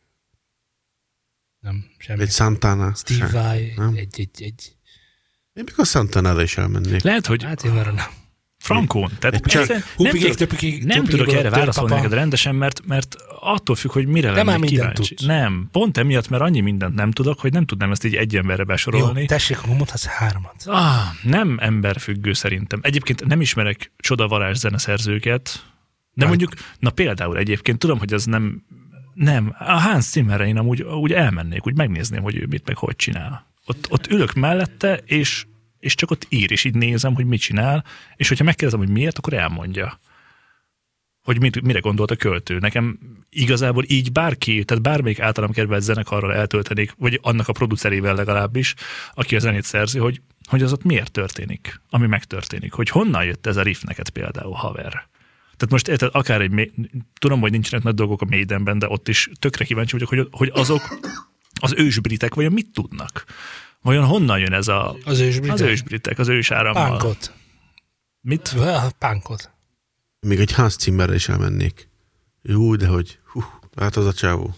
Nem, 1.59 1.85
semmi. 1.97 2.21
Egy 2.21 2.31
Santana. 2.31 2.93
Steve 2.93 3.27
sem. 3.29 3.41
Vai, 3.41 3.73
nem? 3.75 3.93
egy, 3.95 4.19
egy, 4.19 4.43
egy. 4.43 4.75
Én 5.53 5.63
még 5.65 5.73
a 5.77 5.83
Santana-ra 5.83 6.41
is 6.41 6.57
elmennék. 6.57 7.01
lehet, 7.01 7.25
hogy 7.25 7.43
Hát 7.43 7.63
én 7.63 7.71
arra 7.71 7.91
nem. 7.91 8.07
Frankon. 8.59 9.11
Tehát 9.19 9.45
csak- 9.45 9.67
nem 9.67 9.81
Hupikig, 9.95 10.33
tudok, 10.35 10.83
nem 10.83 11.03
tudok 11.03 11.27
erre 11.27 11.41
tört 11.41 11.55
válaszolni 11.55 11.89
papa. 11.89 12.01
neked 12.01 12.17
rendesen, 12.17 12.55
mert, 12.55 12.81
mert 12.85 13.15
attól 13.39 13.75
függ, 13.75 13.91
hogy 13.91 14.07
mire 14.07 14.29
lennék 14.31 14.45
már 14.45 14.57
mindent 14.59 14.79
kíváncsi. 14.79 15.15
tudsz. 15.15 15.25
Nem, 15.27 15.67
pont 15.71 15.97
emiatt, 15.97 16.29
mert 16.29 16.43
annyi 16.43 16.59
mindent 16.59 16.95
nem 16.95 17.11
tudok, 17.11 17.39
hogy 17.39 17.51
nem 17.53 17.65
tudnám 17.65 17.91
ezt 17.91 18.03
így 18.05 18.15
egy 18.15 18.35
emberre 18.35 18.63
besorolni. 18.63 19.19
Jó, 19.19 19.25
tessék, 19.25 19.57
akkor 19.57 19.75
mondhatsz 19.75 20.05
hármat. 20.05 20.63
Ah, 20.65 20.99
nem 21.23 21.57
emberfüggő 21.61 22.33
szerintem. 22.33 22.79
Egyébként 22.83 23.25
nem 23.25 23.41
ismerek 23.41 23.91
csoda 23.97 24.27
varázs 24.27 24.57
zeneszerzőket, 24.57 25.63
de 26.13 26.25
Hát- 26.25 26.27
mondjuk, 26.27 26.51
na 26.79 26.89
például 26.89 27.37
egyébként 27.37 27.79
tudom, 27.79 27.97
hogy 27.99 28.13
az 28.13 28.25
nem, 28.25 28.63
nem, 29.13 29.55
a 29.59 29.79
Hans 29.79 30.05
Zimmerre 30.05 30.47
én 30.47 30.57
amúgy 30.57 30.81
úgy 30.81 31.11
elmennék, 31.13 31.65
úgy 31.67 31.75
megnézném, 31.75 32.21
hogy 32.21 32.35
ő 32.35 32.45
mit 32.49 32.67
meg 32.67 32.77
hogy 32.77 32.95
csinál. 32.95 33.47
Ott, 33.65 33.87
ott 33.89 34.07
ülök 34.07 34.33
mellette, 34.33 34.99
és, 35.05 35.45
és 35.79 35.95
csak 35.95 36.11
ott 36.11 36.25
ír, 36.29 36.51
és 36.51 36.63
így 36.63 36.75
nézem, 36.75 37.15
hogy 37.15 37.25
mit 37.25 37.41
csinál, 37.41 37.85
és 38.15 38.27
hogyha 38.27 38.43
megkérdezem, 38.43 38.85
hogy 38.85 38.95
miért, 38.95 39.17
akkor 39.17 39.33
elmondja 39.33 39.99
hogy 41.29 41.39
mit, 41.39 41.61
mire 41.61 41.79
gondolt 41.79 42.11
a 42.11 42.15
költő. 42.15 42.57
Nekem 42.57 42.99
igazából 43.29 43.83
így 43.87 44.11
bárki, 44.11 44.63
tehát 44.63 44.83
bármelyik 44.83 45.19
általam 45.19 45.51
kedvelt 45.51 45.81
zenekarral 45.81 46.33
eltöltenék, 46.33 46.93
vagy 46.97 47.19
annak 47.21 47.47
a 47.47 47.53
producerével 47.53 48.15
legalábbis, 48.15 48.75
aki 49.13 49.35
a 49.35 49.39
zenét 49.39 49.63
szerzi, 49.63 49.99
hogy, 49.99 50.21
hogy 50.47 50.63
az 50.63 50.71
ott 50.73 50.83
miért 50.83 51.11
történik, 51.11 51.81
ami 51.89 52.07
megtörténik, 52.07 52.73
hogy 52.73 52.89
honnan 52.89 53.23
jött 53.23 53.45
ez 53.45 53.57
a 53.57 53.61
riff 53.61 53.81
neked 53.81 54.09
például, 54.09 54.53
haver. 54.53 54.91
Tehát 55.57 55.69
most 55.69 55.87
érted, 55.87 56.09
akár 56.11 56.41
egy, 56.41 56.71
tudom, 57.19 57.39
hogy 57.39 57.51
nincsenek 57.51 57.83
nagy 57.83 57.95
dolgok 57.95 58.21
a 58.21 58.25
Maidenben, 58.25 58.79
de 58.79 58.87
ott 58.87 59.07
is 59.07 59.29
tökre 59.39 59.65
kíváncsi 59.65 59.91
vagyok, 59.91 60.09
hogy, 60.09 60.27
hogy 60.31 60.51
azok 60.53 60.99
az 61.61 61.73
ősbritek 61.77 62.33
vajon 62.33 62.51
mit 62.51 62.71
tudnak? 62.73 63.25
Vajon 63.81 64.05
honnan 64.05 64.39
jön 64.39 64.53
ez 64.53 64.67
a... 64.67 64.97
Az 65.05 65.19
ősbritek? 65.19 65.53
Az 65.53 65.61
ősbritek, 65.61 66.19
az 66.19 66.27
ős 66.27 66.51
árammal. 66.51 66.97
Punkot. 66.97 67.33
Mit? 68.21 68.55
Punkot. 68.97 69.51
Még 70.19 70.39
egy 70.39 70.53
Hans 70.53 70.75
Zimmerre 70.79 71.13
is 71.13 71.29
elmennék. 71.29 71.89
Jó, 72.41 72.75
de 72.75 72.87
hogy, 72.87 73.19
hú, 73.31 73.43
hát 73.75 73.95
az 73.95 74.05
a 74.05 74.13
csávó. 74.13 74.55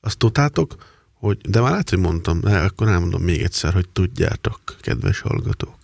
Azt 0.00 0.18
tudtátok, 0.18 0.74
hogy, 1.12 1.38
de 1.38 1.60
már 1.60 1.70
lehet, 1.70 1.90
hogy 1.90 1.98
mondtam, 1.98 2.40
de 2.40 2.58
akkor 2.58 2.88
elmondom 2.88 3.22
még 3.22 3.42
egyszer, 3.42 3.72
hogy 3.72 3.88
tudjátok, 3.88 4.60
kedves 4.80 5.20
hallgatók, 5.20 5.78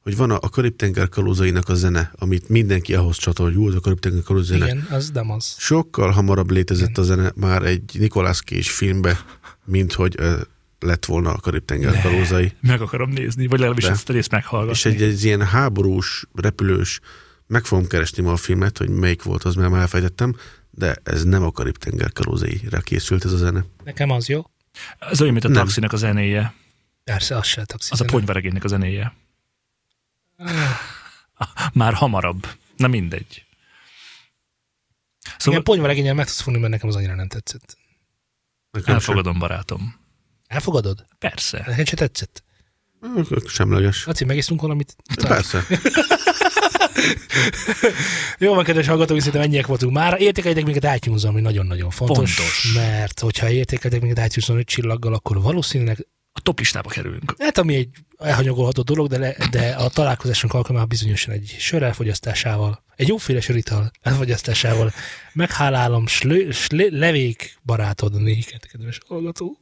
hogy 0.00 0.16
van 0.16 0.30
a, 0.30 0.38
a 0.40 0.48
Karib-tenger 0.48 1.08
kalózainak 1.08 1.68
a 1.68 1.74
zene, 1.74 2.12
amit 2.18 2.48
mindenki 2.48 2.94
ahhoz 2.94 3.16
csatol, 3.16 3.46
hogy 3.46 3.54
jó, 3.54 3.66
a 3.66 3.80
Karib-tenger 3.80 4.22
kalózai 4.22 4.58
zene. 4.58 4.70
Igen, 4.70 4.86
az 4.90 5.10
nem 5.10 5.30
az. 5.30 5.54
Sokkal 5.58 6.10
hamarabb 6.10 6.50
létezett 6.50 6.98
a 6.98 7.02
zene 7.02 7.32
már 7.36 7.62
egy 7.62 7.96
Nicolas 7.98 8.40
Cage 8.40 8.62
filmbe, 8.62 9.24
mint 9.64 9.92
hogy 9.92 10.16
lett 10.84 11.04
volna 11.04 11.32
a 11.32 11.38
Karib-tenger 11.40 12.00
kalózai. 12.00 12.52
Meg 12.60 12.80
akarom 12.80 13.10
nézni, 13.10 13.46
vagy 13.46 13.58
legalábbis 13.58 13.84
De. 13.84 13.90
ezt 13.90 14.08
a 14.08 14.12
részt 14.12 14.30
meghallgatni. 14.30 14.72
És 14.72 14.84
egy, 14.84 15.02
egy 15.02 15.24
ilyen 15.24 15.46
háborús, 15.46 16.26
repülős, 16.34 17.00
meg 17.46 17.64
fogom 17.64 17.86
keresni 17.86 18.22
ma 18.22 18.32
a 18.32 18.36
filmet, 18.36 18.78
hogy 18.78 18.88
melyik 18.88 19.22
volt 19.22 19.44
az, 19.44 19.54
mert 19.54 19.70
már 19.70 19.80
elfejtettem, 19.80 20.36
de 20.70 20.96
ez 21.02 21.24
nem 21.24 21.42
a 21.42 21.50
Karib-tenger 21.50 22.12
kalózaira 22.12 22.80
készült 22.80 23.24
ez 23.24 23.32
a 23.32 23.36
zene. 23.36 23.64
Nekem 23.84 24.10
az 24.10 24.28
jó. 24.28 24.50
Ez 24.98 25.20
olyan, 25.20 25.32
mint 25.32 25.44
a 25.44 25.48
Nem. 25.48 25.62
taxinak 25.62 25.92
a 25.92 25.96
zenéje. 25.96 26.54
Persze, 27.04 27.36
az 27.36 27.46
se 27.46 27.60
a 27.60 27.64
taxi. 27.64 27.88
Az 27.92 28.00
a 28.00 28.04
zene. 28.04 28.16
ponyvaregénynek 28.16 28.64
a 28.64 28.68
zenéje. 28.68 29.14
Már 31.72 31.94
hamarabb. 31.94 32.46
Na 32.76 32.86
mindegy. 32.86 33.44
Szóval... 35.24 35.52
Igen, 35.60 35.62
ponyvaregényel 35.62 36.14
meg 36.14 36.26
tudsz 36.26 36.40
fogni, 36.40 36.60
mert 36.60 36.72
nekem 36.72 36.88
az 36.88 36.96
annyira 36.96 37.14
nem 37.14 37.28
tetszett. 37.28 37.76
Nekem 38.70 38.86
sem, 38.86 38.94
elfogadom, 38.94 39.38
barátom. 39.38 39.94
Elfogadod? 40.54 41.04
Persze. 41.18 41.64
Nekem 41.66 41.84
se 41.84 41.96
tetszett. 41.96 42.42
semleges. 43.46 44.04
Laci, 44.04 44.24
megisztunk 44.24 44.60
valamit? 44.60 44.96
Persze. 45.28 45.64
Jó 48.38 48.54
van, 48.54 48.64
kedves 48.64 48.86
hallgatók, 48.86 49.18
szerintem 49.18 49.42
ennyiek 49.42 49.66
voltunk 49.66 49.92
már. 49.92 50.20
Értékeljétek 50.20 50.64
minket 50.64 50.96
itunes 50.96 51.24
ami 51.24 51.40
nagyon-nagyon 51.40 51.90
fontos, 51.90 52.34
Fontos. 52.34 52.72
Mert 52.74 53.20
hogyha 53.20 53.50
értékeltek 53.50 54.00
minket 54.00 54.26
itunes 54.36 54.60
5 54.60 54.66
csillaggal, 54.66 55.14
akkor 55.14 55.42
valószínűleg, 55.42 56.06
A 56.32 56.40
top 56.40 56.58
listába 56.58 56.88
kerülünk. 56.88 57.34
hát 57.38 57.58
ami 57.58 57.74
egy 57.74 57.88
elhanyagolható 58.18 58.82
dolog, 58.82 59.08
de, 59.08 59.18
le, 59.18 59.36
de 59.50 59.68
a 59.70 59.88
találkozásunk 59.88 60.52
alkalmával 60.54 60.88
bizonyosan 60.88 61.34
egy 61.34 61.56
sör 61.58 61.82
elfogyasztásával, 61.82 62.84
egy 62.96 63.08
jóféle 63.08 63.40
sörital 63.40 63.90
elfogyasztásával 64.00 64.92
meghálálom 65.32 66.06
slö, 66.06 66.50
slö, 66.50 66.86
levék 66.90 67.58
barátod 67.62 68.22
néket, 68.22 68.66
kedves 68.66 69.00
hallgató. 69.08 69.58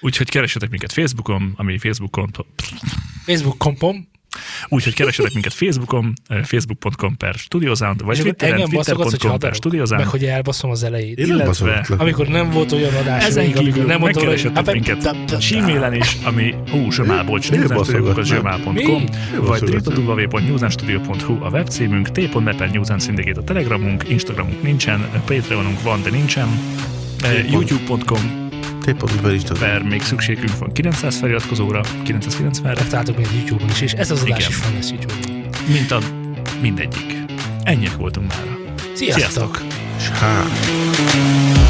Úgyhogy 0.00 0.28
keressetek 0.30 0.70
minket 0.70 0.92
Facebookon, 0.92 1.52
ami 1.56 1.78
Facebookon, 1.78 2.30
Facebook 3.24 3.58
kompom, 3.58 4.08
úgyhogy 4.68 4.94
keressetek 4.94 5.32
minket 5.32 5.52
Facebookon, 5.52 6.12
eh, 6.26 6.42
facebook.com 6.44 7.16
per 7.16 7.34
studiosound, 7.34 8.04
vagy 8.04 8.18
Twitteren, 8.18 8.68
twitter.com 8.68 9.10
per 9.10 9.18
hadarok, 9.20 9.42
meg 9.42 9.54
studiosound. 9.54 10.04
hogy 10.04 10.24
elbaszom 10.24 10.70
az 10.70 10.82
elejét. 10.82 11.18
Én 11.18 11.26
Illetve-. 11.26 11.86
Amikor 11.98 12.28
nem 12.28 12.50
volt 12.50 12.72
olyan 12.72 12.94
adás 12.94 13.24
Ezen 13.24 13.44
még, 13.44 13.56
amikor 13.56 13.84
nem 13.84 13.98
mondtam, 13.98 14.24
hogy... 14.24 14.34
megkereshetek 14.34 14.74
minket 14.74 15.48
Gmailen 15.50 15.94
is, 15.94 16.16
ami 16.24 16.54
hú, 16.70 16.90
zsömál, 16.90 17.24
bocs, 17.24 17.50
Mi? 17.50 17.58
vagy 19.36 19.86
www.newsstudio.hu 19.96 21.44
a 21.44 21.48
webcímünk, 21.48 22.10
t.me 22.10 22.54
per 22.54 22.70
Newsant 22.70 23.02
Syndicate 23.02 23.40
a 23.40 23.44
telegramunk, 23.44 24.08
instagramunk 24.08 24.62
nincsen, 24.62 25.08
Patreonunk 25.26 25.82
van, 25.82 26.02
de 26.02 26.10
nincsen, 26.10 26.48
Eh, 27.24 27.50
youtube.com 27.50 28.43
Tudod. 28.92 29.58
per 29.58 29.82
még 29.82 30.02
szükségünk 30.02 30.58
van 30.58 30.72
900 30.72 31.18
feliratkozóra, 31.18 31.80
990-re, 32.04 32.72
Megtaláltok 32.74 33.16
minket 33.16 33.34
YouTube-on 33.34 33.68
is, 33.70 33.80
és 33.80 33.92
ez 33.92 34.10
az 34.10 34.22
adás 34.22 34.38
Igen. 34.38 34.50
is 34.50 34.56
fenn 34.56 34.74
lesz 34.74 34.90
YouTube-on. 34.90 35.44
mint 35.66 35.90
a 35.90 35.98
mindegyik. 36.60 37.16
Ennyiek 37.62 37.96
voltunk 37.96 38.28
már. 38.28 38.56
Sziasztok! 38.94 39.20
Sziasztok! 39.20 39.60
Hát. 40.12 41.63